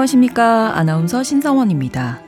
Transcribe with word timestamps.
안녕하십니까. 0.00 0.78
아나운서 0.78 1.22
신성원입니다. 1.22 2.20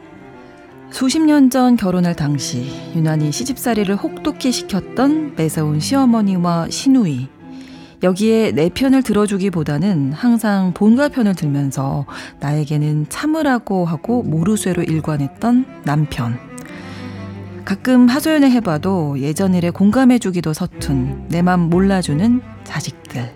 수십 0.90 1.20
년 1.22 1.48
전 1.48 1.76
결혼할 1.76 2.14
당시 2.14 2.70
유난히 2.94 3.32
시집살이를 3.32 3.96
혹독히 3.96 4.52
시켰던 4.52 5.36
매서운 5.36 5.80
시어머니와 5.80 6.68
시누이. 6.68 7.28
여기에 8.02 8.52
내 8.52 8.68
편을 8.68 9.02
들어주기보다는 9.02 10.12
항상 10.12 10.74
본가 10.74 11.08
편을 11.08 11.34
들면서 11.34 12.04
나에게는 12.40 13.06
참으라고 13.08 13.86
하고 13.86 14.22
모르쇠로 14.22 14.82
일관했던 14.82 15.64
남편. 15.84 16.38
가끔 17.64 18.06
하소연을 18.06 18.50
해봐도 18.50 19.18
예전 19.20 19.54
일에 19.54 19.70
공감해주기도 19.70 20.52
서툰 20.52 21.26
내 21.28 21.40
맘 21.40 21.70
몰라주는 21.70 22.42
자식들. 22.64 23.32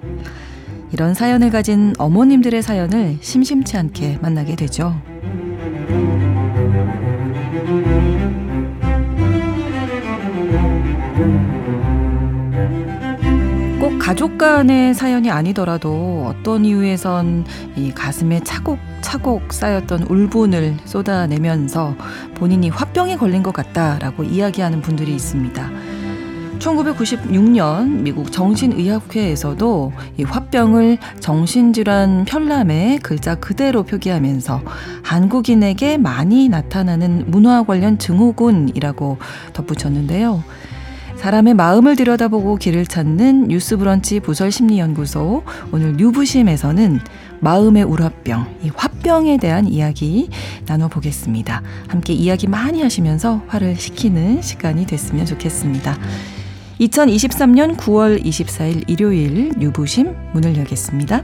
이런 0.93 1.15
사연을 1.15 1.51
가진 1.51 1.95
어머님들의 1.99 2.63
사연을 2.63 3.19
심심치 3.21 3.77
않게 3.77 4.19
만나게 4.23 4.57
되죠. 4.57 4.95
꼭 13.81 13.99
가족 13.99 14.39
간의 14.39 14.95
사연이 14.95 15.31
아니더라도 15.31 16.27
어떤 16.27 16.65
이유에선 16.65 17.45
이 17.77 17.93
가슴에 17.93 18.41
차곡차곡 18.41 19.53
쌓였던 19.53 20.05
울분을 20.05 20.77
쏟아내면서 20.85 21.95
본인이 22.35 22.69
화병에 22.69 23.17
걸린 23.17 23.43
것 23.43 23.53
같다라고 23.53 24.25
이야기하는 24.25 24.83
분들이 24.83 25.15
있습니다. 25.15 25.71
1996년 26.59 28.03
미국 28.03 28.33
정신의학회에서도 28.33 29.93
이 30.19 30.23
화병을 30.25 30.99
정신질환 31.21 32.25
편람의 32.25 32.99
글자 33.01 33.35
그대로 33.35 33.83
표기하면서 33.83 34.63
한국인에게 35.03 35.99
많이 35.99 36.49
나타나는 36.49 37.25
문화 37.29 37.63
관련 37.63 37.99
증후군이라고 37.99 39.19
덧붙였는데요. 39.53 40.43
사람의 41.17 41.55
마음을 41.55 41.97
들여다보고 41.97 42.57
길을 42.57 42.87
찾는 42.87 43.49
뉴스 43.49 43.77
브런치 43.79 44.21
부설 44.21 44.53
심리 44.53 44.79
연구소 44.79 45.43
오늘 45.73 45.95
뉴부심에서는 45.97 47.01
마음의 47.41 47.85
울화병, 47.85 48.59
이 48.63 48.71
화병에 48.75 49.39
대한 49.39 49.67
이야기 49.67 50.29
나눠보겠습니다. 50.67 51.63
함께 51.89 52.13
이야기 52.13 52.47
많이 52.47 52.83
하시면서 52.83 53.43
화를 53.49 53.77
식히는 53.77 54.43
시간이 54.43 54.87
됐으면 54.87 55.27
좋겠습니다. 55.27 55.97
2023년 56.81 57.77
9월 57.77 58.23
24일 58.23 58.85
일요일 58.89 59.51
뉴부심 59.59 60.15
문을 60.35 60.57
열겠습니다. 60.57 61.23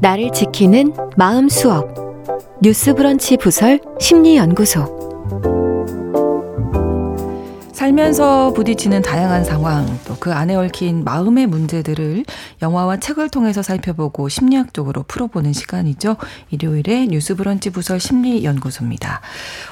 나를 0.00 0.30
지키는 0.32 0.94
마음 1.16 1.48
수업 1.48 1.94
뉴스 2.62 2.94
브런치 2.94 3.36
부설 3.36 3.80
심리 4.00 4.36
연구소 4.36 4.97
살면서 7.88 8.52
부딪히는 8.52 9.00
다양한 9.00 9.44
상황, 9.44 9.86
또 10.04 10.18
그 10.18 10.32
안에 10.32 10.56
얽힌 10.56 11.04
마음의 11.04 11.46
문제들을 11.46 12.24
영화와 12.60 12.98
책을 12.98 13.28
통해서 13.30 13.62
살펴보고 13.62 14.28
심리학적으로 14.28 15.04
풀어보는 15.06 15.52
시간이죠. 15.52 16.16
일요일에 16.50 17.06
뉴스 17.06 17.36
브런치 17.36 17.70
부설 17.70 18.00
심리연구소입니다. 18.00 19.20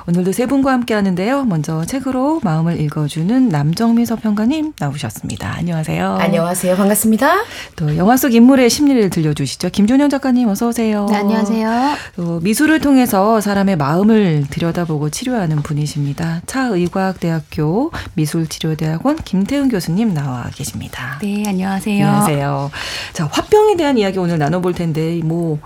오늘도 0.09 0.31
세 0.33 0.47
분과 0.47 0.73
함께 0.73 0.95
하는데요. 0.95 1.45
먼저 1.45 1.85
책으로 1.85 2.41
마음을 2.45 2.81
읽어주는 2.81 3.49
남정미 3.49 4.07
서평가님 4.07 4.75
나오셨습니다. 4.79 5.53
안녕하세요. 5.57 6.15
안녕하세요. 6.21 6.77
반갑습니다. 6.77 7.35
또 7.75 7.97
영화 7.97 8.17
속 8.17 8.33
인물의 8.33 8.71
심리를 8.71 9.11
들려주시죠. 9.11 9.71
김준현 9.71 10.09
작가님 10.09 10.49
어서 10.49 10.69
오세요. 10.69 11.07
네, 11.11 11.17
안녕하세요. 11.17 11.97
또 12.15 12.41
미술을 12.41 12.81
통해서 12.81 13.41
사람의 13.41 13.77
마음을 13.77 14.47
들여다보고 14.49 15.11
치료하는 15.11 15.57
분이십니다. 15.63 16.43
차의과학대학교 16.47 17.91
미술치료대학원 18.15 19.17
김태훈 19.17 19.69
교수님 19.69 20.15
나와 20.15 20.49
계십니다. 20.55 21.19
네, 21.23 21.45
안녕하세요. 21.47 22.07
안녕하세요. 22.07 22.71
자, 23.13 23.29
화병에 23.31 23.77
대한 23.77 23.99
이야기 23.99 24.19
오늘 24.19 24.39
나눠볼 24.39 24.75
텐데, 24.75 25.21
뭐, 25.23 25.59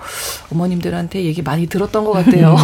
어머님들한테 0.53 1.25
얘기 1.25 1.43
많이 1.43 1.67
들었던 1.67 2.05
것 2.05 2.13
같아요. 2.13 2.57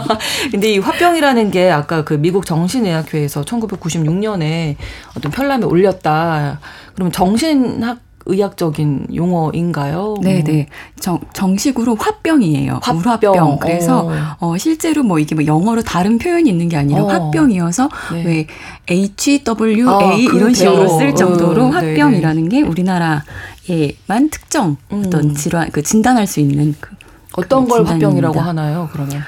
근데 0.50 0.74
이 0.74 0.78
화병이라는 0.78 1.50
게 1.50 1.70
아까 1.70 2.04
그 2.04 2.14
미국 2.14 2.46
정신의학회에서 2.46 3.44
1996년에 3.44 4.76
어떤 5.16 5.32
편람에 5.32 5.64
올렸다. 5.64 6.60
그러면 6.94 7.12
정신학 7.12 8.09
의학적인 8.30 9.08
용어인가요? 9.14 10.16
네, 10.22 10.42
네. 10.42 10.66
정, 10.98 11.20
정식으로 11.32 11.96
화병이에요. 11.96 12.80
화병. 12.82 13.02
화병. 13.04 13.58
그래서 13.60 14.10
어. 14.38 14.56
실제로 14.56 15.02
뭐 15.02 15.18
이게 15.18 15.34
뭐 15.34 15.44
영어로 15.44 15.82
다른 15.82 16.18
표현이 16.18 16.48
있는 16.48 16.68
게 16.68 16.76
아니라 16.76 17.02
어. 17.02 17.08
화병이어서 17.08 17.88
네. 18.12 18.24
왜 18.24 18.46
HWA 18.88 19.86
아, 19.86 20.14
이런 20.14 20.54
식으로 20.54 20.88
쓸 20.98 21.14
정도로 21.14 21.66
어, 21.66 21.68
화병이라는 21.70 22.48
게 22.48 22.62
우리나라에만 22.62 24.30
특정 24.30 24.76
어떤 24.90 25.30
음. 25.30 25.34
질환 25.34 25.70
그 25.70 25.82
진단할 25.82 26.26
수 26.26 26.40
있는 26.40 26.74
그 26.80 26.94
어떤 27.36 27.68
걸 27.68 27.84
화병이라고 27.84 28.40
하나요? 28.40 28.88
그러면 28.92 29.22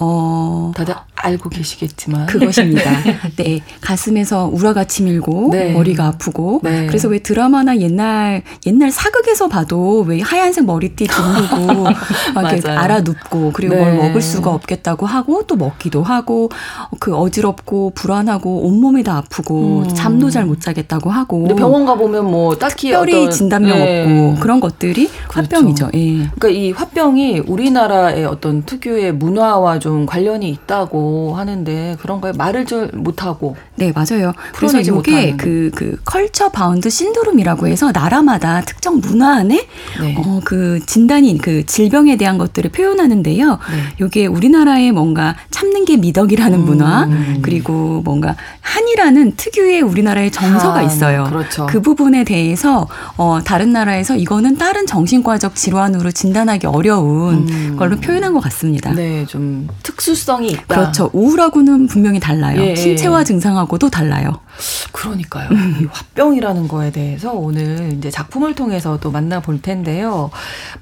어 0.00 0.72
다들 0.76 0.94
알고 1.22 1.50
계시겠지만 1.50 2.26
그것입니다. 2.26 2.90
네, 3.36 3.60
가슴에서 3.80 4.50
우라가 4.52 4.84
치밀고 4.84 5.50
네. 5.52 5.72
머리가 5.72 6.06
아프고 6.06 6.60
네. 6.64 6.86
그래서 6.86 7.08
왜 7.08 7.20
드라마나 7.20 7.78
옛날 7.78 8.42
옛날 8.66 8.90
사극에서 8.90 9.48
봐도 9.48 10.00
왜 10.00 10.20
하얀색 10.20 10.64
머리띠 10.64 11.06
두르고 11.06 11.84
막 12.34 12.52
이렇게 12.52 12.68
알아 12.68 13.00
눕고 13.02 13.52
그리고 13.52 13.74
네. 13.74 13.80
뭘 13.80 13.96
먹을 13.96 14.20
수가 14.20 14.50
없겠다고 14.50 15.06
하고 15.06 15.42
또 15.46 15.56
먹기도 15.56 16.02
하고 16.02 16.48
그 16.98 17.14
어지럽고 17.14 17.92
불안하고 17.94 18.66
온몸이 18.66 19.04
다 19.04 19.18
아프고 19.18 19.84
음. 19.86 19.94
잠도 19.94 20.30
잘 20.30 20.48
못 20.48 20.60
자겠다고 20.60 21.10
하고 21.10 21.46
병원 21.56 21.84
가 21.84 21.94
보면 21.94 22.30
뭐 22.30 22.56
딱히 22.56 22.90
특별히 22.90 23.14
어떤, 23.22 23.30
진단명 23.30 23.78
네. 23.78 24.02
없고 24.02 24.40
그런 24.40 24.60
것들이 24.60 25.08
그렇죠. 25.28 25.56
화병이죠. 25.56 25.90
예. 25.94 26.16
그러니까 26.16 26.48
이 26.48 26.70
화병이 26.72 27.40
우리나라의 27.40 28.24
어떤 28.24 28.64
특유의 28.64 29.12
문화와 29.12 29.78
좀 29.78 30.06
관련이 30.06 30.48
있다고 30.48 31.07
하는데 31.36 31.96
그런 32.00 32.20
거에 32.20 32.32
말을 32.32 32.66
좀 32.66 32.88
못하고. 32.94 33.56
네, 33.76 33.92
맞아요. 33.92 34.32
그래서 34.54 34.80
이게 34.80 35.36
그, 35.36 35.70
그 35.74 35.98
culture 36.04 36.50
bound 36.50 36.90
syndrome이라고 36.90 37.68
해서 37.68 37.92
나라마다 37.92 38.62
특정 38.62 39.00
문화 39.00 39.36
안에 39.36 39.66
네. 40.00 40.16
어, 40.18 40.40
그 40.44 40.80
진단이 40.86 41.38
그 41.38 41.64
질병에 41.66 42.16
대한 42.16 42.38
것들을 42.38 42.70
표현하는데요. 42.70 43.50
네. 43.50 44.04
이게 44.06 44.26
우리나라의 44.26 44.92
뭔가 44.92 45.36
참는 45.50 45.84
게 45.84 45.96
미덕이라는 45.96 46.58
음. 46.58 46.64
문화 46.64 47.08
그리고 47.42 48.02
뭔가 48.04 48.36
한이라는 48.60 49.36
특유의 49.36 49.80
우리나라의 49.82 50.30
정서가 50.30 50.82
있어요. 50.82 51.24
그렇죠. 51.24 51.66
그 51.66 51.80
부분에 51.80 52.24
대해서 52.24 52.86
어, 53.16 53.40
다른 53.44 53.72
나라에서 53.72 54.16
이거는 54.16 54.56
다른 54.56 54.86
정신과적 54.86 55.54
질환으로 55.54 56.10
진단하기 56.10 56.66
어려운 56.66 57.48
음. 57.48 57.76
걸로 57.78 57.96
표현한 57.96 58.32
것 58.32 58.40
같습니다. 58.40 58.92
네, 58.92 59.24
좀 59.26 59.68
특수성이 59.82 60.48
있다. 60.48 60.64
그렇죠. 60.66 60.97
그렇죠. 60.98 61.10
우울하고는 61.12 61.86
분명히 61.86 62.18
달라요. 62.18 62.60
예. 62.60 62.74
신체화 62.74 63.22
증상하고도 63.24 63.88
달라요. 63.88 64.40
그러니까요. 64.92 65.48
이 65.80 65.86
화병이라는 65.90 66.68
거에 66.68 66.90
대해서 66.90 67.32
오늘 67.32 67.92
이제 67.92 68.10
작품을 68.10 68.54
통해서 68.54 68.98
또 69.00 69.10
만나볼 69.10 69.62
텐데요. 69.62 70.30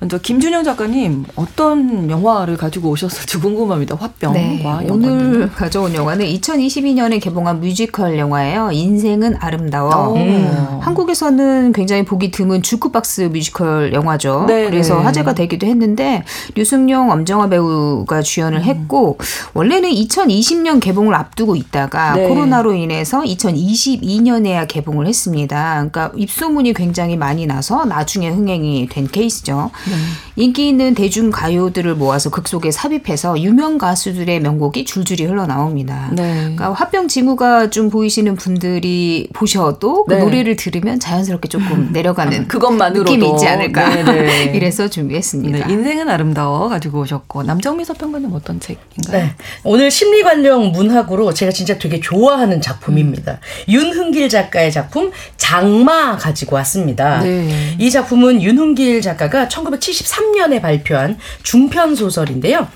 먼저 0.01 0.19
김준영 0.19 0.65
작가님 0.65 1.25
어떤 1.37 2.11
영화를 2.11 2.57
가지고 2.57 2.91
오셨을지 2.91 3.39
궁금합니다. 3.39 3.97
화병과 3.97 4.81
네, 4.81 4.89
오늘 4.91 5.51
가져온 5.53 5.95
영화는 5.95 6.25
2022년에 6.27 7.21
개봉한 7.21 7.61
뮤지컬 7.61 8.19
영화예요. 8.19 8.71
인생은 8.73 9.37
아름다워. 9.39 10.15
음. 10.17 10.79
한국에서는 10.81 11.73
굉장히 11.73 12.05
보기 12.05 12.31
드문 12.31 12.63
주크박스 12.63 13.23
뮤지컬 13.23 13.93
영화죠. 13.93 14.47
네, 14.49 14.65
그래서 14.67 14.97
네. 14.97 15.03
화제가 15.03 15.35
되기도 15.35 15.67
했는데 15.67 16.25
류승용, 16.55 17.11
염정아 17.11 17.49
배우가 17.49 18.23
주연을 18.23 18.61
음. 18.61 18.65
했고 18.65 19.19
원래는 19.53 19.91
2020년 19.91 20.81
개봉을 20.81 21.15
앞두고 21.15 21.57
있다가 21.57 22.15
네. 22.15 22.29
코로나로 22.29 22.73
인해서 22.73 23.25
2020 23.25 23.66
1922년에야 23.67 24.67
개봉을 24.69 25.07
했습니다. 25.07 25.75
그러니까 25.75 26.13
입소문이 26.17 26.73
굉장히 26.75 27.17
많이 27.17 27.47
나서 27.47 27.85
나중에 27.85 28.29
흥행이 28.29 28.89
된 28.91 29.07
케이스죠. 29.09 29.71
네. 29.89 29.95
인기 30.37 30.69
있는 30.69 30.95
대중 30.95 31.31
가요들을 31.31 31.95
모아서 31.95 32.31
극 32.31 32.49
속에 32.49 32.71
삽입해서 32.71 33.41
유명 33.41 33.79
가수들의 33.79 34.41
명곡이 34.41 34.85
줄줄이 34.85 35.25
흘러나옵니다. 35.25 36.11
네. 36.13 36.41
그러니까 36.41 36.73
화병 36.73 37.09
징후가 37.09 37.71
좀 37.71 37.91
보이시는 37.91 38.37
분들이 38.37 39.29
보셔도 39.33 40.05
그 40.05 40.15
네. 40.15 40.21
노래를 40.21 40.57
들으면 40.57 41.01
자연스럽게 41.01 41.49
조금 41.49 41.91
내려가는 41.93 42.43
아, 42.43 42.47
그것만으로도 42.47 43.13
느낌이 43.13 43.33
있지 43.33 43.47
않을까. 43.49 43.89
네, 43.89 44.03
네. 44.05 44.45
이래서 44.57 44.89
준비했습니다. 44.89 45.69
인생은 45.69 46.09
아름다워 46.09 46.69
가지고 46.69 47.01
오셨고 47.01 47.43
남정미 47.43 47.85
서평가님 47.85 48.33
어떤 48.33 48.61
책인가요? 48.61 49.23
네. 49.25 49.35
오늘 49.65 49.91
심리관령 49.91 50.73
문학으로 50.73 51.33
제가 51.33 51.53
진짜 51.53 51.79
되게 51.79 52.01
좋아하는 52.01 52.61
작품입니다. 52.61 53.33
음. 53.33 53.39
윤흥길 53.69 54.29
작가의 54.29 54.73
작품 54.73 55.11
장마 55.37 56.17
가지고 56.17 56.57
왔습니다. 56.57 57.21
네. 57.21 57.77
이 57.79 57.91
작품은 57.91 58.43
윤흥길 58.43 59.01
작가가 59.01 59.49
1973년에 59.49 60.61
발표한 60.61 61.19
중편 61.43 61.95
소설인데요. 61.95 62.69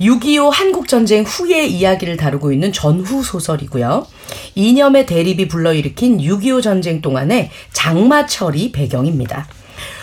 6.25 0.00 0.50
한국전쟁 0.50 1.24
후의 1.24 1.72
이야기를 1.72 2.16
다루고 2.16 2.52
있는 2.52 2.72
전후 2.72 3.22
소설이고요. 3.22 4.06
이념의 4.54 5.06
대립이 5.06 5.48
불러일으킨 5.48 6.18
6.25 6.18 6.62
전쟁 6.62 7.00
동안의 7.00 7.50
장마철이 7.72 8.72
배경입니다. 8.72 9.46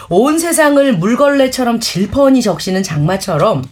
온 0.10 0.40
세상을 0.40 0.98
물걸레처럼 0.98 1.80
질펀이 1.80 2.42
적시는 2.42 2.82
장마처럼 2.84 3.64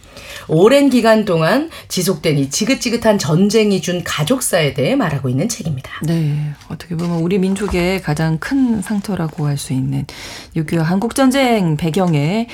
오랜 0.46 0.88
기간 0.88 1.24
동안 1.24 1.68
지속된 1.88 2.38
이 2.38 2.48
지긋지긋한 2.48 3.18
전쟁이 3.18 3.82
준 3.82 4.02
가족사에 4.04 4.72
대해 4.72 4.94
말하고 4.94 5.28
있는 5.28 5.48
책입니다. 5.48 5.90
네. 6.04 6.52
어떻게 6.68 6.96
보면 6.96 7.18
우리 7.18 7.38
민족의 7.38 8.02
가장 8.02 8.38
큰 8.38 8.80
상처라고 8.80 9.46
할 9.46 9.58
수 9.58 9.72
있는 9.72 10.06
6.25 10.54 10.78
한국전쟁 10.78 11.76
배경에 11.76 12.46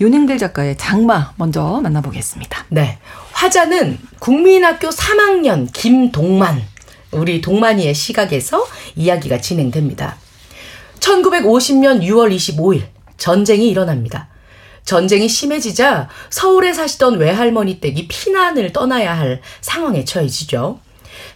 윤행들 0.00 0.38
작가의 0.38 0.76
장마 0.76 1.32
먼저 1.36 1.80
만나보겠습니다. 1.82 2.66
네. 2.68 2.98
화자는 3.32 3.98
국민학교 4.20 4.88
3학년 4.90 5.68
김동만, 5.72 6.62
우리 7.10 7.40
동만이의 7.40 7.94
시각에서 7.94 8.64
이야기가 8.94 9.40
진행됩니다. 9.40 10.16
1950년 11.00 12.02
6월 12.02 12.34
25일, 12.34 12.93
전쟁이 13.16 13.68
일어납니다. 13.68 14.28
전쟁이 14.84 15.28
심해지자 15.28 16.08
서울에 16.30 16.72
사시던 16.72 17.18
외할머니 17.18 17.80
댁이 17.80 18.06
피난을 18.08 18.72
떠나야 18.72 19.16
할 19.16 19.40
상황에 19.60 20.04
처해지죠. 20.04 20.78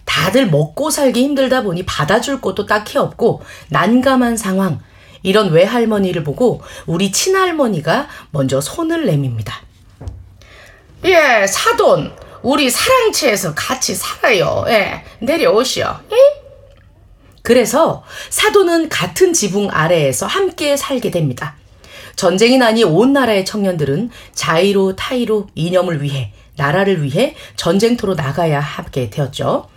다들 0.04 0.48
먹고 0.48 0.90
살기 0.90 1.22
힘들다 1.22 1.62
보니 1.62 1.84
받아줄 1.84 2.40
곳도 2.40 2.66
딱히 2.66 2.98
없고 2.98 3.42
난감한 3.68 4.36
상황. 4.36 4.80
이런 5.22 5.50
외할머니를 5.50 6.24
보고 6.24 6.62
우리 6.86 7.10
친할머니가 7.10 8.08
먼저 8.30 8.60
손을 8.60 9.06
내밉니다. 9.06 9.62
예, 11.04 11.46
사돈. 11.46 12.12
우리 12.42 12.70
사랑채에서 12.70 13.54
같이 13.54 13.94
살아요. 13.94 14.64
예, 14.68 15.02
내려오시오. 15.20 15.96
예? 16.12 16.16
그래서 17.42 18.04
사돈은 18.30 18.88
같은 18.88 19.32
지붕 19.32 19.68
아래에서 19.70 20.26
함께 20.26 20.76
살게 20.76 21.10
됩니다. 21.10 21.57
전쟁이 22.18 22.58
나니 22.58 22.82
온 22.82 23.12
나라의 23.12 23.44
청년들은 23.44 24.10
자의로 24.34 24.96
타의로 24.96 25.46
이념을 25.54 26.02
위해 26.02 26.32
나라를 26.56 27.04
위해 27.04 27.36
전쟁터로 27.54 28.16
나가야 28.16 28.58
하게 28.58 29.08
되었죠. 29.08 29.68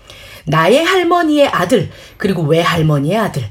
나의 0.46 0.84
할머니의 0.84 1.48
아들 1.50 1.92
그리고 2.18 2.42
외할머니의 2.42 3.16
아들 3.16 3.44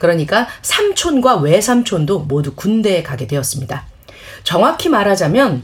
그러니까 0.00 0.48
삼촌과 0.60 1.36
외삼촌도 1.36 2.18
모두 2.18 2.52
군대에 2.56 3.04
가게 3.04 3.28
되었습니다. 3.28 3.86
정확히 4.42 4.88
말하자면 4.88 5.62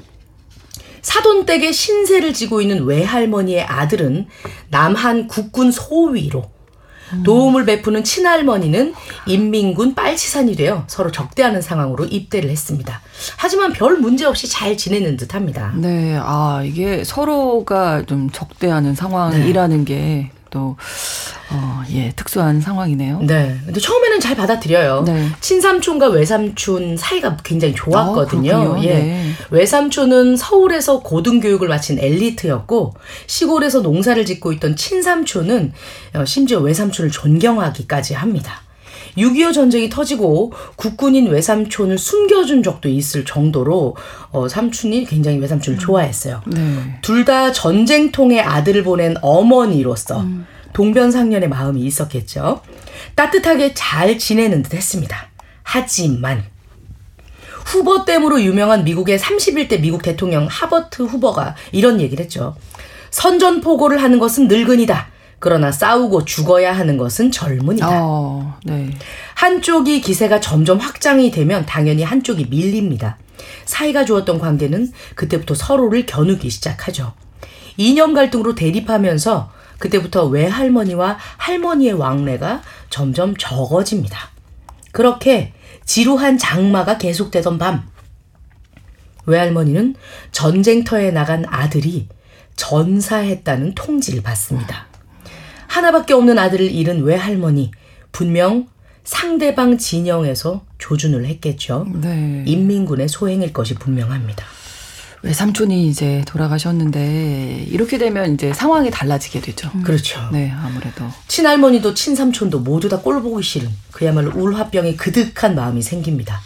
사돈댁의 1.02 1.72
신세를 1.72 2.32
지고 2.32 2.60
있는 2.60 2.84
외할머니의 2.84 3.64
아들은 3.64 4.28
남한 4.70 5.26
국군 5.26 5.72
소위로 5.72 6.48
도움을 7.25 7.64
베푸는 7.64 8.05
친할머니는 8.05 8.94
인민군 9.26 9.94
빨치산이 9.94 10.56
되어 10.56 10.84
서로 10.87 11.10
적대하는 11.10 11.62
상황으로 11.62 12.05
입대를 12.05 12.50
했습니다. 12.50 13.00
하지만 13.37 13.72
별 13.72 13.99
문제 13.99 14.25
없이 14.25 14.49
잘 14.49 14.76
지내는 14.76 15.16
듯 15.16 15.34
합니다. 15.34 15.72
네. 15.76 16.19
아, 16.20 16.62
이게 16.64 17.05
서로가 17.05 18.05
좀 18.06 18.31
적대하는 18.31 18.94
상황이라는 18.94 19.84
네. 19.84 19.84
게 19.84 20.31
또 20.50 20.76
어, 21.50 21.82
예, 21.90 22.12
특수한 22.14 22.60
상황이네요. 22.60 23.20
네. 23.20 23.58
근데 23.64 23.80
처음에는 23.80 24.20
잘 24.20 24.36
받아들여요. 24.36 25.02
네. 25.06 25.28
친삼촌과 25.40 26.08
외삼촌 26.08 26.96
사이가 26.96 27.38
굉장히 27.42 27.74
좋았거든요. 27.74 28.52
어, 28.52 28.82
예. 28.82 28.88
네. 28.88 29.32
외삼촌은 29.50 30.36
서울에서 30.36 31.00
고등교육을 31.00 31.68
마친 31.68 31.98
엘리트였고 31.98 32.94
시골에서 33.26 33.80
농사를 33.80 34.24
짓고 34.24 34.52
있던 34.52 34.76
친삼촌은 34.76 35.72
어, 36.14 36.24
심지어 36.24 36.58
외삼촌을 36.60 37.10
존경하기까지 37.10 38.14
합니다. 38.14 38.62
6.25 39.16 39.52
전쟁이 39.52 39.88
터지고 39.88 40.52
국군인 40.76 41.26
외삼촌을 41.28 41.98
숨겨준 41.98 42.62
적도 42.62 42.88
있을 42.88 43.24
정도로 43.24 43.96
어, 44.30 44.48
삼촌이 44.48 45.06
굉장히 45.06 45.38
외삼촌을 45.38 45.78
음. 45.78 45.80
좋아했어요. 45.80 46.42
네. 46.46 46.98
둘다 47.02 47.52
전쟁통에 47.52 48.40
아들을 48.40 48.82
보낸 48.84 49.16
어머니로서 49.22 50.20
음. 50.20 50.46
동변상련의 50.72 51.48
마음이 51.48 51.80
있었겠죠. 51.82 52.60
따뜻하게 53.14 53.74
잘 53.74 54.18
지내는 54.18 54.62
듯 54.62 54.74
했습니다. 54.74 55.28
하지만 55.62 56.44
후보 57.64 58.04
댐으로 58.04 58.40
유명한 58.42 58.84
미국의 58.84 59.18
31대 59.18 59.80
미국 59.80 60.02
대통령 60.02 60.46
하버트 60.48 61.02
후보가 61.02 61.54
이런 61.72 62.00
얘기를 62.00 62.24
했죠. 62.24 62.56
선전포고를 63.10 64.02
하는 64.02 64.18
것은 64.18 64.48
늙은이다. 64.48 65.08
그러나 65.38 65.70
싸우고 65.70 66.25
죽어야 66.25 66.73
하는 66.73 66.96
것은 66.96 67.31
젊은이다. 67.31 67.88
어, 67.90 68.58
네. 68.64 68.90
한쪽이 69.35 70.00
기세가 70.00 70.40
점점 70.40 70.79
확장이 70.79 71.31
되면 71.31 71.64
당연히 71.64 72.02
한쪽이 72.02 72.46
밀립니다. 72.50 73.19
사이가 73.64 74.05
좋았던 74.05 74.38
관계는 74.38 74.93
그때부터 75.14 75.55
서로를 75.55 76.06
겨누기 76.06 76.50
시작하죠. 76.50 77.12
이념 77.76 78.14
갈등으로 78.14 78.56
대립하면서 78.56 79.52
그때부터 79.79 80.26
외할머니와 80.26 81.19
할머니의 81.37 81.93
왕래가 81.93 82.62
점점 82.90 83.37
적어집니다. 83.37 84.31
그렇게 84.90 85.52
지루한 85.85 86.37
장마가 86.38 86.99
계속되던 86.99 87.58
밤, 87.58 87.88
외할머니는 89.26 89.94
전쟁터에 90.32 91.12
나간 91.12 91.44
아들이 91.46 92.08
전사했다는 92.56 93.75
통지를 93.76 94.23
받습니다. 94.23 94.88
하나밖에 95.68 96.14
없는 96.14 96.38
아들을 96.38 96.70
잃은 96.70 97.02
외할머니 97.04 97.70
분명 98.10 98.66
상대방 99.04 99.78
진영에서 99.78 100.64
조준을 100.78 101.25
했겠죠. 101.26 101.87
네. 102.02 102.42
인민군의 102.46 103.08
소행일 103.08 103.52
것이 103.52 103.75
분명합니다. 103.75 104.44
외삼촌이 105.22 105.88
이제 105.88 106.22
돌아가셨는데 106.28 107.66
이렇게 107.68 107.98
되면 107.98 108.34
이제 108.34 108.52
상황이 108.52 108.90
달라지게 108.90 109.40
되죠. 109.40 109.68
음. 109.75 109.82
그렇죠. 109.82 110.20
네, 110.32 110.52
아무래도 110.52 111.04
친할머니도 111.26 111.94
친삼촌도 111.94 112.60
모두 112.60 112.88
다 112.88 112.98
꼴 112.98 113.20
보기 113.22 113.42
싫은 113.42 113.68
그야말로 113.90 114.30
울화병에 114.34 114.94
그득한 114.94 115.54
마음이 115.56 115.82
생깁니다. 115.82 116.40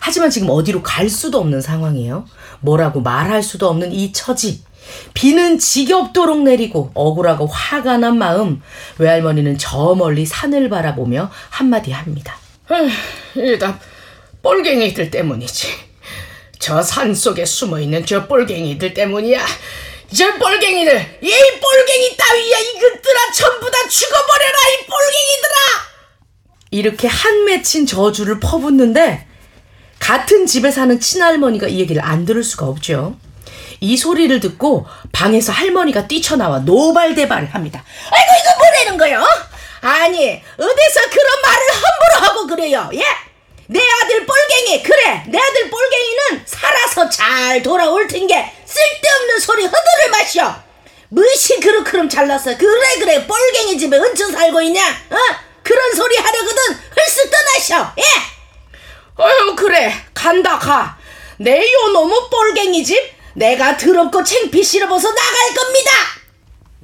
하지만 0.00 0.30
지금 0.30 0.48
어디로 0.50 0.82
갈 0.82 1.08
수도 1.08 1.38
없는 1.38 1.60
상황이에요. 1.60 2.26
뭐라고 2.60 3.00
말할 3.00 3.42
수도 3.42 3.68
없는 3.68 3.92
이 3.92 4.12
처지. 4.12 4.62
비는 5.14 5.58
지겹도록 5.58 6.42
내리고 6.42 6.90
억울하고 6.94 7.46
화가 7.46 7.98
난 7.98 8.18
마음 8.18 8.62
외할머니는 8.98 9.58
저 9.58 9.94
멀리 9.94 10.24
산을 10.26 10.68
바라보며 10.68 11.30
한마디 11.50 11.90
합니다. 11.92 12.36
이다 13.36 13.78
뻘갱이들 14.42 15.10
때문이지. 15.10 15.68
저 16.58 16.82
산 16.82 17.14
속에 17.14 17.44
숨어 17.44 17.80
있는 17.80 18.04
저 18.04 18.26
뻘갱이들 18.26 18.92
때문이야. 18.94 19.44
저 20.14 20.38
뻘갱이들, 20.38 21.18
이 21.22 21.28
뻘갱이 21.30 22.16
따위야 22.16 22.58
이것들아 22.58 23.32
전부 23.34 23.70
다 23.70 23.76
죽어버려라 23.88 24.58
이 24.72 24.86
뻘갱이들아. 24.86 25.88
이렇게 26.70 27.08
한 27.08 27.44
맺힌 27.44 27.86
저주를 27.86 28.40
퍼붓는데 28.40 29.26
같은 29.98 30.46
집에 30.46 30.70
사는 30.70 30.98
친할머니가 30.98 31.68
이 31.68 31.78
얘기를 31.80 32.02
안 32.02 32.24
들을 32.24 32.42
수가 32.42 32.66
없죠. 32.66 33.16
이 33.80 33.96
소리를 33.96 34.40
듣고 34.40 34.86
방에서 35.12 35.52
할머니가 35.52 36.06
뛰쳐나와 36.08 36.60
노발대발을 36.60 37.54
합니다. 37.54 37.84
아이고 38.10 38.32
이거 38.42 38.58
뭐라는 38.58 38.98
거요? 38.98 39.26
아니 39.80 40.42
어디서 40.56 41.00
그런 41.10 41.42
말을 41.42 41.66
함부로 41.72 42.26
하고 42.26 42.46
그래요? 42.46 42.90
예? 42.94 43.02
내 43.66 43.80
아들 43.80 44.24
뻘갱이 44.26 44.82
그래 44.82 45.24
내 45.28 45.38
아들 45.38 45.70
뻘갱이는 45.70 46.42
살아서 46.46 47.08
잘 47.10 47.62
돌아올 47.62 48.08
텐게 48.08 48.50
쓸데없는 48.64 49.38
소리 49.40 49.62
허들을 49.64 50.10
마셔 50.10 50.56
무시 51.10 51.60
그렇그럼 51.60 52.08
잘났어 52.08 52.56
그래 52.56 52.96
그래 52.98 53.26
뻘갱이 53.26 53.78
집에 53.78 53.96
얹혀 53.98 54.26
살고 54.30 54.60
있냐 54.62 54.88
어? 54.88 55.16
그런 55.62 55.94
소리 55.94 56.16
하려거든 56.16 56.56
헐스 56.96 57.30
떠나셔 57.30 57.92
예 57.98 58.02
어휴 59.22 59.54
그래 59.54 59.92
간다 60.14 60.58
가 60.58 60.96
내 61.40 61.60
요 61.72 61.88
너무 61.92 62.28
뻘갱이 62.30 62.82
집 62.84 62.98
내가 63.38 63.76
더럽고 63.76 64.22
챙피 64.22 64.62
싫어버서 64.62 65.08
나갈 65.08 65.54
겁니다 65.54 65.90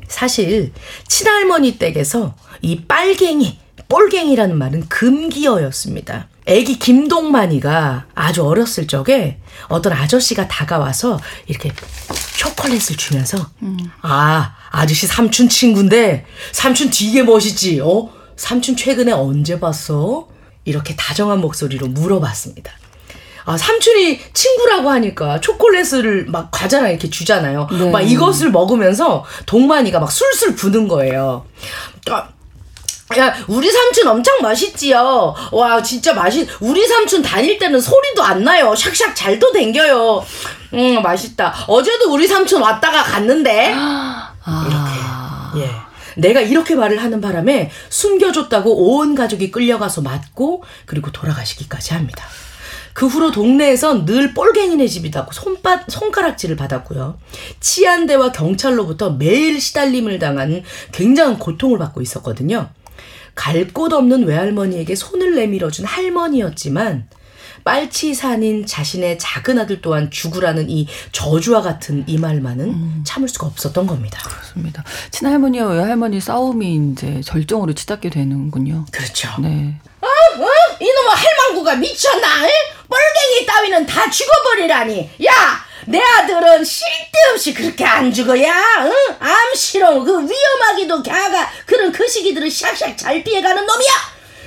사실 0.08 0.72
친할머니 1.08 1.78
댁에서 1.78 2.34
이 2.62 2.84
빨갱이 2.84 3.58
뻘갱이라는 3.88 4.56
말은 4.56 4.88
금기어였습니다. 4.88 6.28
애기 6.46 6.78
김동만이가 6.78 8.06
아주 8.14 8.44
어렸을 8.44 8.86
적에 8.86 9.40
어떤 9.68 9.92
아저씨가 9.92 10.48
다가와서 10.48 11.18
이렇게 11.46 11.70
초콜릿을 12.36 12.96
주면서 12.96 13.38
음. 13.62 13.76
아 14.02 14.54
아저씨 14.70 15.06
삼촌 15.06 15.48
친구인데 15.48 16.26
삼촌 16.52 16.90
되게 16.90 17.22
멋있지 17.22 17.80
어 17.80 18.10
삼촌 18.36 18.76
최근에 18.76 19.12
언제 19.12 19.58
봤어 19.58 20.28
이렇게 20.64 20.96
다정한 20.96 21.40
목소리로 21.40 21.88
물어봤습니다. 21.88 22.72
아, 23.44 23.56
삼촌이 23.56 24.20
친구라고 24.32 24.90
하니까 24.90 25.40
초콜릿을 25.40 26.26
막 26.28 26.50
과자랑 26.50 26.90
이렇게 26.90 27.10
주잖아요. 27.10 27.68
네. 27.70 27.90
막 27.90 28.00
이것을 28.00 28.50
먹으면서 28.50 29.24
동만이가 29.46 30.00
막 30.00 30.10
술술 30.10 30.54
부는 30.54 30.88
거예요. 30.88 31.44
아, 32.10 32.28
야, 33.18 33.34
우리 33.48 33.70
삼촌 33.70 34.08
엄청 34.08 34.40
맛있지요. 34.40 35.34
와, 35.52 35.82
진짜 35.82 36.14
맛있. 36.14 36.48
우리 36.60 36.86
삼촌 36.86 37.22
다닐 37.22 37.58
때는 37.58 37.80
소리도 37.80 38.22
안 38.22 38.42
나요. 38.44 38.72
샥샥 38.72 39.14
잘도 39.14 39.52
댕겨요. 39.52 40.24
음, 40.72 41.02
맛있다. 41.02 41.54
어제도 41.68 42.12
우리 42.12 42.26
삼촌 42.26 42.62
왔다가 42.62 43.02
갔는데. 43.02 43.74
아. 43.76 44.32
이렇게. 45.54 45.66
예. 45.66 45.70
내가 46.16 46.40
이렇게 46.40 46.74
말을 46.74 47.02
하는 47.02 47.20
바람에 47.20 47.70
숨겨줬다고 47.90 48.96
온 48.98 49.14
가족이 49.14 49.50
끌려가서 49.50 50.00
맞고 50.00 50.64
그리고 50.86 51.10
돌아가시기까지 51.12 51.94
합니다. 51.94 52.24
그 52.94 53.06
후로 53.06 53.32
동네에선 53.32 54.06
늘 54.06 54.32
뻘갱이네 54.34 54.86
집이다고 54.86 55.32
손바, 55.32 55.84
손가락질을 55.88 56.56
받았고요. 56.56 57.18
치안대와 57.60 58.32
경찰로부터 58.32 59.10
매일 59.10 59.60
시달림을 59.60 60.18
당한 60.18 60.62
굉장한 60.92 61.38
고통을 61.38 61.76
받고 61.78 62.00
있었거든요. 62.00 62.70
갈 63.34 63.68
곳 63.74 63.92
없는 63.92 64.24
외할머니에게 64.26 64.94
손을 64.94 65.34
내밀어준 65.34 65.84
할머니였지만 65.84 67.08
빨치산인 67.64 68.66
자신의 68.66 69.18
작은 69.18 69.58
아들 69.58 69.80
또한 69.80 70.10
죽으라는 70.10 70.70
이 70.70 70.86
저주와 71.12 71.62
같은 71.62 72.04
이 72.06 72.18
말만은 72.18 72.68
음. 72.68 73.00
참을 73.04 73.28
수가 73.28 73.46
없었던 73.48 73.86
겁니다. 73.86 74.20
그렇습니다. 74.28 74.84
친할머니와 75.10 75.68
외할머니 75.72 76.20
싸움이 76.20 76.92
이제 76.92 77.20
절정으로 77.22 77.72
치닫게 77.72 78.10
되는군요. 78.10 78.84
그렇죠. 78.92 79.30
네. 79.40 79.80
어, 80.00 80.06
어? 80.06 80.46
이놈의 80.80 81.10
할망구가 81.14 81.76
미쳤나? 81.76 82.46
에? 82.46 82.50
뻘갱이 82.88 83.46
따위는 83.46 83.86
다 83.86 84.08
죽어버리라니. 84.10 85.10
야, 85.26 85.64
내 85.86 86.00
아들은 86.00 86.64
쓸데없이 86.64 87.52
그렇게 87.54 87.84
안 87.84 88.12
죽어야 88.12 88.52
응? 88.86 88.92
암시롱 89.20 90.04
그 90.04 90.26
위험하기도 90.28 91.02
걔가 91.02 91.50
그런 91.66 91.92
그 91.92 92.06
시기들을 92.08 92.48
샥샥 92.48 92.96
잘 92.96 93.22
피해가는 93.22 93.66
놈이야 93.66 93.90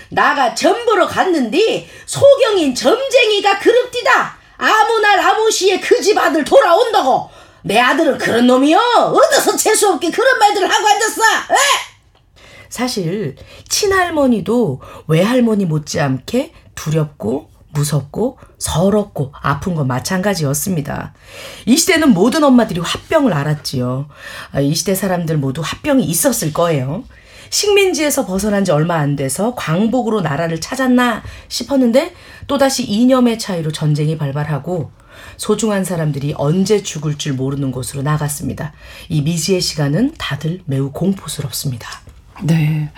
나가 0.09 0.55
전보러 0.55 1.05
갔는데 1.07 1.87
소경인 2.07 2.73
점쟁이가 2.73 3.59
그럽디다 3.59 4.35
아무 4.57 4.99
날 4.99 5.19
아무 5.19 5.51
시에 5.51 5.79
그 5.79 6.01
집 6.01 6.17
아들 6.17 6.43
돌아온다고 6.43 7.29
내 7.61 7.79
아들은 7.79 8.17
그런 8.17 8.47
놈이요 8.47 8.79
어디서 8.79 9.55
재수없게 9.55 10.09
그런 10.09 10.39
말들을 10.39 10.67
하고 10.73 10.87
앉았어 10.87 11.21
에? 11.21 11.55
사실 12.69 13.35
친할머니도 13.67 14.81
외할머니 15.07 15.65
못지않게 15.65 16.51
두렵고 16.75 17.49
무섭고 17.71 18.39
서럽고 18.57 19.31
아픈 19.41 19.75
건 19.75 19.87
마찬가지였습니다. 19.87 21.13
이 21.65 21.77
시대는 21.77 22.13
모든 22.13 22.43
엄마들이 22.43 22.79
화병을 22.79 23.33
알았지요. 23.33 24.07
아, 24.51 24.59
이 24.59 24.73
시대 24.73 24.95
사람들 24.95 25.37
모두 25.37 25.61
화병이 25.63 26.03
있었을 26.05 26.53
거예요. 26.53 27.03
식민지에서 27.49 28.25
벗어난 28.25 28.65
지 28.65 28.71
얼마 28.71 28.95
안 28.95 29.15
돼서 29.15 29.55
광복으로 29.55 30.21
나라를 30.21 30.59
찾았나 30.59 31.23
싶었는데 31.47 32.13
또다시 32.47 32.83
이념의 32.83 33.39
차이로 33.39 33.71
전쟁이 33.71 34.17
발발하고 34.17 34.91
소중한 35.37 35.83
사람들이 35.83 36.33
언제 36.37 36.83
죽을 36.83 37.17
줄 37.17 37.33
모르는 37.33 37.71
곳으로 37.71 38.01
나갔습니다. 38.01 38.73
이 39.09 39.21
미지의 39.21 39.61
시간은 39.61 40.13
다들 40.17 40.61
매우 40.65 40.91
공포스럽습니다. 40.91 42.06
네. 42.43 42.89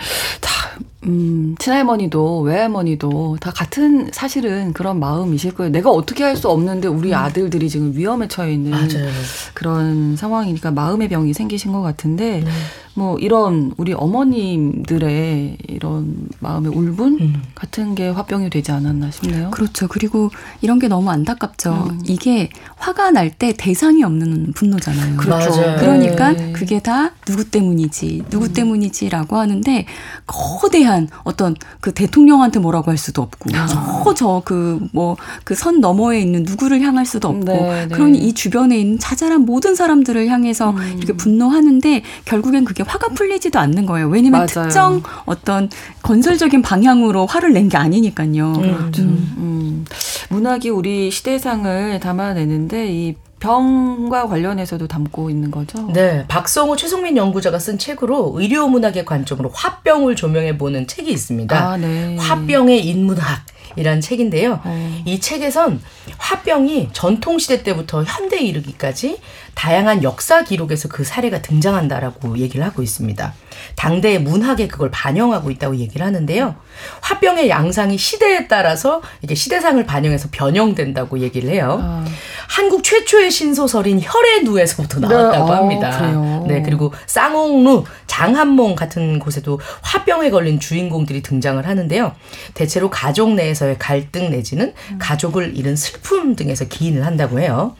다, 0.42 0.78
음, 1.06 1.56
친할머니도 1.60 2.42
외할머니도 2.42 3.38
다 3.40 3.52
같은 3.52 4.10
사실은 4.12 4.74
그런 4.74 5.00
마음이실 5.00 5.54
거예요. 5.54 5.72
내가 5.72 5.90
어떻게 5.92 6.24
할 6.24 6.36
수 6.36 6.50
없는데 6.50 6.88
우리 6.88 7.10
음. 7.10 7.16
아들들이 7.16 7.70
지금 7.70 7.92
위험에 7.96 8.28
처해 8.28 8.54
있는 8.54 8.72
맞아요. 8.72 9.10
그런 9.54 10.16
상황이니까 10.16 10.72
마음의 10.72 11.08
병이 11.10 11.34
생기신 11.34 11.72
것 11.72 11.82
같은데 11.82 12.42
네. 12.44 12.52
뭐 12.96 13.18
이런 13.20 13.72
우리 13.78 13.94
어머님들의 13.94 15.58
이런 15.70 16.16
마음의 16.40 16.72
울분 16.76 17.18
음. 17.22 17.44
같은 17.56 17.96
게 17.96 18.10
화병이 18.10 18.50
되지 18.50 18.72
않았나 18.72 19.12
싶네요. 19.12 19.52
그렇죠. 19.52 19.88
그리고 19.88 20.30
이런 20.62 20.80
게 20.80 20.88
너무 20.88 21.10
안타깝죠. 21.10 21.88
음. 21.92 22.02
이게 22.06 22.50
화가 22.78 23.12
날 23.12 23.30
때 23.40 23.54
대상이 23.56 24.04
없는 24.04 24.54
분노잖아요. 24.54 25.16
그렇죠. 25.18 25.50
맞아요. 25.52 25.78
그러니까 25.80 26.32
네. 26.34 26.52
그게 26.52 26.80
다 26.80 27.12
누구 27.26 27.50
때문이지, 27.50 28.24
누구 28.30 28.48
음. 28.48 28.54
때문이지라고 28.54 29.38
하는데 29.38 29.86
거대한 30.26 30.89
어떤 31.24 31.56
그 31.82 31.94
대통령한테 31.94 32.60
뭐라고 32.60 32.92
할 32.92 32.98
수도 32.98 33.22
없고 33.22 33.50
아. 33.56 33.68
저저 34.06 34.42
그 34.46 34.80
뭐 34.94 35.16
그 35.46 35.54
선 35.56 35.80
너머에 35.82 36.20
있는 36.22 36.44
누구를 36.44 36.82
향할 36.82 37.06
수도 37.06 37.28
없고 37.30 37.46
네, 37.46 37.86
네. 37.88 37.96
그러니 37.96 38.18
이 38.20 38.34
주변에 38.34 38.78
있는 38.80 39.00
자잘한 39.00 39.46
모든 39.46 39.76
사람들을 39.76 40.28
향해서 40.28 40.72
음. 40.72 40.94
이렇게 40.98 41.14
분노하는데 41.14 42.02
결국엔 42.26 42.66
그게 42.66 42.84
화가 42.84 43.10
풀리지도 43.10 43.58
않는 43.60 43.86
거예요. 43.86 44.08
왜냐면. 44.10 44.46
특정 44.48 45.02
어떤 45.26 45.70
건설적인 46.02 46.62
방향으로 46.62 47.26
화를 47.26 47.54
낸 47.54 47.70
게 47.70 47.78
아니니까요. 47.78 48.54
음. 48.54 48.62
그렇죠. 48.62 49.02
음. 49.04 49.34
음. 49.38 49.86
문학이 50.30 50.70
우리 50.70 51.12
시대상을 51.12 52.00
담아내는데 52.00 52.92
이 52.92 53.16
병과 53.40 54.28
관련해서도 54.28 54.88
담고 54.88 55.30
있는 55.30 55.52
거죠? 55.52 55.90
네. 55.94 56.26
박성호 56.28 56.76
최성민 56.76 57.18
연구자가 57.18 57.60
쓴 57.60 57.78
책으로 57.78 58.34
의료 58.36 58.68
문학의 58.68 59.06
관점으로 59.06 59.50
화병을 59.54 60.16
조명해 60.16 60.58
보는 60.58 60.88
책이 60.88 61.12
있습니다. 61.12 61.58
아, 61.58 61.78
네. 61.78 62.18
화병의 62.18 62.86
인문학. 62.86 63.42
이란 63.80 64.02
책인데요. 64.02 64.60
어. 64.64 65.02
이 65.06 65.20
책에선 65.20 65.82
화병이 66.18 66.90
전통시대 66.92 67.64
때부터 67.64 68.04
현대에 68.04 68.42
이르기까지 68.42 69.20
다양한 69.56 70.04
역사 70.04 70.44
기록에서 70.44 70.88
그 70.88 71.04
사례가 71.04 71.42
등장한다라고 71.42 72.38
얘기를 72.38 72.66
하고 72.66 72.82
있습니다. 72.82 73.34
당대의 73.76 74.22
문학에 74.22 74.68
그걸 74.68 74.90
반영하고 74.90 75.52
있다고 75.52 75.78
얘기를 75.78 76.06
하는데요. 76.06 76.56
화병의 77.02 77.50
양상이 77.50 77.98
시대에 77.98 78.48
따라서 78.48 79.02
이게 79.22 79.36
시대상을 79.36 79.84
반영해서 79.86 80.30
변형된다고 80.32 81.20
얘기를 81.20 81.50
해요. 81.50 81.80
아. 81.82 82.06
한국 82.48 82.84
최초의 82.84 83.32
신소설인 83.32 84.00
혈의 84.02 84.44
누에서부터 84.44 85.00
네. 85.02 85.08
나왔다고 85.08 85.46
네. 85.46 85.52
합니다. 85.54 86.00
어, 86.16 86.46
네, 86.48 86.62
그리고 86.62 86.94
쌍옥루, 87.06 87.84
장한몽 88.08 88.76
같은 88.76 89.20
곳에도 89.20 89.60
화병에 89.82 90.30
걸린 90.30 90.60
주인공들이 90.60 91.22
등장을 91.22 91.66
하는데요. 91.66 92.16
대체로 92.54 92.90
가족 92.90 93.34
내에서 93.34 93.69
의 93.70 93.80
갈등 93.80 94.30
내지는 94.32 94.74
음. 94.92 95.00
가족을 95.00 95.56
잃은 95.58 95.76
슬픔 95.76 96.36
등에서 96.36 96.66
기인을 96.66 97.06
한다고 97.06 97.40
해요. 97.40 97.76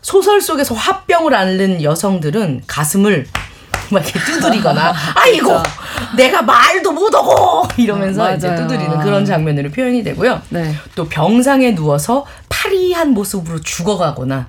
소설 0.00 0.40
속에서 0.40 0.74
화병을 0.74 1.34
앓는 1.34 1.82
여성들은 1.82 2.62
가슴을 2.66 3.26
막 3.90 4.04
이렇게 4.04 4.18
두드리거나 4.20 4.94
아이고 5.14 5.62
내가 6.16 6.42
말도 6.42 6.92
못하고 6.92 7.66
이러면서 7.76 8.24
아, 8.24 8.32
이제 8.32 8.54
두드리는 8.54 9.00
그런 9.00 9.24
장면으로 9.24 9.70
표현이 9.70 10.02
되고요. 10.04 10.42
네. 10.50 10.74
또 10.94 11.08
병상에 11.08 11.74
누워서 11.74 12.26
파리한 12.48 13.10
모습으로 13.10 13.60
죽어가거나 13.60 14.48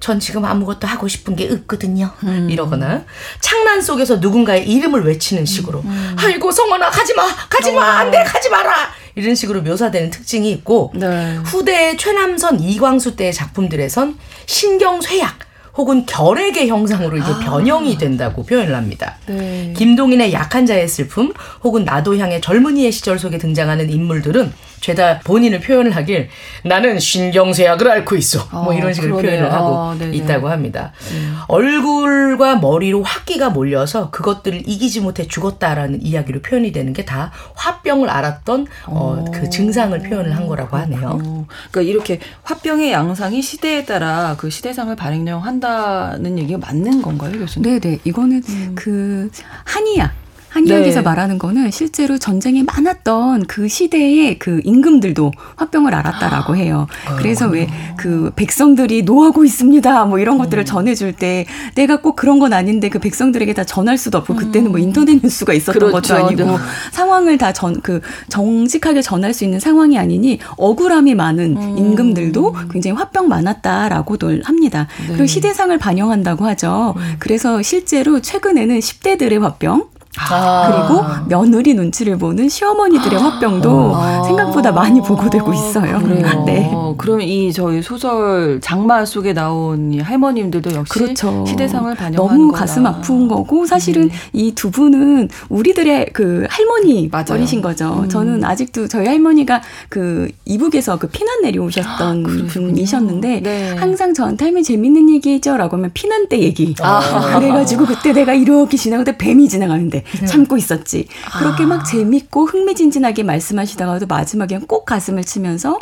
전 0.00 0.18
지금 0.18 0.46
아무것도 0.46 0.86
하고 0.86 1.08
싶은 1.08 1.36
게 1.36 1.50
없거든요. 1.52 2.10
음. 2.24 2.48
이러거나 2.50 3.04
창란 3.40 3.82
속에서 3.82 4.16
누군가의 4.16 4.66
이름을 4.68 5.04
외치는 5.04 5.44
식으로 5.44 5.80
음. 5.80 6.16
아이고 6.18 6.50
성원아 6.50 6.90
가지마 6.90 7.22
가지마 7.48 7.80
어. 7.80 7.84
안돼 7.84 8.24
가지 8.24 8.48
마라 8.48 8.72
이런 9.14 9.34
식으로 9.34 9.62
묘사되는 9.62 10.10
특징이 10.10 10.50
있고 10.52 10.92
네. 10.94 11.36
후대의 11.44 11.96
최남선 11.96 12.60
이광수 12.60 13.16
때의 13.16 13.32
작품들에선 13.32 14.18
신경쇠약 14.46 15.50
혹은 15.76 16.04
결핵의 16.04 16.68
형상으로 16.68 17.16
이제 17.16 17.30
아. 17.30 17.38
변형이 17.38 17.96
된다고 17.96 18.44
표현을 18.44 18.74
합니다. 18.74 19.16
네. 19.26 19.72
김동인의 19.76 20.32
약한 20.32 20.66
자의 20.66 20.88
슬픔 20.88 21.32
혹은 21.62 21.84
나도 21.84 22.16
향의 22.16 22.40
젊은이의 22.40 22.92
시절 22.92 23.18
속에 23.18 23.38
등장하는 23.38 23.90
인물들은 23.90 24.52
죄다 24.80 25.20
본인을 25.20 25.60
표현을 25.60 25.94
하길 25.94 26.30
나는 26.64 26.98
신경쇠약을 26.98 27.90
앓고 27.90 28.16
있어. 28.16 28.48
뭐 28.50 28.60
아, 28.60 28.64
뭐 28.64 28.72
이런 28.74 28.94
식으로 28.94 29.16
그러네요. 29.16 29.40
표현을 29.48 29.52
하고 29.54 29.76
아, 29.76 29.96
있다고 30.10 30.48
합니다. 30.48 30.92
음. 31.12 31.36
얼굴과 31.48 32.56
머리로 32.56 33.02
화기가 33.02 33.50
몰려서 33.50 34.10
그것들을 34.10 34.62
이기지 34.66 35.00
못해 35.00 35.26
죽었다라는 35.26 36.02
이야기로 36.02 36.40
표현이 36.40 36.72
되는 36.72 36.92
게 36.94 37.00
다 37.10 37.32
화병을 37.56 38.08
앓았던 38.10 38.66
어, 38.86 39.24
그 39.32 39.48
증상을 39.50 39.98
표현을 39.98 40.36
한 40.36 40.46
거라고 40.46 40.76
하네요. 40.76 41.46
그러니까 41.70 41.80
이렇게 41.90 42.20
화병의 42.44 42.92
양상이 42.92 43.42
시대에 43.42 43.84
따라 43.84 44.36
그 44.38 44.50
시대상을 44.50 44.94
발행한다는 44.94 46.38
얘기가 46.38 46.58
맞는 46.58 47.02
건가요, 47.02 47.32
교수님? 47.38 47.68
네, 47.68 47.80
네. 47.80 47.98
이거는 48.04 48.42
음. 48.48 48.72
그 48.76 49.30
한의학 49.64 50.12
한의학에서 50.50 51.00
네. 51.00 51.04
말하는 51.04 51.38
거는 51.38 51.70
실제로 51.70 52.18
전쟁이 52.18 52.62
많았던 52.62 53.46
그 53.46 53.68
시대의 53.68 54.38
그 54.38 54.60
임금들도 54.64 55.32
화병을 55.56 55.94
앓았다라고 55.94 56.56
해요. 56.56 56.86
아, 57.06 57.16
그래서 57.16 57.46
왜 57.48 57.68
그 58.00 58.32
백성들이 58.34 59.02
노하고 59.02 59.44
있습니다. 59.44 60.06
뭐 60.06 60.18
이런 60.18 60.38
것들을 60.38 60.62
음. 60.62 60.64
전해줄 60.64 61.12
때 61.12 61.44
내가 61.74 62.00
꼭 62.00 62.16
그런 62.16 62.38
건 62.38 62.54
아닌데 62.54 62.88
그 62.88 62.98
백성들에게 62.98 63.52
다 63.52 63.64
전할 63.64 63.98
수도 63.98 64.16
없고 64.18 64.36
그때는 64.36 64.70
뭐 64.70 64.80
음. 64.80 64.84
인터넷 64.84 65.20
뉴스가 65.22 65.52
있었던 65.52 65.74
그렇죠. 65.90 66.14
것도 66.14 66.26
아니고 66.26 66.44
네. 66.44 66.56
상황을 66.92 67.36
다 67.36 67.52
전 67.52 67.80
그 67.82 68.00
정직하게 68.28 69.02
전할 69.02 69.34
수 69.34 69.44
있는 69.44 69.60
상황이 69.60 69.98
아니니 69.98 70.38
억울함이 70.56 71.14
많은 71.14 71.56
음. 71.56 71.78
임금들도 71.78 72.56
굉장히 72.72 72.96
화병 72.96 73.28
많았다라고도 73.28 74.40
합니다. 74.44 74.86
네. 75.02 75.08
그리고 75.08 75.26
시대상을 75.26 75.76
반영한다고 75.78 76.46
하죠. 76.46 76.94
음. 76.96 77.16
그래서 77.18 77.60
실제로 77.62 78.20
최근에는 78.20 78.78
10대들의 78.78 79.40
화병 79.40 79.88
아. 80.18 80.86
그리고 80.88 81.04
며느리 81.28 81.74
눈치를 81.74 82.18
보는 82.18 82.48
시어머니들의 82.48 83.18
아. 83.18 83.22
화병도 83.24 83.92
아. 83.94 84.22
생각보다 84.24 84.72
많이 84.72 85.00
보고되고 85.00 85.52
있어요. 85.52 86.00
그래요. 86.00 86.42
네. 86.46 86.72
그럼 86.98 87.20
이 87.20 87.52
저희 87.52 87.80
소설 87.80 88.60
장마 88.60 89.04
속에 89.04 89.32
나온 89.32 89.92
이 89.92 90.00
할머님들도 90.00 90.72
역시 90.74 90.92
그렇죠. 90.92 91.44
시대상을 91.46 91.94
반영한 91.94 92.14
너무 92.14 92.50
거다. 92.50 92.60
가슴 92.60 92.86
아픈 92.86 93.28
거고 93.28 93.66
사실은 93.66 94.04
음. 94.04 94.10
이두 94.32 94.70
분은 94.70 95.28
우리들의 95.48 96.10
그 96.12 96.46
할머니 96.50 97.08
어리신 97.12 97.62
거죠. 97.62 98.00
음. 98.04 98.08
저는 98.08 98.44
아직도 98.44 98.88
저희 98.88 99.06
할머니가 99.06 99.62
그 99.88 100.28
이북에서 100.44 100.98
그 100.98 101.06
피난 101.06 101.42
내려오셨던 101.42 102.24
아, 102.26 102.46
분이셨는데 102.48 103.40
네. 103.42 103.74
항상 103.76 104.12
저한테 104.12 104.46
할머니 104.46 104.64
재밌는 104.64 105.10
얘기해줘라고 105.10 105.76
하면 105.76 105.90
피난 105.94 106.28
때 106.28 106.40
얘기. 106.40 106.74
아. 106.82 107.38
그래가지고 107.38 107.86
그때 107.86 108.12
내가 108.12 108.34
이렇게 108.34 108.76
지나가는데 108.76 109.16
뱀이 109.16 109.48
지나가는데 109.48 109.99
네. 110.20 110.26
참고 110.26 110.56
있었지. 110.56 111.06
그렇게 111.38 111.64
막 111.66 111.80
아. 111.80 111.84
재밌고 111.84 112.46
흥미진진하게 112.46 113.22
말씀하시다가도 113.22 114.06
마지막엔 114.06 114.66
꼭 114.66 114.84
가슴을 114.84 115.24
치면서 115.24 115.78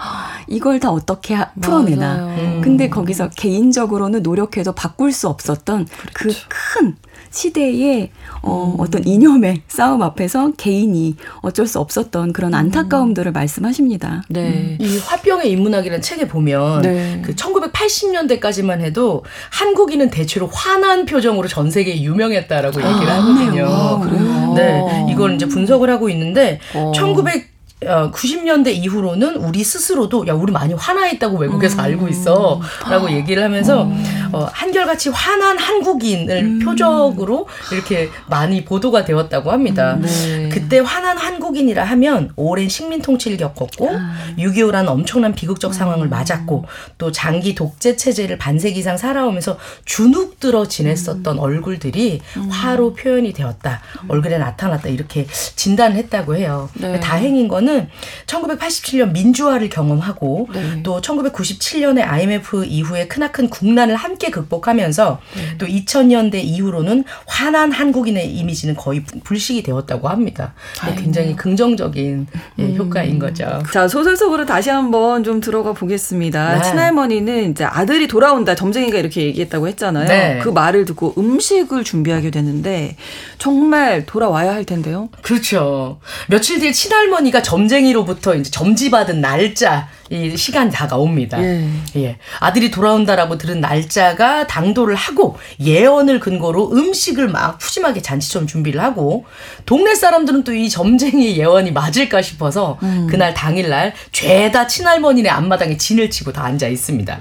이걸 0.47 0.81
다 0.81 0.91
어떻게 0.91 1.35
하, 1.35 1.51
풀어내나. 1.61 2.27
음. 2.27 2.61
근데 2.63 2.89
거기서 2.89 3.31
개인적으로는 3.31 4.23
노력해도 4.23 4.73
바꿀 4.73 5.13
수 5.13 5.29
없었던 5.29 5.87
그 5.87 6.13
그렇죠. 6.13 6.41
그큰 6.49 6.97
시대의 7.31 8.11
어, 8.43 8.75
음. 8.77 8.81
어떤 8.81 9.07
이념의 9.07 9.63
싸움 9.69 10.03
앞에서 10.03 10.53
개인이 10.57 11.17
어쩔 11.43 11.67
수 11.67 11.79
없었던 11.79 12.33
그런 12.33 12.53
음. 12.53 12.59
안타까움들을 12.59 13.33
말씀하십니다. 13.33 14.23
네. 14.29 14.49
음. 14.49 14.79
이 14.81 14.99
화병의 14.99 15.51
인문학이라는 15.51 16.03
책에 16.03 16.29
보면 16.29 16.83
네. 16.83 17.23
그 17.25 17.35
1980년대까지만 17.35 18.81
해도 18.81 19.25
한국인은 19.51 20.11
대체로 20.11 20.47
환한 20.47 21.07
표정으로 21.07 21.49
전 21.49 21.71
세계에 21.71 22.03
유명했다라고 22.03 22.81
아, 22.81 22.95
얘기를 22.95 23.13
하거든요. 23.13 23.67
아, 23.67 23.99
그래요? 24.01 24.55
네. 24.55 25.07
이걸 25.11 25.35
이제 25.35 25.47
분석을 25.47 25.91
하고 25.91 26.09
있는데 26.09 26.61
어. 26.75 26.93
1900 26.95 27.58
90년대 27.81 28.67
어, 28.67 28.71
이후로는 28.71 29.37
우리 29.37 29.63
스스로도 29.63 30.27
야 30.27 30.35
우리 30.35 30.53
많이 30.53 30.75
화나있다고 30.75 31.39
외국에서 31.39 31.77
음. 31.77 31.81
알고 31.81 32.09
있어라고 32.09 33.11
얘기를 33.11 33.43
하면서 33.43 33.85
음. 33.85 34.05
어, 34.33 34.49
한결같이 34.53 35.11
화난 35.11 35.57
한국인을 35.59 36.37
음. 36.43 36.59
표적으로 36.59 37.47
이렇게 37.73 38.11
많이 38.29 38.65
보도가 38.65 39.05
되었다고 39.05 39.53
합니다. 39.53 39.95
음, 39.95 40.03
네. 40.03 40.49
그때 40.49 40.81
화난 40.81 41.17
한국인이라 41.17 41.85
하면 41.85 42.33
오랜 42.35 42.69
식민 42.69 43.01
통치를 43.01 43.37
겪었고 43.37 43.91
아. 43.91 44.15
6.25라는 44.39 44.89
엄청난 44.89 45.35
비극적 45.35 45.73
상황을 45.73 46.07
음. 46.07 46.11
맞았고 46.11 46.65
또 46.99 47.13
장기 47.13 47.55
독재 47.55 47.97
체제를 47.97 48.39
반세기 48.39 48.81
이상 48.81 48.97
살아오면서 48.97 49.57
주눅들어 49.85 50.67
지냈었던 50.67 51.37
음. 51.37 51.39
얼굴들이 51.39 52.21
화로 52.51 52.95
표현이 52.95 53.33
되었다. 53.33 53.81
얼굴에 54.09 54.39
나타났다 54.39 54.89
이렇게 54.89 55.27
진단을 55.29 55.97
했다고 55.97 56.37
해요. 56.37 56.69
네. 56.75 56.99
다행인 56.99 57.47
거는 57.47 57.68
저는 57.69 57.89
1987년 58.27 59.13
민주화를 59.13 59.69
경험하고 59.69 60.49
네. 60.53 60.83
또 60.83 61.01
1997년에 61.03 62.03
IMF 62.03 62.65
이후에 62.65 63.07
크나큰 63.07 63.51
국난을 63.51 63.95
함께 63.95 64.31
극복하면서 64.31 65.21
네. 65.37 65.59
또 65.59 65.67
2000년대 65.67 66.37
이후로는 66.43 67.05
환한 67.27 67.71
한국인의 67.71 68.35
이미지는 68.35 68.75
거의 68.75 69.05
불식이 69.23 69.63
되었다고 69.63 70.09
합니다. 70.09 70.55
굉장히 70.97 71.37
긍정적인 71.37 72.27
예, 72.59 72.63
음. 72.63 72.77
효과인 72.77 73.19
거죠. 73.19 73.63
자 73.73 73.87
소설 73.87 74.17
속으로 74.17 74.47
다시 74.47 74.71
한번 74.71 75.23
좀 75.23 75.41
들어가 75.41 75.75
보겠습니다. 75.75 76.59
네. 76.59 76.63
친할머니는 76.63 77.51
이제 77.51 77.65
아들이 77.65 78.09
돌아온다 78.09 78.55
점쟁이가 78.55 78.99
이렇게 78.99 79.23
얘기했다고 79.25 79.69
했잖아요. 79.69 80.09
네. 80.09 80.41
그 80.43 80.49
말을 80.49 80.87
듣고 80.87 81.15
음식을 81.19 81.85
준비하게 81.85 82.31
되는데 82.31 82.97
정말 83.37 84.07
돌아와야 84.07 84.53
할 84.55 84.65
텐데요. 84.65 85.11
그렇죠. 85.23 86.01
며칠 86.29 86.61
뒤에 86.61 86.73
친할머니가 86.73 87.43
점 87.43 87.58
점쟁이로부터 87.59 88.35
이제 88.37 88.51
점지받은 88.51 89.21
날짜 89.21 89.89
이 90.11 90.37
시간이 90.37 90.71
다가옵니다. 90.71 91.43
예. 91.43 91.69
예. 91.97 92.17
아들이 92.41 92.71
돌아온다라고 92.71 93.37
들은 93.37 93.61
날짜가 93.61 94.47
당도를 94.47 94.95
하고 94.95 95.37
예언을 95.61 96.21
근거로 96.21 96.73
음식을 96.73 97.29
막 97.29 97.59
푸짐하게 97.59 98.01
잔치처럼 98.01 98.47
준비를 98.47 98.81
하고 98.83 99.27
동네 99.67 99.95
사람들은 99.95 100.45
또 100.45 100.59
이 100.59 100.69
점쟁이 100.69 101.37
예언이 101.37 101.71
맞을까 101.73 102.21
싶어서 102.21 102.79
음. 102.83 103.07
그날 103.09 103.33
당일날 103.33 103.95
죄다 104.11 104.67
친할머니네 104.67 105.29
앞마당에 105.29 105.77
진을 105.77 106.11
치고 106.11 106.33
다 106.33 106.45
앉아 106.45 106.67
있습니다. 106.67 107.21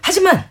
하지만 0.00 0.44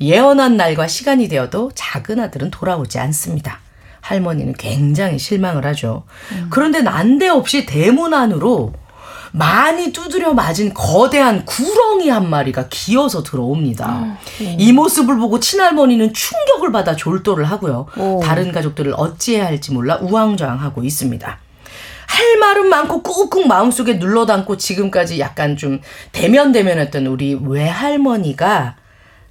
예언한 0.00 0.56
날과 0.56 0.86
시간이 0.86 1.28
되어도 1.28 1.72
작은 1.74 2.20
아들은 2.20 2.50
돌아오지 2.52 2.98
않습니다. 3.00 3.58
할머니는 4.00 4.54
굉장히 4.54 5.18
실망을 5.18 5.64
하죠. 5.66 6.04
음. 6.32 6.46
그런데 6.50 6.82
난데없이 6.82 7.66
대문 7.66 8.14
안으로 8.14 8.72
많이 9.32 9.92
두드려 9.92 10.34
맞은 10.34 10.74
거대한 10.74 11.44
구렁이 11.44 12.08
한 12.08 12.28
마리가 12.28 12.66
기어서 12.68 13.22
들어옵니다. 13.22 13.88
음. 14.40 14.56
이 14.58 14.72
모습을 14.72 15.16
보고 15.18 15.38
친할머니는 15.38 16.12
충격을 16.12 16.72
받아 16.72 16.96
졸도를 16.96 17.44
하고요. 17.44 17.86
오. 17.96 18.20
다른 18.22 18.50
가족들을 18.50 18.92
어찌해야 18.96 19.46
할지 19.46 19.72
몰라 19.72 19.98
우왕좌왕하고 20.00 20.82
있습니다. 20.82 21.38
할 22.08 22.38
말은 22.38 22.68
많고 22.68 23.02
꾹꾹 23.02 23.46
마음속에 23.46 23.94
눌러담고 23.94 24.56
지금까지 24.56 25.20
약간 25.20 25.56
좀 25.56 25.80
대면대면했던 26.10 27.06
우리 27.06 27.38
외할머니가 27.40 28.74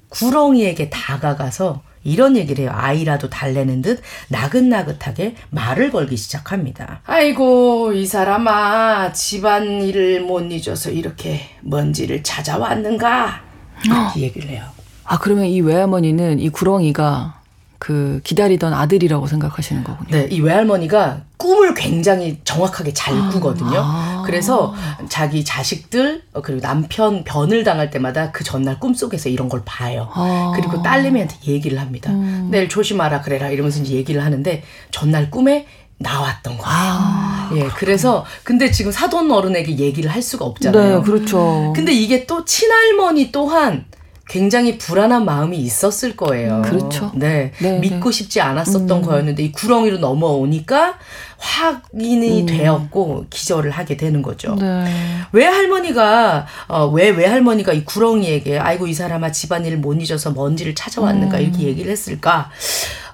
구렁이에게 0.08 0.90
다가가서 0.90 1.82
이런 2.04 2.38
얘기를 2.38 2.64
해요. 2.64 2.72
아이라도 2.74 3.30
달래는 3.30 3.82
듯 3.82 4.02
나긋나긋하게 4.30 5.36
말을 5.50 5.92
걸기 5.92 6.18
시작합니다. 6.18 7.02
아이고 7.06 7.94
이 7.94 8.06
사람아 8.06 9.14
집안일을 9.14 10.22
못 10.22 10.52
잊어서 10.52 10.90
이렇게 10.92 11.42
먼지를 11.62 12.24
찾아왔는가? 12.24 13.42
이렇게 13.86 14.22
얘기를 14.22 14.50
해요. 14.50 14.64
아 15.04 15.18
그러면 15.18 15.46
이 15.46 15.62
외할머니는 15.62 16.40
이 16.40 16.50
구렁이가 16.50 17.39
그 17.80 18.20
기다리던 18.26 18.74
아들이라고 18.74 19.26
생각하시는 19.26 19.84
거군요. 19.86 20.10
네, 20.12 20.28
이 20.30 20.42
외할머니가 20.42 21.22
꿈을 21.38 21.74
굉장히 21.74 22.38
정확하게 22.44 22.94
잘 22.94 23.16
아. 23.16 23.30
꾸거든요. 23.30 23.80
아. 23.82 24.24
그래서 24.26 24.76
자기 25.08 25.46
자식들 25.46 26.24
어, 26.34 26.42
그리고 26.42 26.60
남편 26.60 27.24
변을 27.24 27.64
당할 27.64 27.90
때마다 27.90 28.32
그 28.32 28.44
전날 28.44 28.80
꿈속에서 28.82 29.30
이런 29.30 29.48
걸 29.48 29.62
봐요. 29.64 30.10
아. 30.14 30.52
그리고 30.56 30.84
딸내미한테 30.84 31.38
얘기를 31.48 31.80
합니다. 31.80 32.12
음. 32.12 32.50
내일 32.52 32.68
조심하라 32.68 33.22
그래라 33.22 33.50
이러면서 33.50 33.82
이제 33.82 33.96
얘기를 33.96 34.24
하는데 34.24 34.62
전날 34.92 35.32
꿈에 35.32 35.66
나왔던 36.00 36.58
거예요. 36.58 36.66
아, 36.66 37.52
예, 37.56 37.68
그래서 37.78 38.26
근데 38.44 38.72
지금 38.72 38.92
사돈 38.92 39.30
어른에게 39.32 39.78
얘기를 39.78 40.10
할 40.10 40.22
수가 40.22 40.46
없잖아요. 40.46 41.00
네, 41.00 41.04
그렇죠. 41.04 41.74
근데 41.76 41.92
이게 41.92 42.26
또 42.26 42.46
친할머니 42.46 43.32
또한 43.32 43.86
굉장히 44.30 44.78
불안한 44.78 45.26
마음이 45.26 45.58
있었을 45.58 46.16
거예요. 46.16 46.62
그렇죠. 46.64 47.12
네. 47.16 47.52
네 47.60 47.80
믿고 47.80 48.12
네. 48.12 48.18
싶지 48.18 48.40
않았었던 48.40 48.90
음. 48.90 49.02
거였는데 49.02 49.44
이 49.44 49.52
구렁이로 49.52 49.98
넘어오니까 49.98 51.00
확인이 51.40 52.42
음. 52.42 52.46
되었고 52.46 53.26
기절을 53.32 53.72
하게 53.72 53.98
되는 53.98 54.22
거죠. 54.22 54.54
네. 54.56 54.86
왜 55.32 55.46
할머니가 55.46 56.46
어, 56.68 56.86
왜 56.88 57.10
외할머니가 57.10 57.74
이 57.74 57.84
구렁이에게 57.84 58.60
아이고 58.60 58.86
이 58.86 58.94
사람아 58.94 59.32
집안일을 59.32 59.80
못 59.80 60.00
잊어서 60.00 60.32
먼지를 60.32 60.76
찾아왔는가 60.76 61.38
음. 61.40 61.42
이렇게 61.42 61.64
얘기를 61.64 61.92
했을까? 61.92 62.52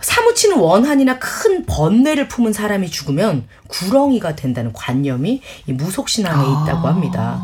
사무치는 0.02 0.58
원한이나 0.58 1.18
큰 1.18 1.66
번뇌를 1.66 2.28
품은 2.28 2.52
사람이 2.52 2.92
죽으면 2.92 3.48
구렁이가 3.68 4.36
된다는 4.36 4.74
관념이 4.74 5.42
이 5.66 5.72
무속신앙에 5.72 6.44
아. 6.46 6.64
있다고 6.64 6.88
합니다. 6.90 7.42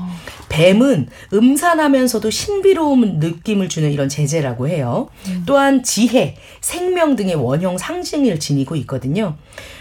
뱀은 0.52 1.08
음산하면서도 1.34 2.30
신비로운 2.30 3.20
느낌을 3.20 3.70
주는 3.70 3.90
이런 3.92 4.10
제재라고 4.10 4.68
해요. 4.68 5.08
음. 5.28 5.44
또한 5.46 5.82
지혜, 5.82 6.36
생명 6.60 7.16
등의 7.16 7.36
원형 7.36 7.78
상징을 7.78 8.40
지니고 8.40 8.76
있거든요. 8.78 9.38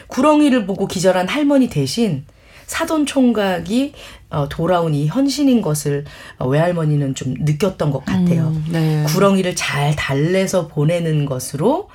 구렁이를 0.07 0.67
보고 0.67 0.87
기절한 0.87 1.29
할머니 1.29 1.69
대신 1.69 2.25
사돈 2.67 3.05
총각이 3.05 3.93
어, 4.31 4.49
돌아온 4.49 4.95
이 4.95 5.09
현신인 5.09 5.61
것을 5.61 6.05
어, 6.39 6.47
외할머니는 6.47 7.17
좀 7.17 7.35
느꼈던 7.41 7.91
것 7.91 8.05
같아요. 8.05 8.47
음, 8.47 8.65
네. 8.71 9.05
구렁이를 9.09 9.57
잘 9.57 9.97
달래서 9.97 10.69
보내는 10.69 11.27
것으로 11.27 11.89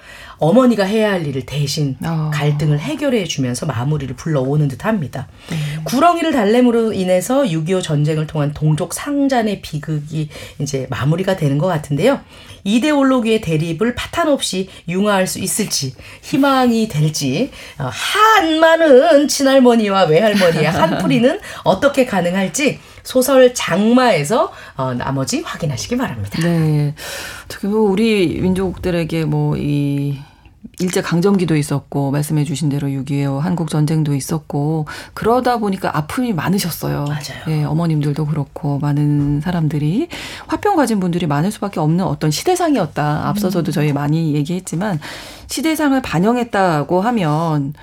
어머니가 0.45 0.84
해야 0.84 1.12
할 1.12 1.25
일을 1.25 1.43
대신 1.45 1.97
어. 2.05 2.29
갈등을 2.34 2.79
해결해 2.79 3.25
주면서 3.25 3.65
마무리를 3.65 4.15
불러오는 4.15 4.67
듯 4.67 4.86
합니다. 4.86 5.27
네. 5.49 5.58
구렁이를 5.86 6.31
달램으로 6.31 6.93
인해서 6.93 7.43
6.25 7.43 7.81
전쟁을 7.81 8.27
통한 8.27 8.53
동족 8.53 8.93
상잔의 8.93 9.62
비극이 9.62 10.29
이제 10.60 10.88
마무리가 10.89 11.36
되는 11.36 11.58
것 11.58 11.67
같은데요. 11.67 12.21
이데올로기의 12.63 13.41
대립을 13.41 13.95
파탄 13.95 14.27
없이 14.27 14.69
융화할 14.88 15.27
수 15.27 15.39
있을지 15.39 15.93
희망이 16.21 16.88
될지 16.88 17.51
어, 17.77 17.89
한 17.91 18.60
많은 18.60 19.27
친할머니와 19.27 20.05
외할머니의 20.05 20.65
한풀이는 20.65 21.39
어떻게 21.63 22.05
가능할지 22.05 22.79
소설 23.03 23.53
장마에서 23.53 24.51
어, 24.77 24.95
나머지 24.95 25.41
확인하시기 25.41 25.95
바랍니다. 25.97 26.39
네. 26.41 26.95
특히 27.47 27.67
뭐 27.67 27.81
우리 27.81 28.39
민족들에게 28.41 29.25
뭐 29.25 29.55
이 29.58 30.17
일제 30.79 31.01
강점기도 31.01 31.55
있었고 31.55 32.11
말씀해 32.11 32.43
주신 32.43 32.69
대로 32.69 32.88
6.25 32.88 33.39
한국 33.39 33.69
전쟁도 33.69 34.15
있었고 34.15 34.85
그러다 35.13 35.57
보니까 35.57 35.95
아픔이 35.97 36.33
많으셨어요. 36.33 37.05
맞아요. 37.05 37.43
예, 37.47 37.63
어머님들도 37.63 38.25
그렇고 38.25 38.79
많은 38.79 39.41
사람들이 39.41 40.07
화병 40.47 40.75
가진 40.75 40.99
분들이 40.99 41.27
많을 41.27 41.51
수밖에 41.51 41.79
없는 41.79 42.05
어떤 42.05 42.31
시대상이었다. 42.31 43.27
앞서서도 43.27 43.71
저희 43.71 43.93
많이 43.93 44.33
얘기했지만 44.35 44.99
시대상을 45.47 46.01
반영했다고 46.01 47.01
하면 47.01 47.73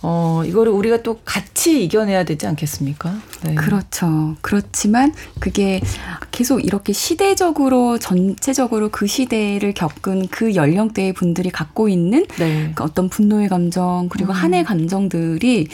어, 0.00 0.42
이거를 0.46 0.72
우리가 0.72 1.02
또 1.02 1.18
같이 1.24 1.84
이겨내야 1.84 2.24
되지 2.24 2.46
않겠습니까? 2.46 3.14
네. 3.42 3.54
그렇죠. 3.54 4.36
그렇지만 4.40 5.12
그게 5.40 5.80
계속 6.30 6.64
이렇게 6.64 6.92
시대적으로 6.92 7.98
전체적으로 7.98 8.90
그 8.90 9.06
시대를 9.06 9.74
겪은 9.74 10.28
그 10.28 10.54
연령대의 10.54 11.14
분들이 11.14 11.50
갖고 11.50 11.88
있는 11.88 12.26
네. 12.38 12.72
그 12.74 12.84
어떤 12.84 13.08
분노의 13.08 13.48
감정 13.48 14.08
그리고 14.08 14.32
음. 14.32 14.34
한의 14.34 14.64
감정들이 14.64 15.68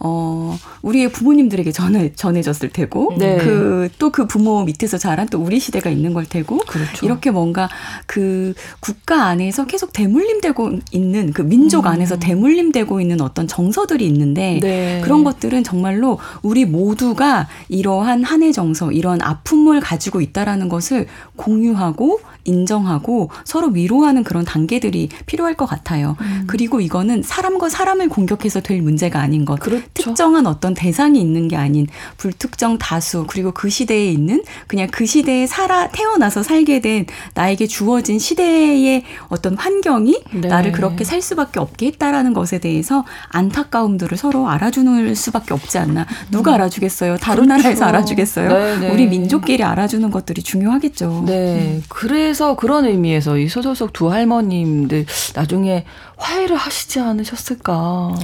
어, 0.00 0.56
우리의 0.82 1.10
부모님들에게 1.10 1.72
전해, 1.72 2.12
전해졌을 2.12 2.70
테고, 2.70 3.14
네. 3.18 3.38
그, 3.38 3.88
또 3.98 4.10
그 4.10 4.26
부모 4.26 4.64
밑에서 4.64 4.98
자란 4.98 5.28
또 5.28 5.38
우리 5.38 5.60
시대가 5.60 5.90
있는 5.90 6.12
걸 6.12 6.24
테고, 6.24 6.58
그렇죠. 6.58 7.04
이렇게 7.04 7.30
뭔가 7.30 7.68
그 8.06 8.54
국가 8.80 9.24
안에서 9.24 9.66
계속 9.66 9.92
대물림되고 9.92 10.78
있는, 10.92 11.32
그 11.32 11.42
민족 11.42 11.86
음. 11.86 11.90
안에서 11.90 12.18
대물림되고 12.18 13.00
있는 13.00 13.20
어떤 13.20 13.46
정서들이 13.46 14.06
있는데, 14.06 14.60
네. 14.62 15.00
그런 15.04 15.24
것들은 15.24 15.62
정말로 15.64 16.18
우리 16.42 16.64
모두가 16.64 17.48
이러한 17.68 18.24
한해 18.24 18.52
정서, 18.52 18.90
이런 18.92 19.20
아픔을 19.22 19.80
가지고 19.80 20.20
있다라는 20.20 20.68
것을 20.68 21.06
공유하고 21.36 22.20
인정하고 22.44 23.30
서로 23.44 23.68
위로하는 23.68 24.24
그런 24.24 24.44
단계들이 24.44 25.10
필요할 25.26 25.54
것 25.54 25.66
같아요. 25.66 26.16
음. 26.20 26.44
그리고 26.46 26.80
이거는 26.80 27.22
사람과 27.22 27.68
사람을 27.68 28.08
공격해서 28.08 28.60
될 28.60 28.80
문제가 28.80 29.20
아닌 29.20 29.44
것. 29.44 29.60
그렇죠. 29.60 29.84
특정한 29.94 30.46
어떤 30.46 30.74
대상이 30.74 31.20
있는 31.20 31.48
게 31.48 31.56
아닌 31.56 31.86
불특정 32.16 32.78
다수 32.78 33.26
그리고 33.28 33.52
그 33.52 33.68
시대에 33.68 34.10
있는 34.10 34.42
그냥 34.66 34.88
그 34.90 35.06
시대에 35.06 35.46
살아 35.46 35.88
태어나서 35.88 36.42
살게 36.42 36.80
된 36.80 37.06
나에게 37.34 37.66
주어진 37.66 38.18
시대의 38.18 39.02
어떤 39.28 39.56
환경이 39.56 40.22
네. 40.32 40.48
나를 40.48 40.72
그렇게 40.72 41.04
살 41.04 41.20
수밖에 41.20 41.60
없게 41.60 41.86
했다라는 41.86 42.32
것에 42.32 42.58
대해서 42.58 43.04
안타까움들을 43.28 44.16
서로 44.16 44.48
알아주는 44.48 45.14
수밖에 45.14 45.54
없지 45.54 45.78
않나. 45.78 46.06
누가 46.30 46.52
음. 46.52 46.54
알아주겠어요? 46.54 47.16
다른 47.18 47.44
그렇죠. 47.44 47.62
나라에서 47.62 47.84
알아주겠어요? 47.84 48.48
네, 48.48 48.78
네. 48.78 48.90
우리 48.90 49.06
민족끼리 49.06 49.62
알아주는 49.62 50.10
것들이 50.10 50.42
중요하겠죠. 50.42 51.24
네. 51.26 51.76
음. 51.76 51.82
그래서 51.88 52.56
그런 52.56 52.84
의미에서 52.86 53.38
이 53.38 53.48
소설 53.48 53.74
속 53.76 53.88
두 53.92 54.12
할머님들 54.12 55.06
나중에 55.34 55.84
화해를 56.16 56.56
하시지 56.56 57.00
않으셨을까? 57.00 58.14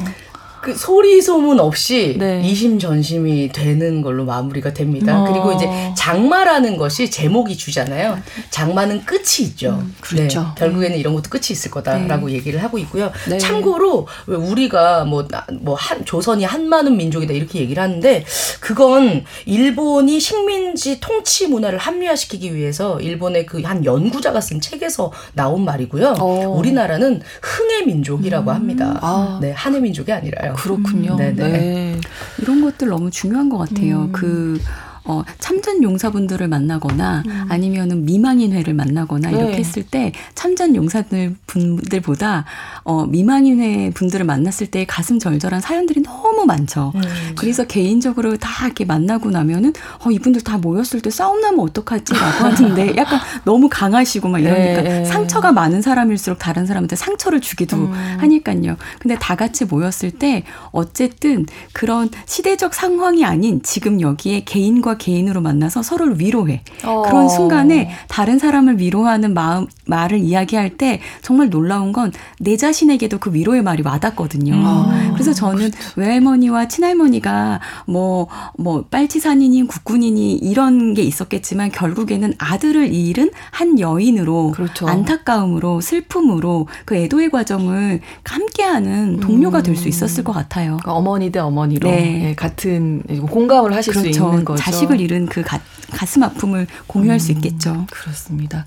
그 0.64 0.74
소리 0.74 1.20
소문 1.20 1.60
없이 1.60 2.16
네. 2.18 2.40
이심전심이 2.42 3.50
되는 3.52 4.00
걸로 4.00 4.24
마무리가 4.24 4.72
됩니다. 4.72 5.20
어. 5.20 5.30
그리고 5.30 5.52
이제 5.52 5.68
장마라는 5.94 6.78
것이 6.78 7.10
제목이 7.10 7.54
주잖아요. 7.58 8.18
장마는 8.48 9.04
끝이 9.04 9.42
있죠. 9.48 9.78
음, 9.82 9.94
그렇죠. 10.00 10.40
네. 10.40 10.46
결국에는 10.56 10.96
이런 10.96 11.14
것도 11.14 11.28
끝이 11.28 11.48
있을 11.50 11.70
거다라고 11.70 12.28
네. 12.28 12.32
얘기를 12.34 12.62
하고 12.62 12.78
있고요. 12.78 13.12
네. 13.28 13.36
참고로 13.36 14.06
왜 14.26 14.36
우리가 14.36 15.04
뭐 15.04 15.28
뭐 15.60 15.74
한 15.74 16.04
조선이 16.06 16.44
한 16.44 16.66
많은 16.68 16.96
민족이다 16.96 17.34
이렇게 17.34 17.58
얘기를 17.60 17.82
하는데 17.82 18.24
그건 18.60 19.24
일본이 19.44 20.18
식민지 20.20 20.98
통치 21.00 21.46
문화를 21.48 21.78
합리화시키기 21.78 22.54
위해서 22.54 22.98
일본의 23.00 23.44
그 23.46 23.64
한 23.64 23.84
연구자가 23.84 24.40
쓴 24.40 24.60
책에서 24.60 25.10
나온 25.34 25.64
말이고요. 25.64 26.16
어. 26.20 26.54
우리나라는 26.56 27.20
흥의 27.42 27.86
민족이라고 27.86 28.50
음. 28.50 28.54
합니다. 28.54 28.98
아. 29.02 29.38
네, 29.42 29.52
한의 29.52 29.80
민족이 29.80 30.10
아니라요. 30.12 30.53
그렇군요. 30.54 31.16
음, 31.16 31.36
네. 31.36 32.00
이런 32.40 32.60
것들 32.60 32.88
너무 32.88 33.10
중요한 33.10 33.48
것 33.48 33.58
같아요. 33.58 34.02
음. 34.02 34.12
그 34.12 34.58
어, 35.06 35.22
참전 35.38 35.82
용사분들을 35.82 36.48
만나거나 36.48 37.22
음. 37.26 37.46
아니면은 37.50 38.06
미망인회를 38.06 38.72
만나거나 38.72 39.30
네. 39.30 39.36
이렇게 39.36 39.56
했을 39.58 39.82
때 39.82 40.12
참전 40.34 40.74
용사들 40.76 41.36
분들보다 41.46 42.46
어, 42.84 43.04
미망인회 43.06 43.90
분들을 43.90 44.24
만났을 44.24 44.68
때 44.68 44.86
가슴 44.86 45.18
절절한 45.18 45.60
사연들이 45.60 46.02
너무 46.02 46.46
많죠. 46.46 46.92
음. 46.94 47.02
그래서 47.36 47.64
개인적으로 47.64 48.36
다 48.38 48.64
이렇게 48.64 48.86
만나고 48.86 49.30
나면은 49.30 49.74
어, 50.04 50.10
이분들 50.10 50.40
다 50.40 50.56
모였을 50.56 51.00
때 51.00 51.10
싸움 51.10 51.40
나면 51.40 51.60
어떡하지라고 51.60 52.24
하는데 52.44 52.96
약간 52.96 53.20
너무 53.44 53.68
강하시고 53.70 54.28
막 54.28 54.38
이러니까 54.38 54.82
네. 54.82 55.04
상처가 55.04 55.52
많은 55.52 55.82
사람일수록 55.82 56.38
다른 56.38 56.64
사람한테 56.64 56.96
상처를 56.96 57.42
주기도 57.42 57.76
음. 57.76 57.92
하니까요. 58.20 58.76
근데 58.98 59.16
다 59.18 59.34
같이 59.34 59.66
모였을 59.66 60.10
때 60.10 60.44
어쨌든 60.70 61.44
그런 61.72 62.08
시대적 62.24 62.72
상황이 62.72 63.24
아닌 63.24 63.60
지금 63.62 64.00
여기에 64.00 64.44
개인과 64.44 64.93
개인으로 64.98 65.40
만나서 65.40 65.82
서로를 65.82 66.20
위로해. 66.20 66.62
어. 66.84 67.02
그런 67.02 67.28
순간에 67.28 67.90
다른 68.08 68.38
사람을 68.38 68.78
위로하는 68.78 69.34
마음 69.34 69.66
말을 69.86 70.18
이야기할 70.18 70.76
때 70.76 71.00
정말 71.22 71.50
놀라운 71.50 71.92
건 71.92 72.12
내 72.38 72.56
자신에게도 72.56 73.18
그 73.18 73.32
위로의 73.32 73.62
말이 73.62 73.82
와닿거든요. 73.82 74.54
음. 74.54 75.10
그래서 75.14 75.32
저는 75.32 75.70
그렇죠. 75.70 75.92
외할머니와 75.96 76.68
친할머니가 76.68 77.60
뭐뭐 77.86 78.28
뭐 78.58 78.84
빨치산이니 78.90 79.66
국군이니 79.66 80.34
이런 80.36 80.94
게 80.94 81.02
있었겠지만 81.02 81.70
결국에는 81.70 82.34
아들을 82.38 82.92
잃은 82.92 83.30
한 83.50 83.78
여인으로 83.80 84.52
그렇죠. 84.52 84.86
안타까움으로 84.86 85.80
슬픔으로 85.80 86.68
그 86.84 86.96
애도의 86.96 87.30
과정을 87.30 88.00
함께하는 88.24 89.20
동료가 89.20 89.62
될 89.62 89.74
수 89.74 89.88
있었을 89.88 90.22
것 90.22 90.32
같아요. 90.32 90.76
그러니까 90.82 90.92
어머니 90.92 91.32
대 91.32 91.40
어머니로 91.40 91.90
네. 91.90 92.28
예, 92.30 92.34
같은 92.34 93.02
공감을 93.28 93.74
하실 93.74 93.92
그렇죠. 93.92 94.12
수 94.12 94.20
있는 94.20 94.44
거죠. 94.44 94.62
자식을 94.84 95.00
잃은 95.00 95.26
그 95.26 95.42
가, 95.42 95.60
가슴 95.92 96.22
아픔을 96.22 96.66
공유할 96.86 97.16
음, 97.16 97.18
수 97.18 97.32
있겠죠. 97.32 97.86
그렇습니다. 97.90 98.66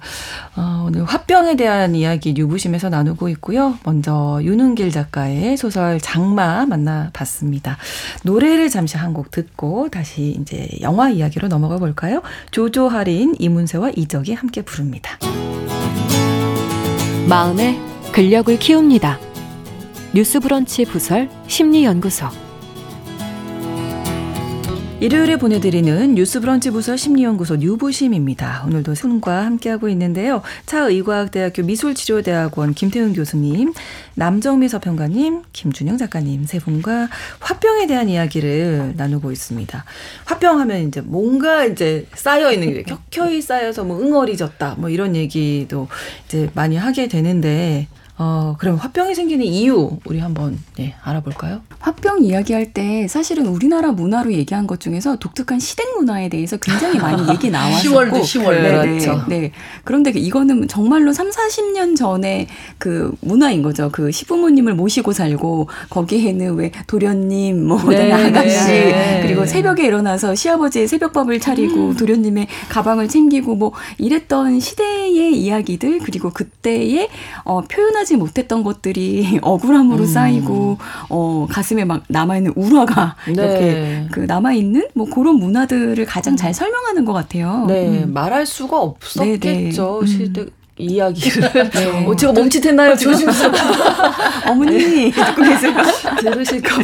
어, 0.55 0.85
오늘 0.87 1.03
화병에 1.05 1.55
대한 1.55 1.95
이야기 1.95 2.33
유부심에서 2.35 2.89
나누고 2.89 3.29
있고요. 3.29 3.77
먼저 3.83 4.39
윤은길 4.41 4.91
작가의 4.91 5.57
소설 5.57 5.99
장마 5.99 6.65
만나봤습니다. 6.65 7.77
노래를 8.23 8.69
잠시 8.69 8.97
한 8.97 9.07
곡 9.13 9.31
듣고 9.31 9.87
다시 9.89 10.37
이제 10.41 10.67
영화 10.81 11.09
이야기로 11.09 11.47
넘어가 11.47 11.77
볼까요? 11.77 12.21
조조 12.51 12.89
할인 12.89 13.35
이문세와 13.39 13.91
이적이 13.95 14.33
함께 14.33 14.61
부릅니다. 14.61 15.17
마음의 17.29 17.79
근력을 18.11 18.59
키웁니다. 18.59 19.17
뉴스브런치 20.13 20.85
부설 20.85 21.29
심리연구소 21.47 22.27
일요일에 24.99 25.37
보내드리는 25.37 26.15
뉴스브런치 26.15 26.71
부서 26.71 26.97
심리연구소 26.97 27.57
뉴보심입니다. 27.57 28.63
오늘도 28.65 28.95
손과 28.95 29.45
함께하고 29.45 29.89
있는데요. 29.89 30.41
차의과학대학교 30.65 31.61
미술치료대학원 31.61 32.73
김태훈 32.73 33.13
교수님, 33.13 33.73
남정미 34.15 34.67
서평가님, 34.67 35.43
김준영 35.53 35.97
작가님 35.97 36.45
세 36.45 36.57
분과 36.57 37.09
화병에 37.39 37.85
대한 37.85 38.09
이야기를 38.09 38.95
나누고 38.97 39.31
있습니다. 39.31 39.85
화병하면 40.25 40.87
이제 40.87 41.01
뭔가 41.01 41.65
이제 41.65 42.07
쌓여 42.15 42.51
있는 42.51 42.73
게 42.73 42.81
켜켜이 42.81 43.39
쌓여서 43.39 43.83
뭐 43.83 44.01
응어리졌다 44.01 44.77
뭐 44.79 44.89
이런 44.89 45.15
얘기도 45.15 45.87
이제 46.25 46.49
많이 46.55 46.75
하게 46.75 47.07
되는데 47.07 47.87
어, 48.17 48.55
그럼 48.57 48.77
화병이 48.77 49.13
생기는 49.13 49.45
이유 49.45 49.99
우리 50.05 50.17
한번 50.17 50.57
네, 50.75 50.95
알아볼까요? 51.03 51.61
화병 51.79 52.23
이야기할 52.23 52.73
때 52.73 53.07
사실은 53.07 53.45
우리나라 53.47 53.91
문화로 53.91 54.33
얘기한 54.33 54.65
것 54.65 54.79
중에서 54.79 55.17
독특한 55.17 55.59
시댁 55.59 55.97
문화에 55.97 56.29
대해서 56.29 56.57
굉장히 56.57 56.97
많이 56.97 57.27
얘기 57.31 57.49
나왔었고 57.51 57.95
10월도 57.95 58.21
10월 58.21 58.61
네, 58.61 58.71
그렇죠. 58.71 59.25
네, 59.27 59.39
네. 59.39 59.51
그런데 59.83 60.11
이거는 60.11 60.67
정말로 60.67 61.13
3, 61.13 61.29
40년 61.29 61.95
전에 61.95 62.47
그 62.79 63.13
문화인 63.21 63.61
거죠. 63.61 63.89
그 63.91 64.11
시부모님을 64.11 64.73
모시고 64.73 65.13
살고 65.13 65.69
거기에는 65.89 66.55
왜 66.55 66.71
도련님 66.87 67.67
뭐 67.67 67.81
네, 67.89 68.11
아가씨 68.11 68.67
네. 68.67 69.19
그리고 69.21 69.45
새벽에 69.45 69.85
일어나서 69.85 70.33
시아버지의 70.33 70.87
새벽밥을 70.87 71.39
차리고 71.39 71.89
음. 71.89 71.95
도련님의 71.95 72.47
가방을 72.69 73.07
챙기고 73.07 73.55
뭐 73.55 73.73
이랬던 73.99 74.59
시대의 74.59 75.39
이야기들 75.39 75.99
그리고 75.99 76.31
그때의 76.31 77.09
어 77.43 77.61
표현하지 77.61 78.07
하지 78.07 78.15
못했던 78.15 78.63
것들이 78.63 79.39
억울함으로 79.43 80.03
음. 80.03 80.07
쌓이고 80.07 80.77
어 81.09 81.45
가슴 81.49 81.66
에 81.75 81.83
막 81.85 82.03
남아 82.07 82.37
있는 82.37 82.53
울화가 82.55 83.15
네. 83.27 83.33
이렇게 83.33 84.07
그 84.11 84.19
남아 84.21 84.53
있는 84.53 84.87
뭐 84.93 85.05
그런 85.09 85.35
문화들을 85.35 86.03
가장 86.05 86.35
잘 86.35 86.53
설명하는 86.53 87.05
것 87.05 87.13
같아요. 87.13 87.65
네, 87.67 87.87
음. 88.03 88.13
말할 88.13 88.45
수가 88.45 88.79
없었겠죠. 88.79 90.01
네, 90.03 90.07
네. 90.07 90.17
시대 90.25 90.45
이야기를. 90.77 91.51
네. 91.73 92.05
어, 92.05 92.15
제가 92.15 92.33
멈칫했나요? 92.33 92.95
조심스럽게. 92.95 93.59
어머니, 94.49 95.11
듣고 95.11 95.41
계세요? 95.43 95.73
들으실까봐 96.21 96.83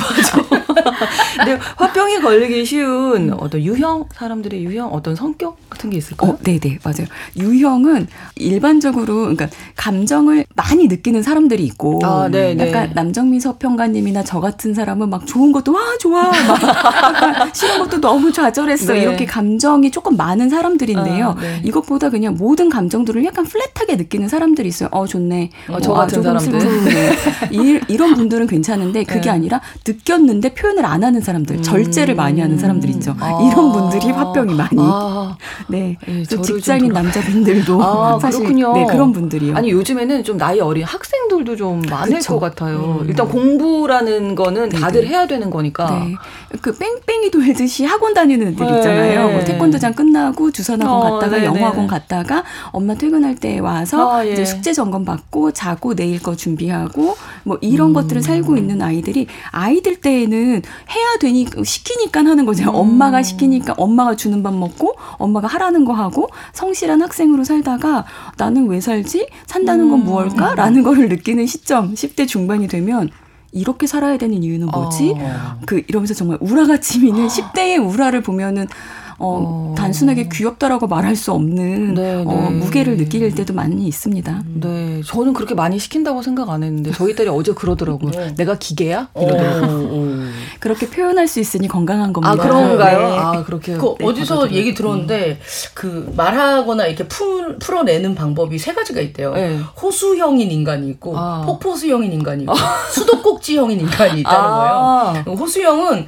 근데 1.38 1.60
화병에 1.78 2.20
걸리기 2.20 2.66
쉬운 2.66 3.34
어떤 3.34 3.62
유형, 3.62 4.06
사람들의 4.14 4.64
유형, 4.64 4.94
어떤 4.94 5.16
성격 5.16 5.58
같은 5.70 5.90
게 5.90 5.98
있을까요? 5.98 6.32
어, 6.32 6.38
네네, 6.44 6.80
맞아요. 6.84 7.08
유형은 7.38 8.08
일반적으로, 8.36 9.22
그러니까 9.22 9.48
감정을 9.76 10.46
많이 10.56 10.88
느끼는 10.88 11.24
사람들이 11.24 11.64
있고, 11.66 12.00
아, 12.04 12.30
약간 12.60 12.92
남정미 12.94 13.40
서평가님이나 13.40 14.24
저 14.24 14.40
같은 14.40 14.74
사람은 14.74 15.10
막 15.10 15.26
좋은 15.26 15.52
것도, 15.52 15.74
와, 15.74 15.82
좋아. 16.00 16.32
막 16.32 17.54
싫은 17.56 17.80
것도 17.80 18.02
너무 18.02 18.32
좌절했어. 18.32 18.94
네. 18.94 19.02
이렇게 19.02 19.26
감정이 19.26 19.92
조금 19.92 20.18
많은 20.18 20.50
사람들인데요. 20.50 21.30
아, 21.30 21.42
네. 21.42 21.62
이것보다 21.64 22.10
그냥 22.10 22.36
모든 22.38 22.70
감정들을 22.70 23.24
약간 23.26 23.46
플랫하게 23.46 23.96
느끼는 23.96 24.28
사람들이 24.28 24.68
있어요. 24.68 24.90
어 24.92 25.06
좋네. 25.06 25.50
어, 25.70 25.80
저 25.80 25.94
같은 25.94 26.20
아, 26.20 26.40
사람들. 26.40 27.14
이, 27.52 27.80
이런 27.88 28.16
분들은 28.16 28.48
괜찮은데 28.48 29.04
그게 29.04 29.22
네. 29.22 29.30
아니라 29.30 29.62
느꼈는데 29.86 30.54
표현을 30.64 30.86
안 30.86 31.04
하는 31.04 31.20
사람들, 31.20 31.58
음. 31.58 31.62
절제를 31.62 32.16
많이 32.16 32.40
하는 32.40 32.58
사람들 32.58 32.90
있죠. 32.92 33.16
아. 33.20 33.40
이런 33.52 33.74
분들이 33.74 34.12
화병이 34.12 34.56
많이. 34.56 34.78
아. 34.80 35.36
네. 35.68 35.98
네또 36.08 36.42
직장인 36.42 36.94
남자분들도 36.94 37.84
아, 37.84 38.18
사실 38.22 38.40
그렇군요. 38.40 38.74
네, 38.74 38.86
그런 38.86 39.12
분들이요. 39.12 39.56
아니 39.58 39.72
요즘에는 39.72 40.24
좀 40.24 40.38
나이 40.38 40.62
어린 40.62 40.86
학생들도 40.86 41.56
좀 41.58 41.82
많을 41.90 42.18
그쵸. 42.18 42.40
것 42.40 42.40
같아요. 42.40 43.00
음. 43.02 43.10
일단 43.10 43.28
공부라는 43.28 44.36
거는 44.36 44.70
네, 44.70 44.80
다들 44.80 45.02
네네. 45.02 45.14
해야 45.14 45.28
되는 45.28 45.50
거니까. 45.50 45.90
네. 45.90 46.16
그 46.62 46.78
뺑뺑이 46.78 47.32
돌듯이 47.32 47.86
학원 47.86 48.14
다니는 48.14 48.54
애들 48.54 48.66
있잖아요. 48.66 49.32
뭐 49.32 49.44
태권도장 49.44 49.94
끝나고 49.94 50.52
주선학원 50.52 50.96
어, 50.96 51.14
갔다가 51.16 51.36
네네. 51.36 51.46
영어학원 51.48 51.88
갔다가 51.88 52.44
엄마 52.72 52.96
퇴근할 52.96 53.36
때 53.36 53.60
와. 53.60 53.74
와서 53.74 54.18
아, 54.18 54.26
예. 54.26 54.34
이제 54.34 54.46
숙제 54.46 54.72
점검 54.72 55.04
받고 55.04 55.52
자고 55.52 55.96
내일 55.96 56.22
거 56.22 56.36
준비하고 56.36 57.16
뭐 57.44 57.58
이런 57.62 57.90
음. 57.90 57.94
것들을 57.94 58.22
살고 58.22 58.56
있는 58.56 58.82
아이들이 58.82 59.28
아이들 59.52 59.96
때에는 59.96 60.53
해야 60.62 61.18
되니 61.20 61.48
시키니까 61.64 62.20
하는 62.20 62.46
거죠. 62.46 62.64
음. 62.70 62.76
엄마가 62.76 63.24
시키니까 63.24 63.74
엄마가 63.78 64.16
주는 64.16 64.44
밥 64.44 64.54
먹고 64.54 64.96
엄마가 65.18 65.48
하라는 65.48 65.86
거 65.86 65.94
하고 65.94 66.30
성실한 66.54 67.02
학생으로 67.02 67.44
살다가 67.44 68.06
나는 68.38 68.68
왜 68.68 68.82
살지? 68.82 69.28
산다는 69.48 69.90
건 69.90 70.04
무엇일까? 70.04 70.56
라는 70.56 70.82
거를 70.84 71.10
느끼는 71.10 71.46
시점 71.46 71.94
10대 71.94 72.28
중반이 72.28 72.68
되면 72.68 73.10
이렇게 73.52 73.86
살아야 73.88 74.18
되는 74.18 74.42
이유는 74.44 74.68
뭐지? 74.68 75.14
어. 75.16 75.60
그 75.66 75.84
이러면서 75.88 76.14
정말 76.14 76.38
우라같이 76.42 77.00
미는 77.00 77.28
10대의 77.28 77.88
우라를 77.88 78.22
보면은 78.22 78.68
어, 79.18 79.74
어. 79.74 79.76
단순하게 79.78 80.30
귀엽다라고 80.32 80.88
말할 80.88 81.16
수 81.16 81.32
없는 81.32 81.94
네, 81.94 82.16
어, 82.16 82.24
네. 82.24 82.50
무게를 82.50 82.98
느낄 82.98 83.34
때도 83.34 83.54
많이 83.54 83.88
있습니다. 83.88 84.44
네, 84.56 85.02
저는 85.06 85.34
그렇게 85.34 85.56
많이 85.56 85.80
시킨다고 85.80 86.22
생각 86.22 86.50
안 86.50 86.64
했는데 86.64 86.92
저희 86.92 87.16
딸이 87.16 87.30
어제 87.30 87.54
그러더라고요. 87.54 88.12
네. 88.12 88.36
내가 88.36 88.58
기계야? 88.58 89.10
어. 89.14 89.24
이러더라고요. 89.24 90.30
그렇게 90.60 90.90
표현할 90.90 91.28
수 91.28 91.40
있으니 91.40 91.68
건강한 91.68 92.14
겁니다. 92.14 92.34
아 92.34 92.36
그런가요? 92.36 93.00
네. 93.00 93.18
아 93.18 93.44
그렇게. 93.44 93.74
그 93.74 93.96
네, 94.00 94.06
어디서 94.06 94.52
얘기 94.52 94.74
들었는데 94.74 95.40
그 95.74 96.12
말하거나 96.16 96.86
이렇게 96.88 97.08
풀, 97.08 97.58
풀어내는 97.60 98.16
방법이 98.16 98.58
세 98.58 98.74
가지가 98.74 99.02
있대요. 99.02 99.34
호수형인 99.82 100.52
인간이 100.52 100.90
있고 100.90 101.18
아. 101.18 101.44
폭포수형인 101.46 102.12
인간이 102.12 102.44
있고 102.44 102.54
수도꼭지형인 102.94 103.80
인간이 103.80 104.22
있다는 104.22 104.40
아. 104.40 105.14
거예요. 105.24 105.38
호수형은 105.38 106.08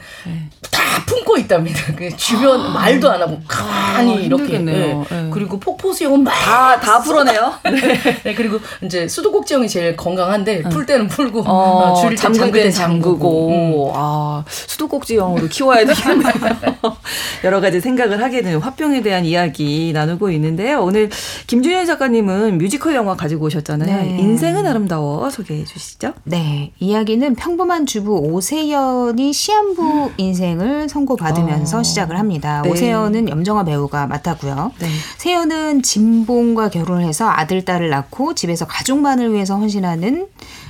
다 0.71 0.81
품고 1.05 1.37
있답니다. 1.37 1.93
그 1.95 2.15
주변 2.15 2.59
아. 2.61 2.69
말도 2.69 2.94
말도 2.95 3.11
안 3.11 3.21
하고 3.21 3.39
가만히 3.47 4.13
아, 4.13 4.19
이렇게. 4.19 4.59
네. 4.59 4.93
네. 5.09 5.29
그리고 5.31 5.59
폭포수형은 5.59 6.23
다, 6.23 6.79
다 6.79 6.99
풀어내요? 7.01 7.53
네. 7.63 8.21
네. 8.23 8.33
그리고 8.33 8.59
이제 8.83 9.07
수도꼭지형이 9.07 9.67
제일 9.67 9.95
건강한데 9.95 10.63
풀 10.63 10.85
때는 10.85 11.07
풀고 11.07 11.41
어, 11.41 11.91
어 11.91 12.01
줄일 12.01 12.15
잠글 12.15 12.51
때는 12.51 12.71
잠그고. 12.71 13.49
음. 13.49 13.91
아, 13.93 14.43
수도꼭지형으로 14.47 15.47
키워야 15.47 15.85
되겠네요. 15.85 16.35
여러 17.43 17.61
가지 17.61 17.79
생각을 17.79 18.21
하게 18.21 18.41
되는 18.41 18.59
화병에 18.59 19.01
대한 19.01 19.25
이야기 19.25 19.91
나누고 19.93 20.31
있는데요. 20.31 20.81
오늘 20.81 21.09
김준현 21.47 21.85
작가님은 21.85 22.57
뮤지컬 22.57 22.95
영화 22.95 23.15
가지고 23.15 23.45
오셨잖아요. 23.45 24.03
네. 24.03 24.17
인생은 24.19 24.65
아름다워 24.65 25.29
소개해 25.29 25.65
주시죠. 25.65 26.13
네. 26.23 26.71
이야기는 26.79 27.35
평범한 27.35 27.85
주부 27.85 28.17
오세연이 28.17 29.33
시한부 29.33 30.11
인생을 30.17 30.89
선고받으면서 30.89 31.79
어. 31.79 31.83
시작을 31.83 32.17
합니다. 32.17 32.61
네. 32.63 32.69
세연은 32.85 33.29
염정아 33.29 33.63
배우가 33.63 34.07
맡았고요. 34.07 34.71
네. 34.79 34.87
세연은 35.17 35.81
진봉과 35.81 36.69
결혼해서 36.69 37.27
아들, 37.29 37.65
딸을 37.65 37.89
낳고 37.89 38.35
집에서 38.35 38.65
가족만을 38.65 39.33
위해서 39.33 39.55
헌신하는 39.57 40.27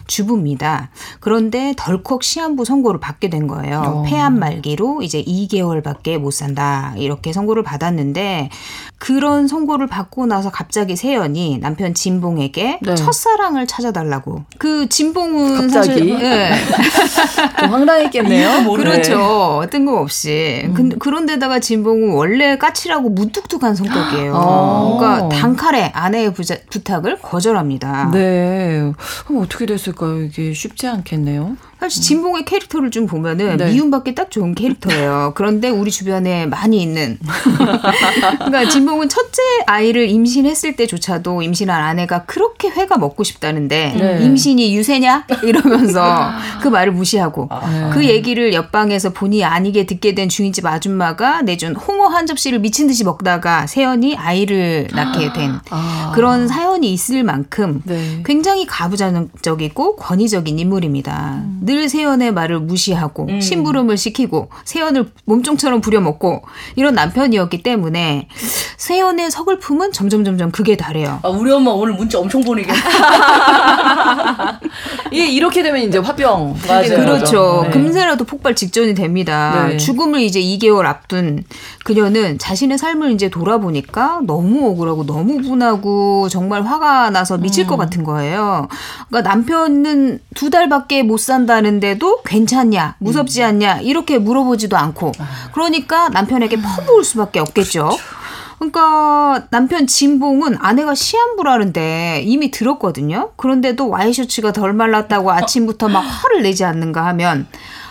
주부입니다. 0.08 0.90
그런데 1.20 1.74
덜컥 1.78 2.24
시한부 2.24 2.66
선고를 2.66 3.00
받게 3.00 3.30
된 3.30 3.48
거예요. 3.48 3.82
어. 3.82 4.04
폐암 4.04 4.40
말기로 4.40 5.02
이제 5.02 5.24
2개월밖에 5.24 6.18
못 6.18 6.32
산다. 6.32 6.94
이렇게 6.98 7.34
선고를 7.34 7.64
받았는데 7.64 8.50
그런 8.98 9.48
선고를 9.48 9.88
받고 9.88 10.26
나서 10.26 10.52
갑자기 10.52 10.96
세연이 10.96 11.58
남편 11.60 11.94
진봉에게 11.94 12.80
네. 12.82 12.96
첫사랑을 12.96 13.68
찾아달라고. 13.68 14.44
그 14.58 14.88
진봉은 14.90 15.62
갑자기? 15.62 15.88
사실 15.88 16.18
네. 16.18 16.52
좀 17.60 17.70
황당했겠네요. 17.72 18.72
그렇죠. 18.76 19.66
뜬금없이. 19.72 20.62
음. 20.66 20.74
근데 20.74 20.98
그런데다가 20.98 21.60
진봉은 21.60 22.14
원래 22.14 22.58
까칠하고 22.58 23.10
무뚝뚝한 23.10 23.76
성격이에요. 23.76 24.34
아. 24.36 24.98
그러니까 24.98 25.30
단칼에 25.30 25.92
아내의 25.94 26.34
부자, 26.34 26.56
부탁을 26.70 27.20
거절합니다. 27.22 28.12
네. 28.12 28.92
그럼 29.26 29.42
어떻게 29.44 29.66
됐을까요? 29.66 29.95
그러니까 29.96 30.26
이게 30.26 30.54
쉽지 30.54 30.88
않겠네요. 30.88 31.58
사실 31.86 32.02
진봉의 32.02 32.46
캐릭터를 32.46 32.90
좀 32.90 33.06
보면은 33.06 33.58
네. 33.58 33.72
미움받기 33.72 34.16
딱 34.16 34.32
좋은 34.32 34.56
캐릭터예요. 34.56 35.34
그런데 35.36 35.70
우리 35.70 35.92
주변에 35.92 36.48
많이 36.48 36.82
있는. 36.82 37.20
그러니까 38.38 38.70
진봉은 38.70 39.08
첫째 39.10 39.42
아이를 39.68 40.10
임신했을 40.10 40.76
때조차도 40.76 41.44
임신한 41.44 41.80
아내가 41.80 42.26
그렇게 42.26 42.70
회가 42.70 42.98
먹고 42.98 43.24
싶다는데 43.24 43.96
네. 43.98 44.26
임신이 44.26 44.76
유세냐 44.76 45.28
이러면서 45.44 46.32
그 46.62 46.68
말을 46.68 46.92
무시하고 46.94 47.50
아. 47.52 47.92
그 47.94 48.06
얘기를 48.06 48.54
옆방에서 48.54 49.12
본의 49.12 49.44
아니게 49.44 49.86
듣게 49.86 50.16
된 50.16 50.28
중인집 50.28 50.66
아줌마가 50.66 51.44
내준 51.44 51.76
홍어 51.76 52.08
한 52.08 52.26
접시를 52.26 52.60
미친 52.60 52.88
듯이 52.88 53.04
먹다가 53.04 53.68
세연이 53.68 54.16
아이를 54.16 54.88
낳게 54.92 55.34
된 55.34 55.60
아. 55.70 56.12
그런 56.16 56.48
사연이 56.48 56.92
있을 56.92 57.24
만큼 57.24 57.82
네. 57.86 58.24
굉장히 58.26 58.66
가부장적이고 58.66 59.98
권위적인 59.98 60.58
인물입니다. 60.58 61.42
음. 61.44 61.60
늘 61.76 61.90
세연의 61.90 62.32
말을 62.34 62.62
무시하고 62.62 63.28
음. 63.30 63.42
심부름을 63.42 63.98
시키고 63.98 64.50
세연을 64.64 65.12
몸종처럼 65.26 65.82
부려먹고 65.82 66.44
이런 66.78 66.94
남편이었기 66.94 67.64
때문에 67.64 68.30
세연의 68.78 69.30
서글픔은 69.30 69.92
점점 69.92 70.24
점점 70.24 70.52
극에 70.52 70.78
달해요. 70.78 71.20
아, 71.22 71.28
우리 71.28 71.52
엄마 71.52 71.72
오늘 71.72 71.96
문자 71.96 72.18
엄청 72.18 72.42
보내게. 72.42 72.72
예, 75.14 75.26
이렇게 75.26 75.64
되면 75.64 75.82
이제 75.82 75.98
화병. 75.98 76.56
맞아요. 76.66 76.90
그렇죠. 76.90 77.64
네. 77.66 77.72
금세라도 77.72 78.24
폭발 78.24 78.56
직전이 78.56 78.94
됩니다. 78.94 79.68
네. 79.68 79.76
죽음을 79.78 80.22
이제 80.22 80.40
2개월 80.40 80.86
앞둔 80.86 81.44
그녀는 81.84 82.38
자신의 82.38 82.78
삶을 82.78 83.12
이제 83.12 83.28
돌아보니까 83.28 84.22
너무 84.24 84.70
억울하고 84.70 85.06
너무 85.06 85.42
분하고 85.42 86.30
정말 86.30 86.64
화가 86.64 87.10
나서 87.10 87.38
미칠 87.38 87.66
음. 87.66 87.68
것 87.68 87.76
같은 87.76 88.06
거예요. 88.06 88.70
그러니까 89.10 89.30
남편은 89.30 90.20
두 90.36 90.50
달밖에 90.50 91.04
못 91.04 91.20
산다 91.20 91.56
나는데도 91.66 92.22
괜찮냐, 92.24 92.96
무섭지 93.00 93.42
음. 93.42 93.48
않냐 93.48 93.80
이렇게 93.82 94.20
물어보지도 94.20 94.78
않고 94.78 95.12
아. 95.20 95.50
그러니까 95.54 96.10
남편에게 96.10 96.62
퍼부을 96.62 97.04
수밖에 97.04 97.40
없겠죠. 97.40 97.86
그렇죠. 97.90 97.98
그러니까 98.58 99.48
남편 99.50 99.86
진봉은 99.86 100.58
아내가 100.60 100.96
시한부라는데 100.96 102.24
이미 102.26 102.52
들었거든요. 102.52 103.32
그런데도 103.36 103.90
와이셔츠가 103.90 104.54
덜 104.54 104.74
말랐다고 104.74 105.32
아침부터 105.32 105.90
막 105.90 106.00
화를 106.00 106.44
내지 106.44 106.64
않는가 106.64 107.06
하면 107.08 107.48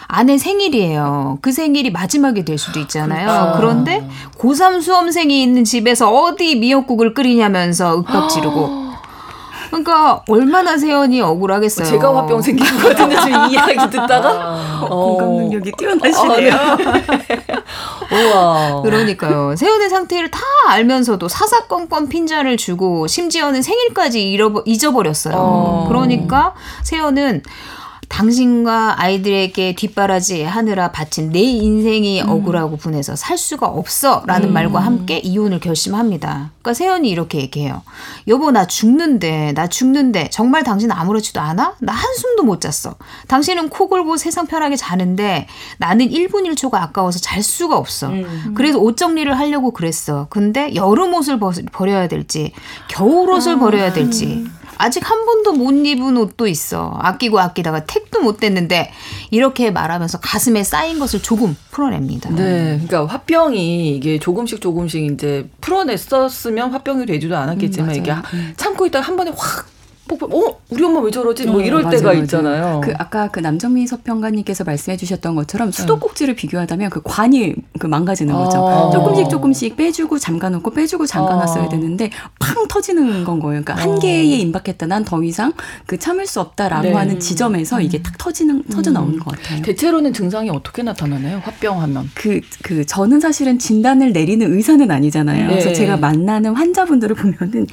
아내 0.07 0.39
생일이에요. 0.39 1.39
그 1.43 1.53
생일이 1.53 1.91
마지막이 1.91 2.45
될 2.45 2.57
수도 2.57 2.79
있잖아요. 2.81 3.27
그렇죠. 3.27 3.53
그런데 3.57 4.09
고3 4.39 4.81
수험생이 4.81 5.43
있는 5.43 5.65
집에서 5.65 6.11
어디 6.11 6.55
미역국을 6.57 7.15
끓이냐면서 7.15 7.99
윽박 7.99 8.31
지르고 8.31 8.84
그러니까 9.75 10.23
얼마나 10.29 10.79
세연이 10.79 11.21
억울하겠어요. 11.21 11.87
제가 11.87 12.15
화병 12.17 12.41
생기거든요. 12.41 13.21
지금 13.21 13.51
이야기 13.51 13.91
듣다가 13.91 14.79
어, 14.83 14.89
공감 14.89 15.29
능력이 15.31 15.73
뛰어나시네요. 15.77 16.53
어, 16.55 16.77
네. 16.77 17.45
우와. 18.33 18.83
그러니까요. 18.83 19.57
세연의 19.57 19.89
상태를 19.89 20.31
다 20.31 20.41
알면서도 20.69 21.29
사사건건 21.29 22.09
핀잔을 22.09 22.57
주고 22.57 23.07
심지어는 23.07 23.63
생일까지 23.63 24.31
잃어버, 24.31 24.63
잊어버렸어요. 24.65 25.35
어. 25.37 25.85
그러니까 25.89 26.55
세연은 26.83 27.43
당신과 28.15 29.03
아이들에게 29.03 29.75
뒷바라지 29.75 30.45
하느라 30.45 30.93
바친 30.93 31.33
내 31.33 31.41
인생이 31.41 32.23
음. 32.23 32.29
억울하고 32.29 32.77
분해서 32.77 33.17
살 33.17 33.37
수가 33.37 33.67
없어 33.67 34.23
라는 34.27 34.51
음. 34.51 34.53
말과 34.53 34.79
함께 34.79 35.19
이혼을 35.19 35.59
결심합니다. 35.59 36.53
그러니까 36.63 36.75
세연이 36.75 37.11
이렇게 37.11 37.41
얘기해요. 37.41 37.83
여보 38.29 38.53
나 38.53 38.69
죽는데 38.69 39.53
나 39.55 39.67
죽는데 39.67 40.29
정말 40.31 40.63
당신 40.63 40.93
아무렇지도 40.93 41.41
않아? 41.41 41.75
나 41.81 41.93
한숨도 41.93 42.45
못 42.45 42.61
잤어. 42.61 42.95
당신은 43.27 43.69
코 43.69 43.89
골고 43.89 44.17
세상 44.17 44.47
편하게 44.47 44.77
자는데 44.77 45.49
나는 45.79 46.09
1분 46.09 46.49
1초가 46.55 46.75
아까워서 46.75 47.19
잘 47.19 47.43
수가 47.43 47.77
없어. 47.77 48.11
음. 48.11 48.55
그래서 48.57 48.79
옷 48.79 48.97
정리를 48.97 49.37
하려고 49.37 49.73
그랬어. 49.73 50.29
근데 50.31 50.73
여름 50.77 51.15
옷을 51.15 51.41
버려야 51.73 52.07
될지 52.07 52.53
겨울 52.87 53.29
옷을 53.31 53.55
아. 53.55 53.59
버려야 53.59 53.93
될지 53.93 54.47
아직 54.79 55.09
한 55.09 55.25
번도 55.27 55.53
못 55.53 55.73
입은 55.73 56.17
옷도 56.17 56.47
있어. 56.47 56.97
아끼고 57.01 57.39
아끼다가 57.39 57.85
택도 57.85 58.21
못 58.21 58.39
됐는데 58.39 58.91
이렇게 59.31 59.71
말하면서 59.71 60.21
가슴에 60.21 60.63
쌓인 60.63 60.99
것을 60.99 61.23
조금 61.23 61.57
풀어냅니다. 61.71 62.31
네, 62.31 62.81
그러니까 62.85 63.07
화병이 63.07 63.97
이게 63.97 64.19
조금씩 64.19 64.61
조금씩 64.61 65.05
이제 65.05 65.49
풀어냈었으면 65.61 66.73
화병이 66.73 67.07
되지도 67.07 67.37
않았겠지만 67.37 67.91
음, 67.91 67.95
이게 67.95 68.15
참고 68.57 68.87
있다가 68.87 69.07
한 69.07 69.17
번에 69.17 69.33
확 69.37 69.74
폭발, 70.09 70.29
어? 70.33 70.59
우리 70.71 70.85
엄마 70.85 71.01
왜 71.01 71.11
저러지? 71.11 71.47
뭐 71.47 71.61
어, 71.61 71.61
이럴 71.63 71.83
맞아요, 71.83 71.97
때가 71.97 72.09
맞아요. 72.11 72.23
있잖아요. 72.23 72.81
그 72.83 72.93
아까 72.99 73.29
그 73.29 73.41
남정미 73.41 73.87
서평가님께서 73.87 74.65
말씀해 74.65 74.97
주셨던 74.97 75.35
것처럼 75.37 75.71
네. 75.71 75.77
수도꼭지를 75.81 76.35
비교하다면 76.35 76.91
그 76.91 77.01
관이 77.05 77.55
그 77.79 77.87
망가지는 77.87 78.35
거죠. 78.35 78.67
아. 78.67 78.91
조금씩 78.91 79.31
조금씩 79.31 79.77
빼주고 79.77 80.19
잠가놓고 80.19 80.71
빼주고 80.73 81.07
잠가놨어야 81.07 81.65
아. 81.65 81.69
되는데 81.69 82.11
팡 82.41 82.67
터지는 82.69 83.25
건 83.25 83.39
거예요. 83.39 83.63
그러니까 83.63 83.75
아. 83.75 83.77
한계에 83.87 84.25
임박했다. 84.25 84.87
난 84.87 85.05
더 85.05 85.23
이상 85.23 85.53
그 85.87 85.99
참을 85.99 86.27
수 86.27 86.41
없다라고 86.41 86.89
네. 86.89 86.93
하는 86.93 87.21
지점에서 87.21 87.81
이게 87.81 88.03
탁 88.03 88.17
터지는 88.19 88.63
터져 88.65 88.91
나오는 88.91 89.15
음. 89.15 89.19
것 89.21 89.37
같아요. 89.37 89.63
대체로는 89.63 90.13
증상이 90.13 90.51
어떻게 90.51 90.83
나타나나요? 90.83 91.41
화병하면? 91.45 92.11
그, 92.15 92.41
그 92.63 92.85
저는 92.87 93.21
사실은 93.21 93.59
진단을 93.59 94.13
내리는 94.13 94.51
의사는 94.53 94.91
아니잖아요. 94.91 95.47
네. 95.47 95.49
그래서 95.49 95.73
제가 95.73 95.97
만나는 95.99 96.55
환자분들을 96.55 97.17
보면은 97.17 97.67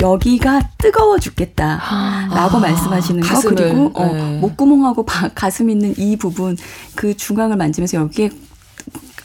여기가 0.00 0.70
뜨거워 0.78 1.18
죽겠다. 1.18 1.75
라고 1.76 2.56
아, 2.56 2.60
말씀하시는 2.60 3.20
거 3.22 3.28
가슴을, 3.28 3.54
그리고 3.54 3.90
어, 3.94 4.06
네. 4.06 4.38
목구멍하고 4.40 5.04
바, 5.04 5.28
가슴 5.34 5.70
있는 5.70 5.94
이 5.96 6.16
부분 6.16 6.56
그 6.94 7.16
중앙을 7.16 7.56
만지면서 7.56 7.98
여기에 7.98 8.30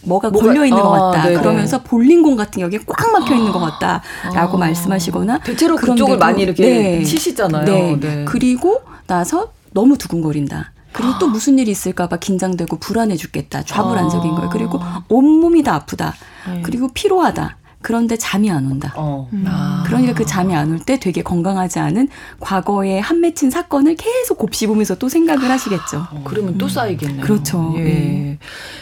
뭐가 0.04 0.32
걸려 0.32 0.66
있는 0.66 0.80
아, 0.80 0.84
것 0.84 0.90
같다. 0.92 1.24
네네. 1.24 1.40
그러면서 1.40 1.84
볼링공 1.84 2.36
같은 2.36 2.62
여기에 2.62 2.80
꽉 2.88 3.12
막혀 3.12 3.36
있는 3.36 3.52
것 3.52 3.60
같다라고 3.60 4.58
아, 4.58 4.60
말씀하시거나 4.60 5.40
대체로 5.40 5.76
그쪽을 5.76 6.18
많이 6.18 6.42
이렇게 6.42 6.64
네. 6.64 7.04
치시잖아요. 7.04 7.66
네. 7.66 8.00
네. 8.00 8.26
그리고 8.26 8.82
나서 9.08 9.52
너무 9.74 9.98
두근거린다. 9.98 10.72
그리고 10.94 11.18
또 11.20 11.28
무슨 11.28 11.58
일이 11.58 11.72
있을까봐 11.72 12.18
긴장되고 12.18 12.78
불안해 12.78 13.16
죽겠다. 13.16 13.64
좌불안석인 13.64 14.32
거예요. 14.32 14.50
그리고 14.50 14.80
온몸이 15.08 15.64
다 15.64 15.76
아프다. 15.76 16.14
네. 16.48 16.62
그리고 16.64 16.90
피로하다. 16.94 17.58
그런데 17.82 18.17
잠이 18.17 18.50
안 18.52 18.65
온다. 18.72 18.94
어. 18.96 19.28
음. 19.34 19.44
아. 19.48 19.84
그러니까 19.86 20.13
그 20.13 20.26
잠이 20.26 20.56
안 20.56 20.72
올 20.72 20.80
때 20.80 21.00
되게 21.00 21.22
건강하지 21.22 21.80
않은 21.80 22.08
과거에 22.39 23.00
한 23.00 23.20
맺힌 23.22 23.50
사건을 23.52 23.96
계속 23.96 24.38
곱씹으면서 24.38 24.96
또 24.96 25.10
생각을 25.10 25.50
하시겠죠. 25.50 26.08
어, 26.12 26.22
그러면 26.24 26.58
또 26.58 26.67
쌓이겠네요. 26.67 27.22
그렇죠. 27.26 27.74
예. 27.78 27.84
네. 27.84 28.38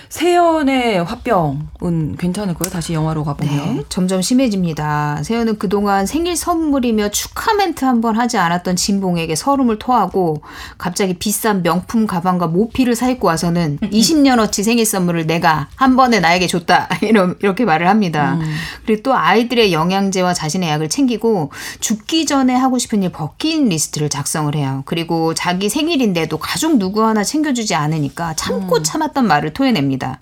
세연의 0.09 1.03
화병은 1.03 2.15
괜찮을까요? 2.17 2.69
다시 2.69 2.93
영화로 2.93 3.23
가보면. 3.23 3.75
네, 3.77 3.83
점점 3.89 4.21
심해집니다. 4.21 5.21
세연은 5.23 5.59
그동안 5.59 6.05
생일 6.05 6.35
선물이며 6.35 7.09
축하 7.09 7.53
멘트 7.53 7.85
한 7.85 7.99
번 8.01 8.15
하지 8.17 8.37
않았던 8.37 8.77
진봉에게 8.77 9.35
서름을 9.35 9.77
토하고 9.77 10.41
갑자기 10.77 11.15
비싼 11.15 11.61
명품 11.63 12.07
가방과 12.07 12.47
모피를 12.47 12.95
사입고 12.95 13.27
와서는 13.27 13.77
20년어치 13.91 14.63
생일 14.63 14.85
선물을 14.85 15.27
내가 15.27 15.67
한 15.75 15.95
번에 15.97 16.19
나에게 16.21 16.47
줬다. 16.47 16.87
이렇게 17.41 17.65
말을 17.65 17.87
합니다. 17.89 18.35
음. 18.35 18.41
그리고 18.89 19.03
또 19.03 19.13
아이들의 19.13 19.71
영양제와 19.71 20.33
자신의 20.33 20.67
약을 20.67 20.89
챙기고 20.89 21.51
죽기 21.79 22.25
전에 22.25 22.55
하고 22.55 22.79
싶은 22.79 23.03
일 23.03 23.11
버킷 23.11 23.67
리스트를 23.67 24.09
작성을 24.09 24.53
해요. 24.55 24.81
그리고 24.85 25.35
자기 25.35 25.69
생일인데도 25.69 26.39
가족 26.39 26.79
누구 26.79 27.05
하나 27.05 27.23
챙겨주지 27.23 27.75
않으니까 27.75 28.33
참고 28.33 28.77
음. 28.77 28.83
참았던 28.83 29.27
말을 29.27 29.53
토해냅니다. 29.53 30.19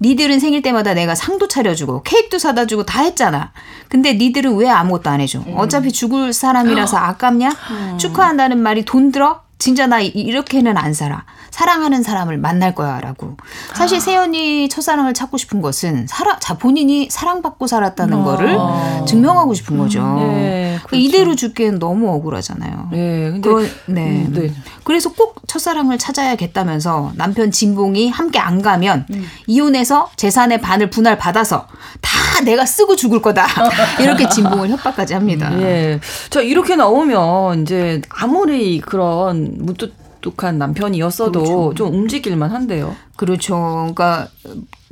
니들은 0.00 0.40
생일 0.40 0.62
때마다 0.62 0.94
내가 0.94 1.14
상도 1.14 1.46
차려주고 1.46 2.04
케이크도 2.04 2.38
사다 2.38 2.66
주고 2.66 2.86
다 2.86 3.02
했잖아. 3.02 3.52
근데 3.88 4.14
니들은 4.14 4.56
왜 4.56 4.70
아무것도 4.70 5.10
안 5.10 5.20
해줘? 5.20 5.40
음. 5.40 5.52
어차피 5.58 5.92
죽을 5.92 6.32
사람이라서 6.32 6.96
아깝냐? 6.96 7.50
음. 7.50 7.98
축하한다는 7.98 8.58
말이 8.58 8.86
돈 8.86 9.12
들어? 9.12 9.42
진짜 9.58 9.86
나 9.86 10.00
이렇게는 10.00 10.78
안 10.78 10.94
살아. 10.94 11.24
사랑하는 11.56 12.02
사람을 12.02 12.36
만날 12.36 12.74
거야라고. 12.74 13.38
사실 13.74 13.96
아. 13.96 14.00
세연이 14.00 14.68
첫사랑을 14.68 15.14
찾고 15.14 15.38
싶은 15.38 15.62
것은 15.62 16.06
사랑, 16.06 16.36
자 16.38 16.58
본인이 16.58 17.08
사랑받고 17.10 17.66
살았다는 17.66 18.20
아. 18.20 18.24
거를 18.24 18.58
증명하고 19.06 19.54
싶은 19.54 19.78
거죠. 19.78 20.02
음, 20.02 20.16
네, 20.16 20.78
그렇죠. 20.84 20.96
이대로 20.96 21.34
죽기엔 21.34 21.78
너무 21.78 22.10
억울하잖아요. 22.10 22.88
네, 22.92 23.30
근데 23.30 23.40
그러, 23.40 23.62
네. 23.86 24.26
음, 24.26 24.32
네. 24.34 24.52
그래서 24.84 25.10
꼭 25.14 25.48
첫사랑을 25.48 25.96
찾아야겠다면서 25.96 27.12
남편 27.14 27.50
진봉이 27.50 28.10
함께 28.10 28.38
안 28.38 28.60
가면 28.60 29.06
음. 29.08 29.26
이혼해서 29.46 30.10
재산의 30.16 30.60
반을 30.60 30.90
분할 30.90 31.16
받아서 31.16 31.68
다 32.02 32.44
내가 32.44 32.66
쓰고 32.66 32.96
죽을 32.96 33.22
거다. 33.22 33.46
이렇게 33.98 34.28
진봉을 34.28 34.68
협박까지 34.68 35.14
합니다. 35.14 35.50
예. 35.62 36.00
자 36.28 36.42
이렇게 36.42 36.76
나오면 36.76 37.62
이제 37.62 38.02
아무리 38.10 38.78
그런 38.78 39.56
무뚝 39.60 40.05
뚝한 40.26 40.58
남편이었어도 40.58 41.40
그렇죠. 41.42 41.74
좀 41.74 41.94
움직일만 41.94 42.50
한데요. 42.50 42.96
그렇죠. 43.16 43.56
그러니까 43.94 44.28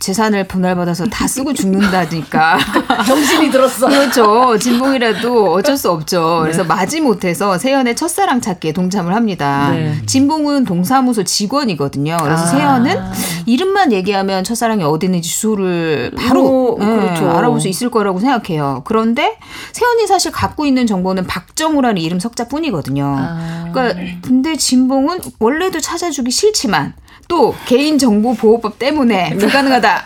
재산을 0.00 0.48
분할받아서 0.48 1.06
다 1.06 1.28
쓰고 1.28 1.52
죽는다니까. 1.54 2.58
정신이 3.06 3.50
들었어. 3.50 3.88
그렇죠. 3.88 4.58
진봉이라도 4.58 5.52
어쩔 5.52 5.76
수 5.76 5.90
없죠. 5.90 6.40
그래서 6.42 6.62
네. 6.62 6.68
마지 6.68 7.00
못해서 7.00 7.56
세연의 7.56 7.94
첫사랑 7.94 8.40
찾기에 8.40 8.72
동참을 8.72 9.14
합니다. 9.14 9.70
네. 9.70 10.02
진봉은 10.04 10.64
동사무소 10.64 11.22
직원이거든요. 11.22 12.16
그래서 12.20 12.42
아. 12.42 12.46
세연은 12.46 12.98
이름만 13.46 13.92
얘기하면 13.92 14.42
첫사랑이 14.42 14.82
어디 14.82 15.06
있는지 15.06 15.28
주소를 15.30 16.12
바로 16.18 16.74
오, 16.74 16.78
네, 16.78 16.86
그렇죠. 16.86 17.30
알아볼 17.30 17.60
수 17.60 17.68
있을 17.68 17.90
거라고 17.90 18.18
생각해요. 18.18 18.82
그런데 18.84 19.38
세연이 19.72 20.06
사실 20.08 20.32
갖고 20.32 20.66
있는 20.66 20.86
정보는 20.86 21.26
박정우라는 21.26 22.02
이름 22.02 22.18
석자뿐이거든요. 22.18 23.16
아. 23.16 23.68
그러니까 23.72 24.18
근데 24.22 24.56
진봉은 24.56 25.20
원래도 25.38 25.78
찾아주기 25.80 26.30
싫지만 26.32 26.94
또 27.28 27.54
개인정보보호법 27.66 28.78
때문에 28.78 29.30
네. 29.30 29.36
불가능하다. 29.36 30.04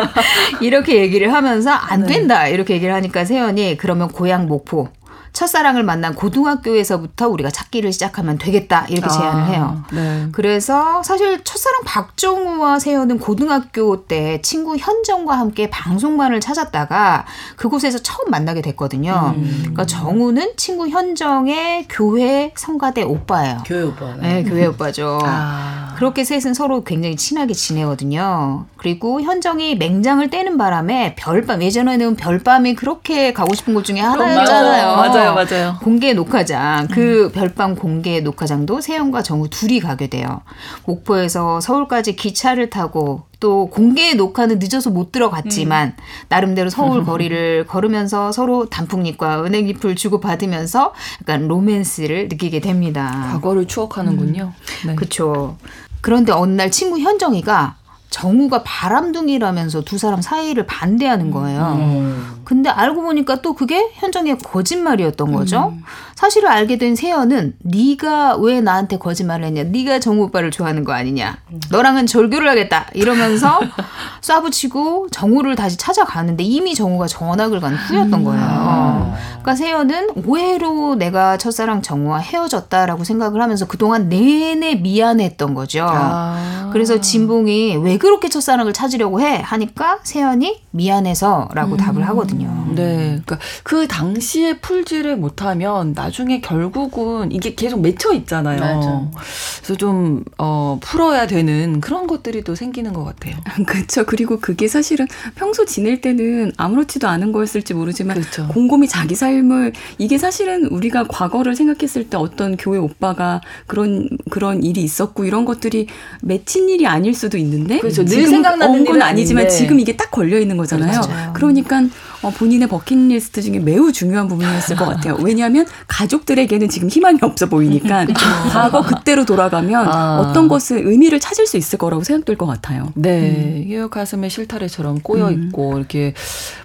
이렇게 0.60 0.96
얘기를 0.96 1.32
하면서 1.32 1.70
안 1.70 2.02
네. 2.02 2.14
된다. 2.14 2.48
이렇게 2.48 2.74
얘기를 2.74 2.94
하니까 2.94 3.24
세연이 3.24 3.76
그러면 3.76 4.08
고향 4.08 4.46
목포 4.46 4.88
첫사랑을 5.34 5.82
만난 5.82 6.14
고등학교에서부터 6.14 7.28
우리가 7.28 7.50
찾기를 7.50 7.92
시작하면 7.92 8.38
되겠다 8.38 8.86
이렇게 8.88 9.06
아, 9.06 9.08
제안을 9.08 9.46
해요. 9.46 9.82
네. 9.92 10.28
그래서 10.30 11.02
사실 11.02 11.42
첫사랑 11.42 11.82
박정우와 11.84 12.78
세연은 12.78 13.18
고등학교 13.18 14.06
때 14.06 14.40
친구 14.42 14.76
현정과 14.76 15.36
함께 15.36 15.68
방송관을 15.68 16.40
찾았다가 16.40 17.26
그곳에서 17.56 17.98
처음 17.98 18.30
만나게 18.30 18.62
됐거든요. 18.62 19.34
음. 19.36 19.56
그러니까 19.58 19.84
정우는 19.86 20.52
친구 20.56 20.88
현정의 20.88 21.86
교회 21.88 22.52
성가대 22.56 23.02
오빠예요. 23.02 23.58
교회 23.66 23.82
오빠. 23.82 24.14
네, 24.20 24.44
교회 24.44 24.66
오빠죠. 24.66 25.18
아. 25.26 25.94
그렇게 25.96 26.24
셋은 26.24 26.54
서로 26.54 26.82
굉장히 26.84 27.16
친하게 27.16 27.54
지내거든요. 27.54 28.66
그리고 28.76 29.20
현정이 29.20 29.76
맹장을 29.76 30.28
떼는 30.28 30.58
바람에 30.58 31.14
별밤 31.16 31.62
예전에는 31.62 32.16
별밤이 32.16 32.74
그렇게 32.74 33.32
가고 33.32 33.54
싶은 33.54 33.74
곳 33.74 33.84
중에 33.84 34.00
하나였잖아요. 34.00 34.96
맞아요. 34.96 34.96
맞아요, 34.96 35.23
맞아요. 35.32 35.78
공개 35.82 36.12
녹화장 36.12 36.88
그 36.88 37.26
음. 37.26 37.32
별밤 37.32 37.74
공개 37.74 38.20
녹화장도 38.20 38.80
세연과 38.80 39.22
정우 39.22 39.48
둘이 39.48 39.80
가게 39.80 40.08
돼요. 40.08 40.42
목포에서 40.84 41.60
서울까지 41.60 42.16
기차를 42.16 42.68
타고 42.68 43.22
또 43.40 43.68
공개 43.68 44.14
녹화는 44.14 44.58
늦어서 44.58 44.90
못 44.90 45.12
들어갔지만 45.12 45.88
음. 45.88 46.02
나름대로 46.28 46.70
서울 46.70 47.04
거리를 47.06 47.66
걸으면서 47.66 48.32
서로 48.32 48.66
단풍잎과 48.66 49.44
은행잎을 49.44 49.96
주고 49.96 50.20
받으면서 50.20 50.94
약간 51.22 51.46
로맨스를 51.48 52.28
느끼게 52.28 52.60
됩니다. 52.60 53.28
과거를 53.32 53.66
추억하는군요. 53.66 54.52
음. 54.54 54.86
네. 54.88 54.94
그렇죠. 54.94 55.56
그런데 56.00 56.32
어느 56.32 56.52
날 56.52 56.70
친구 56.70 56.98
현정이가 56.98 57.76
정우가 58.14 58.62
바람둥이라면서 58.62 59.80
두 59.82 59.98
사람 59.98 60.22
사이를 60.22 60.66
반대하는 60.66 61.32
거예요. 61.32 61.76
음. 61.80 62.42
근데 62.44 62.70
알고 62.70 63.02
보니까 63.02 63.42
또 63.42 63.54
그게 63.54 63.90
현정의 63.94 64.38
거짓말이었던 64.38 65.32
거죠. 65.32 65.72
음. 65.74 65.82
사실을 66.14 66.48
알게 66.48 66.78
된 66.78 66.94
세연은 66.94 67.54
네가 67.64 68.36
왜 68.36 68.60
나한테 68.60 68.98
거짓말을 68.98 69.46
했냐? 69.46 69.64
네가 69.64 69.98
정우 69.98 70.26
오빠를 70.26 70.52
좋아하는 70.52 70.84
거 70.84 70.92
아니냐? 70.92 71.38
너랑은 71.72 72.06
절교를 72.06 72.48
하겠다. 72.48 72.86
이러면서 72.94 73.58
쏴붙이고 74.22 75.08
정우를 75.10 75.56
다시 75.56 75.76
찾아가는데 75.76 76.44
이미 76.44 76.76
정우가 76.76 77.08
전학을 77.08 77.58
간 77.58 77.74
후였던 77.74 78.20
음. 78.20 78.24
거예요. 78.24 79.16
그러니까 79.44 79.56
세연은 79.56 80.10
오해로 80.24 80.94
내가 80.94 81.36
첫사랑 81.36 81.82
정우와 81.82 82.18
헤어졌다라고 82.18 83.02
생각을 83.02 83.42
하면서 83.42 83.66
그동안 83.66 84.08
내내 84.08 84.76
미안했던 84.76 85.54
거죠. 85.54 85.84
아. 85.90 86.70
그래서 86.72 87.00
진봉이 87.00 87.76
왜 87.76 87.98
그렇게 88.04 88.28
첫사랑을 88.28 88.74
찾으려고 88.74 89.22
해? 89.22 89.40
하니까 89.42 90.00
세연이 90.02 90.60
미안해서라고 90.72 91.72
음. 91.72 91.76
답을 91.78 92.06
하거든요. 92.08 92.66
네. 92.74 93.22
그러니까 93.24 93.38
그 93.62 93.88
당시에 93.88 94.58
풀지를 94.58 95.16
못하면 95.16 95.94
나중에 95.94 96.42
결국은 96.42 97.32
이게 97.32 97.54
계속 97.54 97.80
맺혀 97.80 98.12
있잖아요. 98.12 98.60
맞아. 98.60 99.10
그래서 99.56 99.76
좀, 99.78 100.22
어, 100.36 100.78
풀어야 100.82 101.26
되는 101.26 101.80
그런 101.80 102.06
것들이 102.06 102.44
또 102.44 102.54
생기는 102.54 102.92
것 102.92 103.04
같아요. 103.04 103.36
그렇죠. 103.66 104.04
그리고 104.04 104.38
그게 104.38 104.68
사실은 104.68 105.06
평소 105.34 105.64
지낼 105.64 106.02
때는 106.02 106.52
아무렇지도 106.58 107.08
않은 107.08 107.32
거였을지 107.32 107.72
모르지만 107.72 108.18
그렇죠. 108.18 108.48
곰곰이 108.48 108.86
자기 108.86 109.14
삶을 109.14 109.72
이게 109.96 110.18
사실은 110.18 110.66
우리가 110.66 111.04
과거를 111.08 111.56
생각했을 111.56 112.10
때 112.10 112.18
어떤 112.18 112.58
교회 112.58 112.76
오빠가 112.76 113.40
그런 113.66 114.10
그런 114.28 114.62
일이 114.62 114.82
있었고 114.82 115.24
이런 115.24 115.46
것들이 115.46 115.86
맺힌 116.20 116.68
일이 116.68 116.86
아닐 116.86 117.14
수도 117.14 117.38
있는데 117.38 117.78
그렇죠. 117.78 117.93
늘 118.02 118.26
생각나는 118.26 118.84
건 118.84 119.02
아니지만. 119.02 119.48
지금 119.48 119.78
이게 119.78 119.94
딱 119.94 120.10
걸려 120.10 120.38
있는 120.38 120.56
거잖아요. 120.56 121.00
그렇죠. 121.02 121.32
그러니까 121.34 121.78
어, 121.78 122.13
본인의 122.30 122.68
버킷리스트 122.68 123.42
중에 123.42 123.58
매우 123.58 123.92
중요한 123.92 124.28
부분이었을 124.28 124.76
것 124.76 124.86
같아요. 124.86 125.16
왜냐하면 125.22 125.66
가족들에게는 125.86 126.68
지금 126.68 126.88
희망이 126.88 127.18
없어 127.22 127.46
보이니까 127.46 128.06
과거 128.52 128.82
그때로 128.82 129.24
돌아가면 129.24 129.88
아. 129.88 130.20
어떤 130.20 130.48
것을 130.48 130.86
의미를 130.86 131.20
찾을 131.20 131.46
수 131.46 131.56
있을 131.56 131.78
거라고 131.78 132.04
생각될 132.04 132.36
것 132.36 132.46
같아요. 132.46 132.92
네, 132.94 133.66
음. 133.68 133.88
가슴에 133.88 134.28
실타래처럼 134.28 135.00
꼬여 135.00 135.28
음. 135.28 135.48
있고 135.48 135.72
음. 135.72 135.78
이렇게 135.78 136.14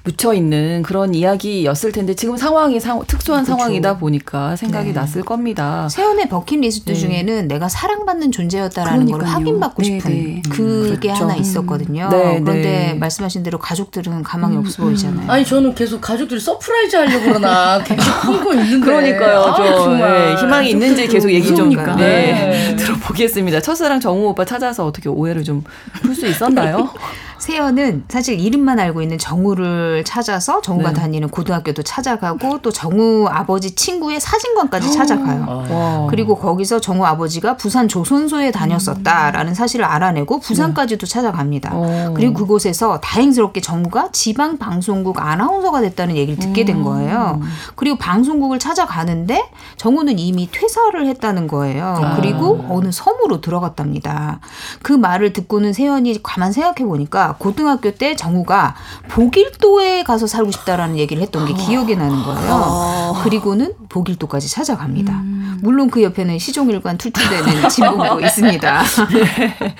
묻혀 0.03 0.33
있는 0.33 0.81
그런 0.81 1.13
이야기였을 1.13 1.91
텐데 1.91 2.15
지금 2.15 2.37
상황이 2.37 2.79
상, 2.79 3.01
특수한 3.05 3.43
그렇죠. 3.43 3.57
상황이다 3.57 3.97
보니까 3.97 4.55
생각이 4.55 4.87
네. 4.87 4.93
났을 4.93 5.23
겁니다. 5.23 5.87
세연의 5.89 6.29
버킷리스트 6.29 6.93
네. 6.93 6.97
중에는 6.97 7.47
내가 7.47 7.69
사랑받는 7.69 8.31
존재였다라는 8.31 9.11
걸 9.11 9.23
확인받고 9.23 9.81
네, 9.81 9.99
싶은 9.99 10.11
네. 10.11 10.41
그게 10.49 11.07
그렇죠. 11.09 11.23
하나 11.23 11.35
있었거든요. 11.35 12.09
네, 12.09 12.39
그런데 12.41 12.93
말씀하신 12.99 13.43
대로 13.43 13.59
가족들은 13.59 14.23
가망이 14.23 14.55
음, 14.55 14.61
없어 14.61 14.83
보이잖아요. 14.83 15.29
아니 15.29 15.45
저는 15.49 15.73
계속 15.73 15.99
가족들이 15.99 16.39
surprise 16.39 16.95
하려고 16.95 17.25
그러나 17.25 17.81
계속 17.83 18.21
품고 18.21 18.53
있는데. 18.53 18.85
그러니까요. 18.85 19.39
아, 19.39 19.55
저, 19.55 19.89
네, 19.95 20.35
희망이 20.35 20.69
있는지 20.69 21.07
계속 21.07 21.31
얘기 21.31 21.55
좀 21.55 21.69
네, 21.69 21.95
네. 21.95 22.75
들어보겠습니다. 22.77 23.59
첫사랑 23.61 23.99
정우 23.99 24.27
오빠 24.29 24.45
찾아서 24.45 24.85
어떻게 24.85 25.09
오해를 25.09 25.43
좀 25.43 25.63
풀 26.01 26.13
수 26.15 26.27
있었나요? 26.27 26.89
세연은 27.39 28.03
사실 28.09 28.39
이름만 28.39 28.79
알고 28.79 29.01
있는 29.01 29.17
정우를 29.17 30.03
찾아서 30.03 30.61
정우가 30.61 30.91
네. 30.91 30.99
다니는 30.99 31.29
고등학교도 31.29 31.83
찾아가고 31.83 32.59
또 32.61 32.71
정우 32.71 33.27
아버지 33.27 33.75
친구의 33.75 34.19
사진관까지 34.19 34.91
찾아가요. 34.91 35.45
아. 35.47 36.07
그리고 36.09 36.35
거기서 36.35 36.81
정우 36.81 37.05
아버지가 37.05 37.55
부산 37.55 37.87
조선소에 37.87 38.51
다녔었다라는 38.51 39.53
사실을 39.53 39.85
알아내고 39.85 40.39
부산까지도 40.39 41.05
네. 41.05 41.11
찾아갑니다. 41.11 41.75
오. 41.75 42.13
그리고 42.13 42.33
그곳에서 42.33 42.99
다행스럽게 42.99 43.61
정우가 43.61 44.09
지방 44.11 44.57
방송국 44.57 45.21
아나운서가 45.21 45.81
됐다는 45.81 46.17
얘기를 46.17 46.37
듣게 46.39 46.65
된 46.65 46.77
음. 46.77 46.83
거예요. 46.83 47.41
그리고 47.75 47.97
방송국을 47.97 48.59
찾아가는데 48.59 49.49
정우는 49.77 50.19
이미 50.19 50.49
퇴사를 50.51 51.07
했다는 51.07 51.47
거예요. 51.47 51.85
아. 51.85 52.15
그리고 52.17 52.65
어느 52.69 52.91
섬으로 52.91 53.39
들어갔답니다. 53.39 54.39
그 54.81 54.91
말을 54.91 55.31
듣고는 55.33 55.71
세연이 55.71 56.21
가만 56.21 56.51
생각해 56.51 56.85
보니까 56.85 57.28
고등학교 57.37 57.91
때 57.91 58.15
정우가 58.15 58.75
보길도에 59.09 60.03
가서 60.03 60.27
살고 60.27 60.51
싶다라는 60.51 60.97
얘기를 60.97 61.21
했던 61.21 61.45
게 61.45 61.53
기억이 61.53 61.95
나는 61.95 62.23
거예요. 62.23 62.51
아. 62.51 63.21
그리고는 63.23 63.73
보길도까지 63.89 64.49
찾아갑니다. 64.49 65.13
음. 65.13 65.59
물론 65.61 65.89
그 65.89 66.01
옆에는 66.03 66.39
시종일관 66.39 66.97
투투대는 66.97 67.67
진봉도 67.69 68.21
있습니다. 68.21 68.83
네. 69.13 69.55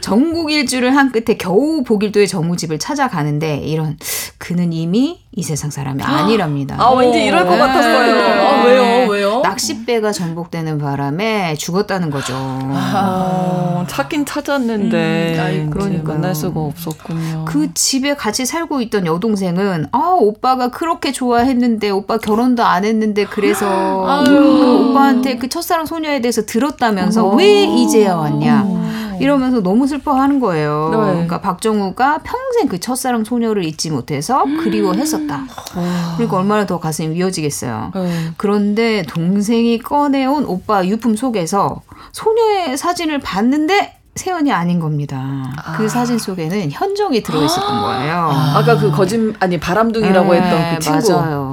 전국 0.00 0.50
일주를 0.50 0.96
한 0.96 1.12
끝에 1.12 1.36
겨우 1.38 1.82
보길도의 1.84 2.28
정우 2.28 2.56
집을 2.56 2.78
찾아가는데 2.78 3.58
이런 3.58 3.96
그는 4.38 4.72
이미 4.72 5.20
이 5.34 5.42
세상 5.42 5.70
사람이 5.70 6.02
아니랍니다. 6.02 6.76
아, 6.78 6.90
왠지 6.90 7.24
이럴 7.24 7.46
것 7.46 7.52
네. 7.52 7.58
같았어요. 7.58 8.48
아, 8.48 8.64
왜요? 8.64 9.08
왜요? 9.08 9.31
낚싯배가 9.42 10.12
전복되는 10.12 10.78
바람에 10.78 11.54
죽었다는 11.56 12.10
거죠. 12.10 12.34
아, 12.34 13.84
찾긴 13.88 14.24
찾았는데. 14.26 15.36
음, 15.64 15.70
그러니까 15.70 16.12
만날 16.12 16.34
수가 16.34 16.60
없었군요. 16.60 17.44
그 17.46 17.72
집에 17.74 18.14
같이 18.14 18.46
살고 18.46 18.80
있던 18.82 19.06
여동생은 19.06 19.88
아, 19.92 20.16
오빠가 20.18 20.70
그렇게 20.70 21.12
좋아했는데 21.12 21.90
오빠 21.90 22.18
결혼도 22.18 22.62
안 22.64 22.84
했는데 22.84 23.24
그래서 23.24 24.24
그 24.26 24.90
오빠한테 24.90 25.36
그 25.36 25.48
첫사랑 25.48 25.86
소녀에 25.86 26.20
대해서 26.20 26.44
들었다면서 26.44 27.28
어. 27.28 27.34
왜 27.34 27.64
이제야 27.64 28.14
왔냐. 28.16 28.91
이러면서 29.20 29.62
너무 29.62 29.86
슬퍼하는 29.86 30.40
거예요. 30.40 30.88
네. 30.92 30.96
그러니까 30.96 31.40
박정우가 31.40 32.18
평생 32.18 32.68
그 32.68 32.80
첫사랑 32.80 33.24
소녀를 33.24 33.64
잊지 33.64 33.90
못해서 33.90 34.44
음. 34.44 34.58
그리워했었다. 34.62 35.44
그러니까 36.16 36.36
얼마나 36.36 36.66
더 36.66 36.78
가슴이 36.78 37.08
미어지겠어요. 37.08 37.92
네. 37.94 38.32
그런데 38.36 39.02
동생이 39.02 39.78
꺼내온 39.78 40.44
오빠 40.44 40.84
유품 40.86 41.16
속에서 41.16 41.82
소녀의 42.12 42.76
사진을 42.76 43.20
봤는데 43.20 43.98
세연이 44.14 44.52
아닌 44.52 44.78
겁니다. 44.78 45.42
그 45.56 45.60
아. 45.70 45.76
그 45.76 45.88
사진 45.88 46.18
속에는 46.18 46.70
현정이 46.70 47.22
들어있었던 47.22 47.82
거예요. 47.82 48.30
아. 48.30 48.62
까그 48.64 48.90
거짓 48.90 49.18
아니 49.40 49.58
바람둥이라고 49.58 50.32
네, 50.34 50.40
했던 50.40 50.74
그 50.74 50.78
친구. 50.80 51.12
맞아요. 51.12 51.51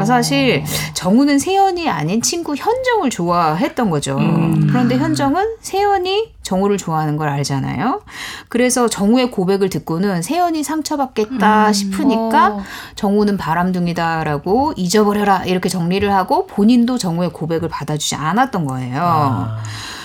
아. 0.00 0.04
사실 0.04 0.64
정우는 0.94 1.38
세연이 1.38 1.88
아닌 1.88 2.22
친구 2.22 2.54
현정을 2.54 3.10
좋아했던 3.10 3.90
거죠. 3.90 4.16
음. 4.18 4.66
그런데 4.68 4.96
현정은 4.96 5.56
세연이 5.60 6.32
정우를 6.42 6.78
좋아하는 6.78 7.16
걸 7.16 7.28
알잖아요. 7.28 8.02
그래서 8.48 8.88
정우의 8.88 9.30
고백을 9.30 9.70
듣고는 9.70 10.22
세연이 10.22 10.62
상처받겠다 10.62 11.68
음. 11.68 11.72
싶으니까 11.72 12.54
어. 12.54 12.62
정우는 12.96 13.36
바람둥이다라고 13.36 14.74
잊어버려라 14.76 15.44
이렇게 15.44 15.68
정리를 15.68 16.12
하고 16.12 16.46
본인도 16.46 16.98
정우의 16.98 17.32
고백을 17.32 17.68
받아주지 17.68 18.16
않았던 18.16 18.64
거예요. 18.64 19.00
아. 19.02 19.58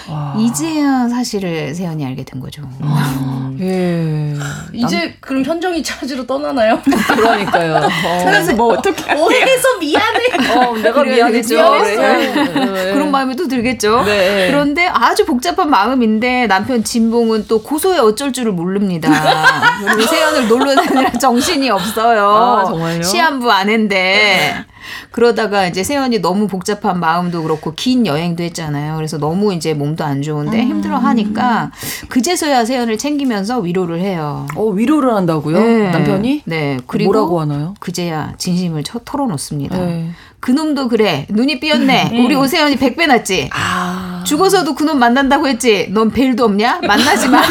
와. 0.10 0.36
이제야 0.38 1.08
사실을 1.10 1.74
세연이 1.74 2.06
알게 2.06 2.24
된 2.24 2.40
거죠. 2.40 2.62
음. 2.82 3.58
예. 3.60 4.34
이제 4.74 5.00
남... 5.00 5.14
그럼 5.20 5.44
현정이 5.44 5.82
찾으러 5.82 6.26
떠나나요? 6.26 6.82
그러니까요. 6.84 7.76
어. 7.76 8.20
찾아서 8.20 8.54
뭐 8.54 8.74
어떻게 8.74 9.14
오해해서 9.14 9.78
미안해. 9.80 10.26
어, 10.56 10.78
내가 10.78 11.04
미안했죠. 11.04 11.56
미안했어. 11.56 12.02
네. 12.02 12.94
그런 12.94 13.12
마음이 13.12 13.36
또 13.36 13.48
들겠죠. 13.48 14.04
네. 14.04 14.48
그런데 14.52 14.88
아주 14.88 15.26
복잡한 15.26 15.70
마음인데 15.70 16.48
남편 16.48 16.84
진봉은 16.84 17.46
또 17.48 17.62
고소에 17.62 17.98
어쩔 18.00 18.34
줄을 18.34 18.52
모릅니다. 18.52 19.10
세연을 20.10 20.48
놀러 20.48 20.76
다니느라 20.76 21.12
정신이 21.12 21.70
없어요. 21.70 22.26
아, 22.26 22.66
정말요? 22.66 23.04
시한부 23.04 23.52
아는데 23.52 24.66
그러다가 25.12 25.68
이제 25.68 25.84
세연이 25.84 26.20
너무 26.20 26.48
복잡한 26.48 27.00
마음도 27.00 27.44
그렇고 27.44 27.74
긴 27.76 28.06
여행도 28.06 28.44
했잖아요. 28.44 28.96
그래서 28.96 29.18
너무 29.18 29.54
이제 29.54 29.74
몸도 29.74 30.04
안 30.04 30.22
좋은데 30.22 30.62
음. 30.64 30.68
힘들어 30.68 30.98
하니까 30.98 31.72
그제서야 32.10 32.66
세연을 32.66 32.98
챙기면서 32.98 33.60
위로를 33.60 34.00
해요. 34.00 34.48
어, 34.56 34.66
위로를 34.68 35.14
한다고요? 35.14 35.60
네. 35.60 35.92
남편이? 35.92 36.44
네. 36.46 36.78
그리고 36.88 37.12
뭐라고 37.12 37.42
하나요? 37.42 37.74
그제야 37.80 38.34
진심을 38.38 38.84
쳐, 38.84 39.00
털어놓습니다. 39.04 39.78
네. 39.78 40.12
그놈도 40.46 40.90
그래. 40.90 41.26
눈이 41.30 41.60
삐었네. 41.60 42.12
음. 42.14 42.20
우리 42.26 42.36
오세연이 42.36 42.78
백배 42.78 43.08
났지. 43.08 43.50
아. 43.52 44.24
죽어서도 44.28 44.76
그놈 44.76 45.00
만난다고 45.00 45.48
했지. 45.48 45.88
넌 45.90 46.12
벨도 46.12 46.46
없냐? 46.46 46.82
만나지 46.82 47.28
마. 47.30 47.42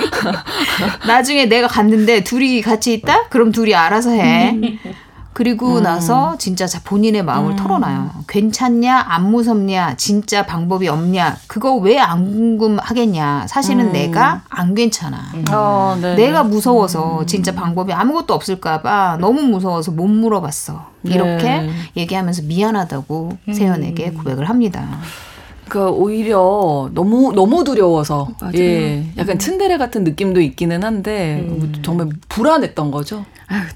나중에 1.06 1.46
내가 1.46 1.68
갔는데 1.68 2.24
둘이 2.24 2.62
같이 2.62 2.94
있다? 2.94 3.28
그럼 3.28 3.52
둘이 3.52 3.74
알아서 3.74 4.12
해. 4.12 4.58
그리고 5.32 5.76
음. 5.78 5.82
나서 5.84 6.36
진짜 6.38 6.66
본인의 6.84 7.22
마음을 7.24 7.52
음. 7.52 7.56
털어놔요. 7.56 8.10
괜찮냐, 8.26 9.04
안 9.08 9.30
무섭냐, 9.30 9.94
진짜 9.96 10.44
방법이 10.44 10.88
없냐, 10.88 11.36
그거 11.46 11.74
왜 11.76 11.98
안 12.00 12.24
궁금하겠냐. 12.24 13.46
사실은 13.48 13.86
음. 13.86 13.92
내가 13.92 14.42
안 14.48 14.74
괜찮아. 14.74 15.18
음. 15.34 15.44
어, 15.52 15.96
내가 16.00 16.42
무서워서 16.42 17.20
음. 17.20 17.26
진짜 17.26 17.54
방법이 17.54 17.92
아무것도 17.92 18.34
없을까봐 18.34 19.18
너무 19.20 19.42
무서워서 19.42 19.92
못 19.92 20.08
물어봤어. 20.08 20.90
이렇게 21.04 21.42
네. 21.44 21.70
얘기하면서 21.96 22.42
미안하다고 22.42 23.38
음. 23.48 23.52
세연에게 23.52 24.12
고백을 24.12 24.48
합니다. 24.48 24.98
그러니까 25.70 25.92
오히려 25.92 26.90
너무 26.92 27.32
너무 27.32 27.62
두려워서 27.62 28.28
맞아요. 28.40 28.52
예 28.56 29.04
약간 29.16 29.38
츤데레 29.38 29.78
같은 29.78 30.02
느낌도 30.02 30.40
있기는 30.40 30.82
한데 30.82 31.44
음. 31.48 31.72
정말 31.82 32.08
불안했던 32.28 32.90
거죠. 32.90 33.24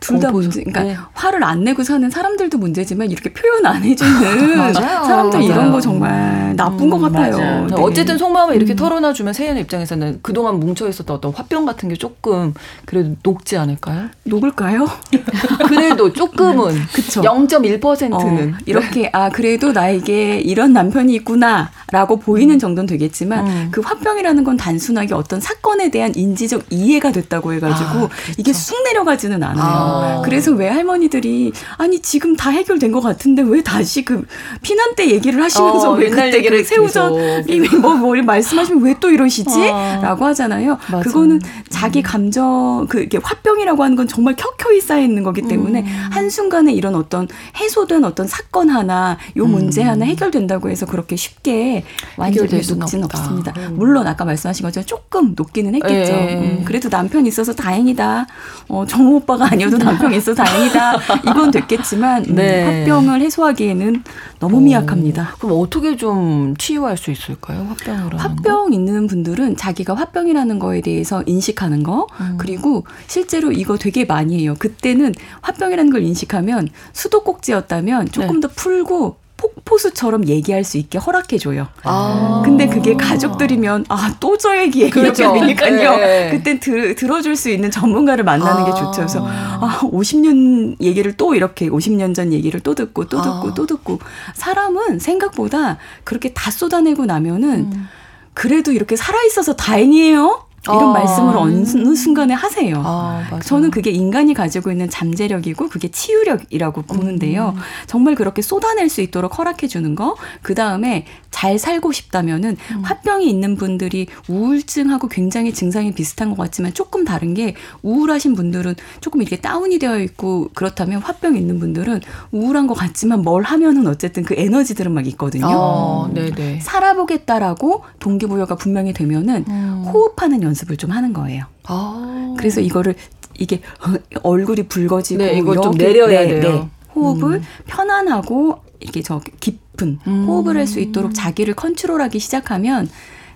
둘 0.01 0.20
다 0.20 0.30
문제. 0.30 0.62
그러니까 0.62 0.82
네. 0.84 0.97
화를 1.14 1.42
안 1.42 1.64
내고 1.64 1.82
사는 1.82 2.09
사람들도 2.09 2.59
문제지만 2.59 3.11
이렇게 3.11 3.32
표현 3.32 3.66
안 3.66 3.82
해주는 3.82 4.12
사람들 4.74 5.38
맞아요. 5.40 5.42
이런 5.42 5.72
거 5.72 5.80
정말 5.80 6.55
나쁜 6.57 6.86
음, 6.86 6.90
것 6.90 7.01
같아요. 7.01 7.66
네. 7.66 7.74
어쨌든 7.78 8.16
속마음을 8.16 8.55
이렇게 8.55 8.74
음. 8.74 8.76
털어놔주면 8.76 9.32
세연 9.32 9.59
입장에서는 9.59 10.20
그동안 10.22 10.61
뭉쳐 10.61 10.88
있었던 10.88 11.16
어떤 11.16 11.32
화병 11.32 11.64
같은 11.64 11.88
게 11.88 11.97
조금 11.97 12.55
그래도 12.84 13.16
녹지 13.24 13.57
않을까요? 13.57 14.11
녹을까요? 14.24 14.86
그래도 15.66 16.12
조금은 16.12 16.74
그쵸. 16.95 17.22
0.1%는 17.22 18.14
어, 18.14 18.57
이렇게 18.66 19.11
아 19.12 19.28
그래도 19.30 19.72
나에게 19.72 20.38
이런 20.40 20.72
남편이 20.72 21.12
있구나 21.16 21.70
라고 21.93 22.18
보이는 22.18 22.59
정도는 22.59 22.87
되겠지만 22.87 23.47
음. 23.47 23.68
그 23.70 23.80
화병이라는 23.80 24.43
건 24.45 24.57
단순하게 24.57 25.14
어떤 25.14 25.41
사건에 25.41 25.91
대한 25.91 26.12
인지적 26.14 26.64
이해가 26.70 27.12
됐다고 27.12 27.53
해가지고 27.53 27.89
아, 27.89 27.93
그렇죠. 28.09 28.11
이게 28.39 28.53
쑥 28.53 28.82
내려가지는 28.85 29.43
않아요. 29.43 29.62
아. 29.62 30.22
그래서 30.24 30.53
왜 30.53 30.68
할머니들이 30.68 31.53
아니 31.76 32.01
지금 32.01 32.37
다 32.37 32.51
해결된 32.51 32.91
것 32.91 33.01
같은데 33.01 33.43
왜 33.43 33.62
다시 33.62 34.05
그 34.05 34.24
피난 34.62 34.95
때 34.97 35.09
얘기를 35.11 35.43
하시면서 35.43 35.93
어, 35.93 35.95
왜 35.95 36.09
그때 36.11 36.43
그 36.43 36.64
새우젓이 36.64 37.61
뭐, 37.80 37.95
뭐 37.95 38.14
말씀하시면 38.16 38.82
왜 38.82 38.95
또 39.05 39.11
이러시지? 39.11 39.68
어. 39.70 40.01
라고 40.03 40.24
하잖아요. 40.26 40.78
맞아. 40.91 41.03
그거는 41.03 41.41
자기 41.68 42.01
음. 42.01 42.03
감정 42.03 42.87
그 42.89 43.03
이게 43.03 43.18
화병이라고 43.22 43.82
하는 43.82 43.97
건 43.97 44.09
정말 44.09 44.35
켜켜이 44.35 44.80
쌓여 44.80 45.03
있는 45.03 45.22
거기 45.22 45.43
때문에 45.43 45.80
음. 45.80 46.09
한순간에 46.11 46.72
이런 46.72 46.95
어떤 46.95 47.28
해소된 47.57 48.05
어떤 48.05 48.26
사건 48.26 48.70
하나 48.70 49.18
요 49.37 49.45
문제 49.47 49.82
음. 49.82 49.89
하나 49.89 50.07
해결된다고 50.07 50.70
해서 50.70 50.87
그렇게 50.87 51.16
쉽게 51.16 51.84
완전히 52.16 52.49
녹지는 52.49 53.05
없습니다. 53.05 53.53
음. 53.57 53.76
물론 53.76 54.07
아까 54.07 54.24
말씀하신 54.24 54.64
것처럼 54.64 54.87
조금 54.87 55.35
녹기는 55.37 55.74
했겠죠. 55.76 56.12
예. 56.12 56.35
음, 56.35 56.64
그래도 56.64 56.89
남편 56.89 57.26
있어서 57.26 57.53
다행이다. 57.55 58.26
어, 58.68 58.87
정우 58.87 59.16
오빠가 59.16 59.51
아니어도 59.51 59.78
남편이 59.78 60.16
있어 60.16 60.35
다행이다. 60.35 60.97
이건 61.30 61.51
됐겠지만 61.51 62.24
음, 62.26 62.35
네. 62.35 62.80
화병을 62.80 63.20
해소하기에는 63.20 64.03
너무 64.39 64.61
미약합니다. 64.61 65.37
그럼 65.39 65.61
어떻게 65.61 65.97
좀 65.97 66.55
치유할 66.59 66.97
수 66.97 67.11
있을까요? 67.11 67.66
화병을 67.70 68.18
화병 68.18 68.72
있는 68.72 69.07
분들은 69.07 69.57
자기가 69.57 69.95
화병이라는 69.95 70.59
거에 70.59 70.80
대해서 70.80 71.22
인식하는 71.26 71.82
거 71.82 72.07
음. 72.20 72.37
그리고 72.39 72.85
실제로 73.07 73.53
이거 73.53 73.76
되게 73.76 74.05
많이 74.05 74.41
해요. 74.41 74.55
그때는 74.59 75.14
화병이라는 75.43 75.93
걸 75.93 76.03
인식하면 76.03 76.68
수도꼭지였다면 76.93 78.11
조금 78.11 78.41
네. 78.41 78.41
더 78.41 78.49
풀고 78.55 79.23
폭포수처럼 79.45 80.28
얘기할 80.28 80.64
수 80.64 80.78
있게 80.78 80.99
허락해줘요. 80.99 81.68
아. 81.82 82.42
근데 82.45 82.66
그게 82.66 82.95
가족들이면 82.95 83.86
아 83.88 84.14
또 84.20 84.36
저 84.36 84.57
얘기 84.59 84.82
얘기 84.82 84.90
그렇죠. 84.90 85.32
되니까요. 85.32 85.97
네. 85.97 86.30
그때 86.30 86.59
들, 86.61 86.95
들어줄 86.95 87.36
수 87.36 87.51
있는 87.51 87.70
전문가를 87.70 88.24
만나는 88.24 88.62
아. 88.62 88.64
게 88.64 88.70
좋죠. 88.72 88.92
그래서 88.97 89.26
아 89.26 89.78
50년 89.82 90.76
얘기를 90.80 91.16
또 91.16 91.34
이렇게 91.34 91.68
50년 91.68 92.14
전 92.14 92.32
얘기를 92.32 92.61
또 92.61 92.74
듣고 92.74 93.07
또 93.07 93.22
듣고 93.22 93.49
아. 93.49 93.55
또 93.55 93.66
듣고 93.66 93.99
사람은 94.34 94.99
생각보다 94.99 95.78
그렇게 96.05 96.32
다 96.32 96.51
쏟아내고 96.51 97.07
나면은 97.07 97.70
음. 97.72 97.88
그래도 98.34 98.72
이렇게 98.72 98.97
살아 98.97 99.22
있어서 99.24 99.55
다행이에요. 99.55 100.43
이런 100.66 100.90
아. 100.90 100.92
말씀을 100.92 101.36
어느 101.36 101.94
순간에 101.94 102.32
하세요. 102.32 102.82
아, 102.84 103.40
저는 103.44 103.70
그게 103.70 103.90
인간이 103.90 104.32
가지고 104.32 104.70
있는 104.70 104.88
잠재력이고 104.88 105.68
그게 105.68 105.88
치유력이라고 105.88 106.82
보는데요. 106.82 107.54
음. 107.54 107.60
정말 107.86 108.14
그렇게 108.14 108.40
쏟아낼 108.40 108.88
수 108.88 109.02
있도록 109.02 109.38
허락해 109.38 109.66
주는 109.68 109.94
거. 109.94 110.16
그 110.42 110.54
다음에 110.54 111.04
잘 111.30 111.58
살고 111.58 111.92
싶다면은 111.92 112.56
음. 112.72 112.80
화병이 112.82 113.28
있는 113.28 113.56
분들이 113.56 114.06
우울증하고 114.28 115.08
굉장히 115.08 115.52
증상이 115.52 115.92
비슷한 115.92 116.30
것 116.30 116.36
같지만 116.38 116.72
조금 116.72 117.04
다른 117.04 117.34
게 117.34 117.54
우울하신 117.82 118.34
분들은 118.34 118.74
조금 119.00 119.20
이렇게 119.20 119.36
다운이 119.36 119.78
되어 119.78 119.98
있고 120.00 120.48
그렇다면 120.54 121.02
화병 121.02 121.36
있는 121.36 121.58
분들은 121.58 122.00
우울한 122.32 122.66
것 122.66 122.74
같지만 122.74 123.22
뭘 123.22 123.42
하면은 123.42 123.86
어쨌든 123.86 124.22
그 124.22 124.34
에너지들은 124.36 124.92
막 124.92 125.06
있거든요. 125.08 125.46
아, 125.46 126.10
네네. 126.14 126.60
살아보겠다라고 126.60 127.82
동기부여가 127.98 128.56
분명히 128.56 128.92
되면은 128.92 129.44
음. 129.48 129.84
호흡하는 129.92 130.42
연 130.42 130.53
습을 130.55 130.76
좀 130.76 130.90
하는 130.90 131.12
거예요. 131.12 131.44
아. 131.64 132.34
그래서 132.38 132.61
이거를 132.61 132.94
이게 133.38 133.61
얼굴이 134.22 134.64
붉어지고 134.68 135.22
네, 135.24 135.38
이걸 135.38 135.61
좀 135.61 135.72
내려야 135.72 136.20
네, 136.20 136.40
돼요. 136.40 136.42
네. 136.42 136.68
호흡을 136.94 137.34
음. 137.38 137.42
편안하고 137.66 138.61
이렇게 138.80 139.02
저 139.02 139.20
깊은 139.40 139.98
음. 140.07 140.24
호흡을 140.28 140.57
할 140.57 140.66
수 140.66 140.80
있도록 140.80 141.12
자기를 141.14 141.55
컨트롤하기 141.55 142.18
시작하면 142.18 142.88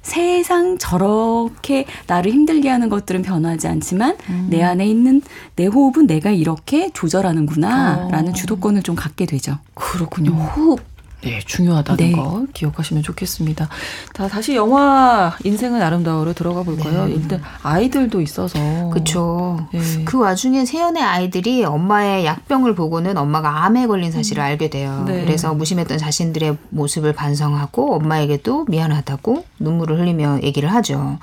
세상 0.03 0.79
저렇게 0.79 1.85
나를 2.07 2.33
힘들게 2.33 2.69
하는 2.69 2.89
것들은 2.89 3.23
변하지 3.23 3.67
않지만 3.69 4.17
음. 4.31 4.47
내 4.49 4.63
안에 4.63 4.87
있는 4.87 5.21
내 5.57 5.67
호흡은 5.67 6.07
내가 6.07 6.31
이렇게 6.31 6.91
조절하는구나라는 6.93 8.31
어. 8.31 8.33
주도권을 8.33 8.83
좀 8.83 8.95
갖게 8.95 9.27
되죠. 9.27 9.59
그렇군요. 9.75 10.31
음. 10.31 10.37
호흡 10.37 10.81
네, 11.21 11.41
중요하다는 11.45 11.97
네. 11.97 12.13
거 12.13 12.47
기억하시면 12.55 13.03
좋겠습니다. 13.03 13.69
다 14.15 14.29
다시 14.29 14.55
영화 14.55 15.37
인생은 15.43 15.83
아름다워로 15.83 16.33
들어가 16.33 16.63
볼까요? 16.63 17.07
네. 17.07 17.15
일단 17.15 17.43
아이들도 17.63 18.21
있어서 18.21 18.59
그렇죠. 18.91 19.67
네. 19.73 20.05
그 20.05 20.19
와중에 20.21 20.65
세연의 20.65 21.03
아이들이 21.03 21.65
엄마의 21.65 22.25
약병을 22.25 22.77
보고는 22.77 23.17
엄마가 23.17 23.65
암에 23.65 23.89
걸린 23.89 24.13
사실을 24.13 24.43
음. 24.43 24.45
알게 24.45 24.71
돼요. 24.71 25.05
네. 25.09 25.25
그래서 25.25 25.55
무심했던 25.55 25.99
자신들의 25.99 26.57
모습을 26.69 27.13
반성하고 27.15 27.97
엄마에게도 27.97 28.67
미안하다고 28.69 29.45
눈물을 29.59 29.99
흘리며 29.99 30.41
얘기를 30.45 30.73
하죠. 30.75 31.19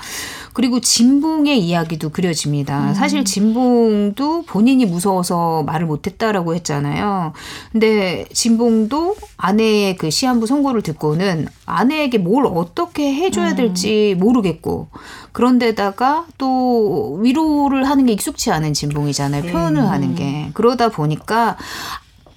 그리고 0.52 0.80
진봉의 0.80 1.60
이야기도 1.60 2.10
그려집니다. 2.10 2.90
음. 2.90 2.94
사실 2.94 3.24
진봉도 3.26 4.44
본인이 4.44 4.86
무서워서 4.86 5.64
말을 5.64 5.86
못했다라고 5.86 6.56
했잖아요. 6.56 7.34
근데 7.72 8.26
진봉도 8.34 9.16
아내의 9.38 9.85
그 9.94 10.10
시한부 10.10 10.48
선고를 10.48 10.82
듣고는 10.82 11.48
아내에게 11.66 12.18
뭘 12.18 12.46
어떻게 12.46 13.14
해줘야 13.14 13.52
음. 13.52 13.56
될지 13.56 14.16
모르겠고 14.18 14.88
그런데다가 15.32 16.26
또 16.38 17.20
위로를 17.22 17.88
하는 17.88 18.06
게 18.06 18.14
익숙치 18.14 18.52
않은 18.52 18.74
진봉이잖아요. 18.74 19.44
표현을 19.52 19.82
음. 19.82 19.88
하는 19.88 20.16
게. 20.16 20.50
그러다 20.54 20.90
보니까 20.90 21.58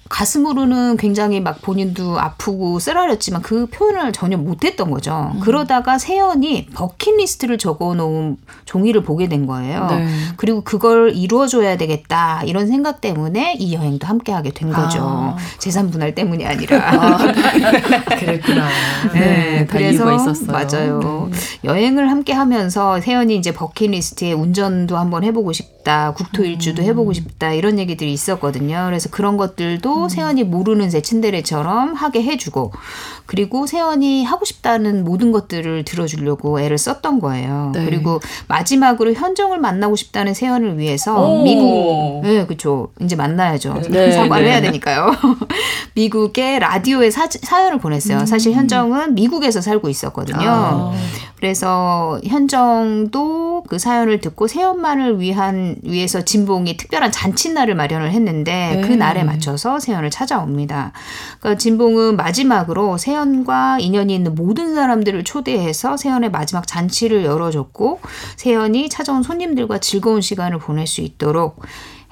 가슴으로는 0.09 0.97
굉장히 0.97 1.39
막 1.39 1.61
본인도 1.61 2.19
아프고 2.19 2.79
쓰라렸지만 2.79 3.43
그 3.43 3.67
표현을 3.67 4.11
전혀 4.11 4.37
못했던 4.37 4.89
거죠. 4.89 5.31
음. 5.35 5.39
그러다가 5.39 5.99
세연이 5.99 6.65
버킷리스트를 6.73 7.59
적어놓은 7.59 8.37
종이를 8.65 9.03
보게 9.03 9.29
된 9.29 9.45
거예요. 9.45 9.85
네. 9.91 10.07
그리고 10.35 10.61
그걸 10.61 11.13
이루어줘야 11.15 11.77
되겠다 11.77 12.41
이런 12.45 12.67
생각 12.67 13.01
때문에 13.01 13.53
이 13.59 13.75
여행도 13.75 14.07
함께 14.07 14.31
하게 14.31 14.49
된 14.51 14.71
거죠. 14.71 14.99
아. 15.01 15.37
재산 15.59 15.91
분할 15.91 16.15
때문이 16.15 16.43
아니라. 16.43 16.77
아, 16.89 17.17
그랬구나. 18.17 18.67
네, 19.13 19.19
네 19.19 19.67
그래서 19.69 20.05
맞아요. 20.47 21.29
네. 21.31 21.37
여행을 21.65 22.09
함께 22.09 22.33
하면서 22.33 22.99
세연이 22.99 23.35
이제 23.35 23.53
버킷리스트에 23.53 24.33
운전도 24.33 24.97
한번 24.97 25.23
해보고 25.23 25.53
싶다, 25.53 26.13
국토 26.13 26.43
일주도 26.43 26.81
음. 26.81 26.87
해보고 26.87 27.13
싶다 27.13 27.53
이런 27.53 27.77
얘기들이 27.77 28.11
있었거든요. 28.11 28.85
그래서 28.87 29.09
그런 29.09 29.37
것들도 29.37 29.98
음. 30.03 30.09
세연이 30.09 30.43
모르는 30.43 30.89
새 30.89 31.01
친데레처럼 31.01 31.93
하게 31.93 32.23
해주고 32.23 32.71
그리고 33.25 33.67
세연이 33.67 34.23
하고 34.25 34.45
싶다는 34.45 35.03
모든 35.03 35.31
것들을 35.31 35.85
들어주려고 35.85 36.59
애를 36.59 36.77
썼던 36.77 37.19
거예요. 37.19 37.71
네. 37.75 37.85
그리고 37.85 38.19
마지막으로 38.47 39.13
현정을 39.13 39.59
만나고 39.59 39.95
싶다는 39.95 40.33
세연을 40.33 40.77
위해서 40.77 41.15
오. 41.21 41.43
미국 41.43 42.21
네 42.23 42.45
그렇죠 42.45 42.89
이제 43.01 43.15
만나야죠 43.15 43.81
네. 43.89 44.11
사과를 44.11 44.45
네. 44.45 44.51
해야 44.51 44.61
되니까요. 44.61 45.11
미국의 45.93 46.59
라디오에 46.59 47.11
사, 47.11 47.27
사연을 47.29 47.79
보냈어요. 47.79 48.19
음. 48.19 48.25
사실 48.25 48.53
현정은 48.53 49.15
미국에서 49.15 49.61
살고 49.61 49.89
있었거든요. 49.89 50.39
아. 50.41 50.93
그래서 51.39 52.19
현정도 52.25 53.63
그 53.69 53.79
사연을 53.79 54.19
듣고 54.19 54.47
세연만을 54.47 55.21
위한 55.21 55.77
위해서 55.83 56.21
진봉이 56.21 56.75
특별한 56.75 57.11
잔칫날을 57.11 57.75
마련을 57.75 58.11
했는데 58.11 58.81
그 58.81 58.81
네. 58.81 58.87
그 58.89 58.93
날에 58.93 59.23
맞춰서 59.23 59.79
세연을 59.89 60.11
찾아옵니다. 60.11 60.91
그러니까 61.39 61.57
진봉은 61.57 62.15
마지막으로 62.15 62.97
세연과 62.97 63.79
인연이 63.79 64.13
있는 64.13 64.35
모든 64.35 64.75
사람들을 64.75 65.23
초대해서 65.23 65.97
세연의 65.97 66.31
마지막 66.31 66.67
잔치를 66.67 67.25
열어줬고 67.25 67.99
세연이 68.37 68.89
찾아온 68.89 69.23
손님들과 69.23 69.79
즐거운 69.79 70.21
시간을 70.21 70.59
보낼 70.59 70.85
수 70.85 71.01
있도록 71.01 71.61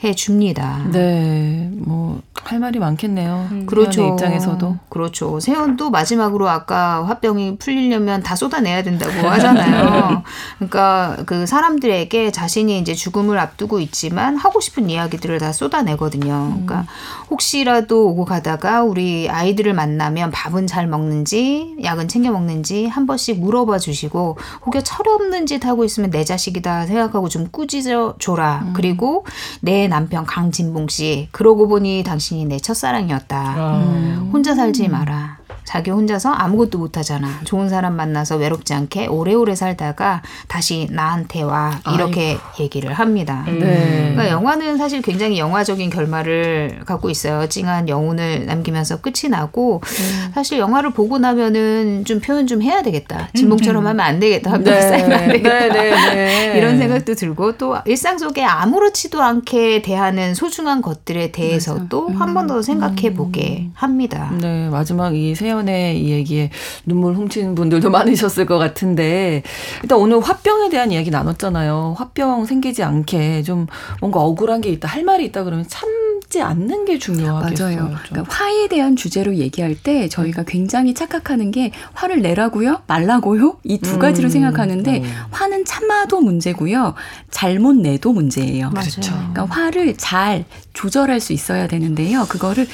해 0.04 0.14
줍니다. 0.14 0.88
네, 0.92 1.70
뭐 1.74 2.22
할 2.48 2.60
말이 2.60 2.80
많겠네요. 2.80 3.48
음. 3.52 3.66
그렇죠. 3.66 4.08
입장에서도 4.08 4.78
그렇죠. 4.90 5.40
세연도 5.40 5.90
마지막으로 5.90 6.48
아까 6.48 7.06
화병이 7.06 7.58
풀리려면 7.58 8.24
다 8.24 8.36
쏟아내야 8.36 8.84
된다고 8.84 9.28
하잖아요. 9.28 10.24
그러니까 10.58 11.18
그 11.26 11.46
사람들에게 11.46 12.32
자신이 12.32 12.80
이제 12.80 12.94
죽음을 12.94 13.38
앞두고 13.38 13.80
있지만 13.82 14.38
하고 14.38 14.62
싶은 14.62 14.90
이야기들을 14.90 15.40
다 15.40 15.52
쏟아내거든요. 15.52 16.50
그러니까 16.52 16.80
음. 16.82 16.86
혹시라도 17.30 18.08
오고 18.08 18.24
가다가 18.26 18.84
우리 18.84 19.30
아이들을 19.30 19.74
만나면 19.74 20.32
밥은 20.32 20.68
잘 20.68 20.88
먹는지, 20.88 21.76
약은 21.84 22.08
챙겨 22.08 22.32
먹는지 22.32 22.88
한 22.88 23.06
번씩 23.08 23.40
물어봐 23.42 23.80
주시고 23.80 24.38
혹여 24.66 24.82
철없는 24.84 25.48
짓 25.48 25.66
하고 25.66 25.84
있으면 25.84 26.12
내 26.12 26.24
자식이다 26.24 26.86
생각하고 26.86 27.28
좀 27.28 27.50
꾸짖어 27.52 28.16
줘라. 28.20 28.64
음. 28.68 28.74
그리고 28.74 29.26
내 29.60 29.87
남편 29.88 30.26
강진봉 30.26 30.88
씨. 30.90 31.28
그러고 31.32 31.68
보니 31.68 32.04
당신이 32.04 32.46
내 32.46 32.58
첫사랑이었다. 32.58 33.80
음. 33.80 34.30
혼자 34.34 34.56
살지 34.56 34.88
마라. 34.90 35.38
자기 35.68 35.92
혼자서 35.92 36.32
아무것도 36.32 36.78
못하잖아. 36.78 37.42
좋은 37.44 37.68
사람 37.68 37.98
만나서 37.98 38.38
외롭지 38.38 38.74
않게 38.74 39.08
오래오래 39.08 39.54
살다가 39.54 40.22
다시 40.48 40.88
나한테 40.92 41.42
와 41.42 41.82
이렇게 41.94 42.30
아이고. 42.30 42.42
얘기를 42.62 42.94
합니다. 42.94 43.44
음. 43.50 43.60
네. 43.60 44.12
그러니까 44.14 44.30
영화는 44.30 44.78
사실 44.78 45.02
굉장히 45.02 45.38
영화적인 45.38 45.90
결말을 45.90 46.84
갖고 46.86 47.10
있어요. 47.10 47.50
찡한 47.50 47.90
영혼을 47.90 48.46
남기면서 48.46 49.02
끝이 49.02 49.30
나고 49.30 49.82
음. 49.84 50.32
사실 50.34 50.58
영화를 50.58 50.92
보고 50.92 51.18
나면은 51.18 52.06
좀 52.06 52.22
표현 52.22 52.48
좀 52.48 52.62
해야 52.62 52.82
되겠다. 52.82 53.28
진봉처럼 53.36 53.84
음. 53.84 53.88
하면 53.88 54.00
안 54.00 54.22
되겠다. 54.22 54.58
네. 54.60 54.72
안 54.72 55.28
되겠다. 55.28 55.50
네, 55.50 55.70
네, 55.70 55.92
네. 55.92 56.58
이런 56.58 56.78
생각도 56.78 57.14
들고 57.14 57.58
또 57.58 57.76
일상 57.84 58.18
속에 58.18 58.42
아무렇지도 58.42 59.22
않게 59.22 59.82
대하는 59.82 60.34
소중한 60.34 60.82
것들에 60.82 61.34
대해서도 61.34 62.08
한번더 62.08 62.62
생각해 62.62 63.14
보게 63.14 63.66
음. 63.66 63.72
합니다. 63.74 64.32
네 64.40 64.70
마지막 64.70 65.14
이 65.14 65.36
세영 65.36 65.57
사연의 65.58 66.00
이 66.02 66.10
얘기에 66.12 66.50
눈물 66.86 67.16
훔친 67.16 67.56
분들도 67.56 67.90
많으셨을 67.92 68.46
것 68.46 68.58
같은데 68.58 69.44
일단 69.82 69.98
오늘 69.98 70.20
화병에 70.20 70.70
대한 70.70 70.92
이야기 70.92 71.10
나눴잖아요. 71.10 71.96
화병 71.98 72.46
생기지 72.46 72.84
않게 72.84 73.44
좀 73.44 73.68
뭔가 74.00 74.20
억울한 74.22 74.62
게 74.62 74.70
있다, 74.70 74.88
할 74.88 75.04
말이 75.04 75.26
있다 75.26 75.44
그러면 75.44 75.66
참지 75.68 76.42
않는 76.42 76.86
게 76.86 77.00
중요하겠어요. 77.00 77.78
맞아요. 77.78 77.98
그러니까 78.10 78.34
화에 78.36 78.68
대한 78.68 78.96
주제로 78.96 79.36
얘기할 79.36 79.76
때 79.76 80.08
저희가 80.08 80.44
굉장히 80.44 80.94
착각하는 80.94 81.52
게 81.52 81.72
화를 81.94 82.22
내라고요, 82.22 82.82
말라고요 82.88 83.58
이 83.64 83.78
두 83.88 84.00
가지로 84.00 84.28
음, 84.28 84.30
생각하는데 84.30 84.98
음. 85.00 85.12
화는 85.32 85.64
참아도 85.66 86.20
문제고요, 86.20 86.94
잘못 87.32 87.74
내도 87.76 88.12
문제예요. 88.12 88.72
맞아요. 88.72 88.90
그렇죠. 88.90 89.14
그러니까 89.32 89.46
화를 89.46 89.96
잘 89.98 90.46
조절할 90.74 91.20
수 91.20 91.32
있어야 91.32 91.68
되는데요. 91.68 92.26
그거를 92.28 92.68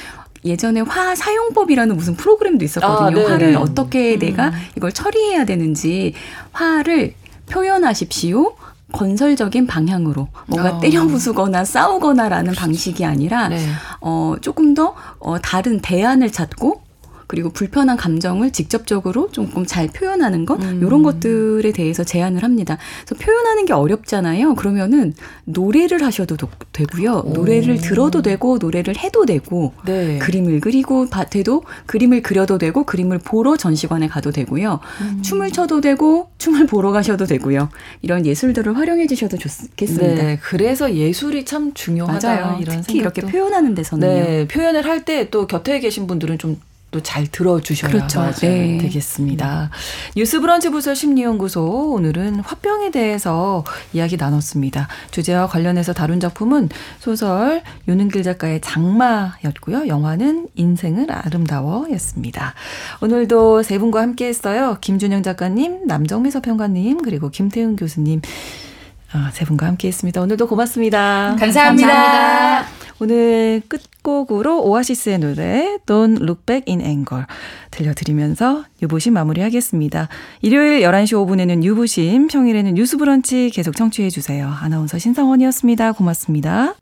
예전에 0.45 0.81
화 0.81 1.15
사용법이라는 1.15 1.95
무슨 1.95 2.15
프로그램도 2.15 2.65
있었거든요. 2.65 3.27
아, 3.27 3.31
화를 3.31 3.55
어떻게 3.57 4.15
음. 4.15 4.19
내가 4.19 4.51
이걸 4.75 4.91
처리해야 4.91 5.45
되는지 5.45 6.13
화를 6.51 7.13
표현하십시오. 7.49 8.55
건설적인 8.91 9.65
방향으로 9.65 10.27
뭔가 10.45 10.77
어. 10.77 10.79
때려 10.79 11.05
부수거나 11.07 11.65
싸우거나라는 11.65 12.53
방식이 12.53 13.03
아니라 13.03 13.49
네. 13.49 13.67
어 14.01 14.35
조금 14.39 14.75
더 14.75 14.93
어, 15.19 15.39
다른 15.39 15.79
대안을 15.79 16.31
찾고 16.31 16.82
그리고 17.27 17.49
불편한 17.49 17.97
감정을 17.97 18.51
직접적으로 18.51 19.29
조금 19.31 19.65
잘 19.65 19.87
표현하는 19.87 20.45
것 20.45 20.61
음. 20.63 20.81
이런 20.85 21.03
것들에 21.03 21.71
대해서 21.71 22.03
제안을 22.03 22.43
합니다. 22.43 22.77
그래서 23.05 23.23
표현하는 23.23 23.65
게 23.65 23.73
어렵잖아요. 23.73 24.55
그러면은 24.55 25.13
노래를 25.45 26.03
하셔도 26.03 26.37
되고요. 26.71 27.23
오. 27.25 27.33
노래를 27.33 27.77
들어도 27.79 28.21
되고 28.21 28.57
노래를 28.57 28.97
해도 28.97 29.25
되고 29.25 29.73
네. 29.85 30.17
그림을 30.19 30.59
그리고 30.59 31.07
돼도 31.29 31.63
그림을 31.85 32.21
그려도 32.21 32.57
되고 32.57 32.83
그림을 32.85 33.19
보러 33.19 33.55
전시관에 33.57 34.07
가도 34.07 34.31
되고요. 34.31 34.79
음. 35.01 35.21
춤을 35.21 35.51
춰도 35.51 35.81
되고 35.81 36.29
춤을 36.37 36.65
보러 36.67 36.91
가셔도 36.91 37.25
되고요. 37.25 37.69
이런 38.01 38.25
예술들을 38.25 38.75
활용해 38.77 39.07
주셔도 39.07 39.37
좋겠습니다. 39.37 40.23
네, 40.23 40.39
그래서 40.41 40.93
예술이 40.93 41.45
참 41.45 41.73
중요하다 41.73 42.27
맞아요. 42.27 42.57
이런 42.61 42.81
특히 42.81 42.99
생각도. 42.99 43.21
이렇게 43.21 43.31
표현하는 43.31 43.75
데서는요. 43.75 44.11
네, 44.11 44.47
표현을 44.47 44.85
할 44.85 45.03
때 45.05 45.29
또 45.31 45.47
곁에 45.47 45.79
계신 45.79 46.07
분들은 46.07 46.37
좀 46.37 46.59
또 46.93 47.01
잘 47.01 47.27
들어주셔야 47.27 47.91
그렇죠. 47.91 48.31
네. 48.41 48.77
되겠습니다. 48.77 49.71
뉴스 50.15 50.39
브런치 50.39 50.69
부설 50.69 50.95
심리연구소 50.95 51.91
오늘은 51.93 52.39
화병에 52.39 52.91
대해서 52.91 53.63
이야기 53.91 54.15
나눴습니다. 54.15 54.87
주제와 55.11 55.47
관련해서 55.47 55.91
다룬 55.93 56.19
작품은 56.19 56.69
소설 56.99 57.63
윤은길 57.87 58.23
작가의 58.23 58.61
장마였고요. 58.61 59.87
영화는 59.87 60.47
인생은 60.55 61.09
아름다워였습니다. 61.09 62.53
오늘도 63.01 63.63
세 63.63 63.79
분과 63.79 64.01
함께했어요. 64.01 64.77
김준영 64.79 65.23
작가님, 65.23 65.87
남정미 65.87 66.29
서평가님 66.31 67.01
그리고 67.01 67.29
김태훈 67.29 67.75
교수님 67.75 68.21
아, 69.13 69.29
세 69.31 69.45
분과 69.45 69.67
함께했습니다. 69.67 70.21
오늘도 70.21 70.47
고맙습니다. 70.47 71.35
감사합니다. 71.39 71.87
감사합니다. 71.87 72.83
오늘 72.99 73.61
끝곡으로 73.67 74.63
오아시스의 74.63 75.19
노래 75.19 75.77
Don't 75.85 76.21
Look 76.21 76.43
Back 76.45 76.71
in 76.73 76.79
Anger 76.81 77.25
들려드리면서 77.71 78.63
유부심 78.81 79.13
마무리하겠습니다. 79.13 80.07
일요일 80.41 80.81
11시 80.81 81.13
5분에는 81.13 81.63
유부심, 81.63 82.27
평일에는 82.27 82.75
뉴스 82.75 82.97
브런치 82.97 83.51
계속 83.53 83.75
청취해 83.75 84.09
주세요. 84.09 84.47
아나운서 84.47 84.97
신성원이었습니다. 84.97 85.93
고맙습니다. 85.93 86.71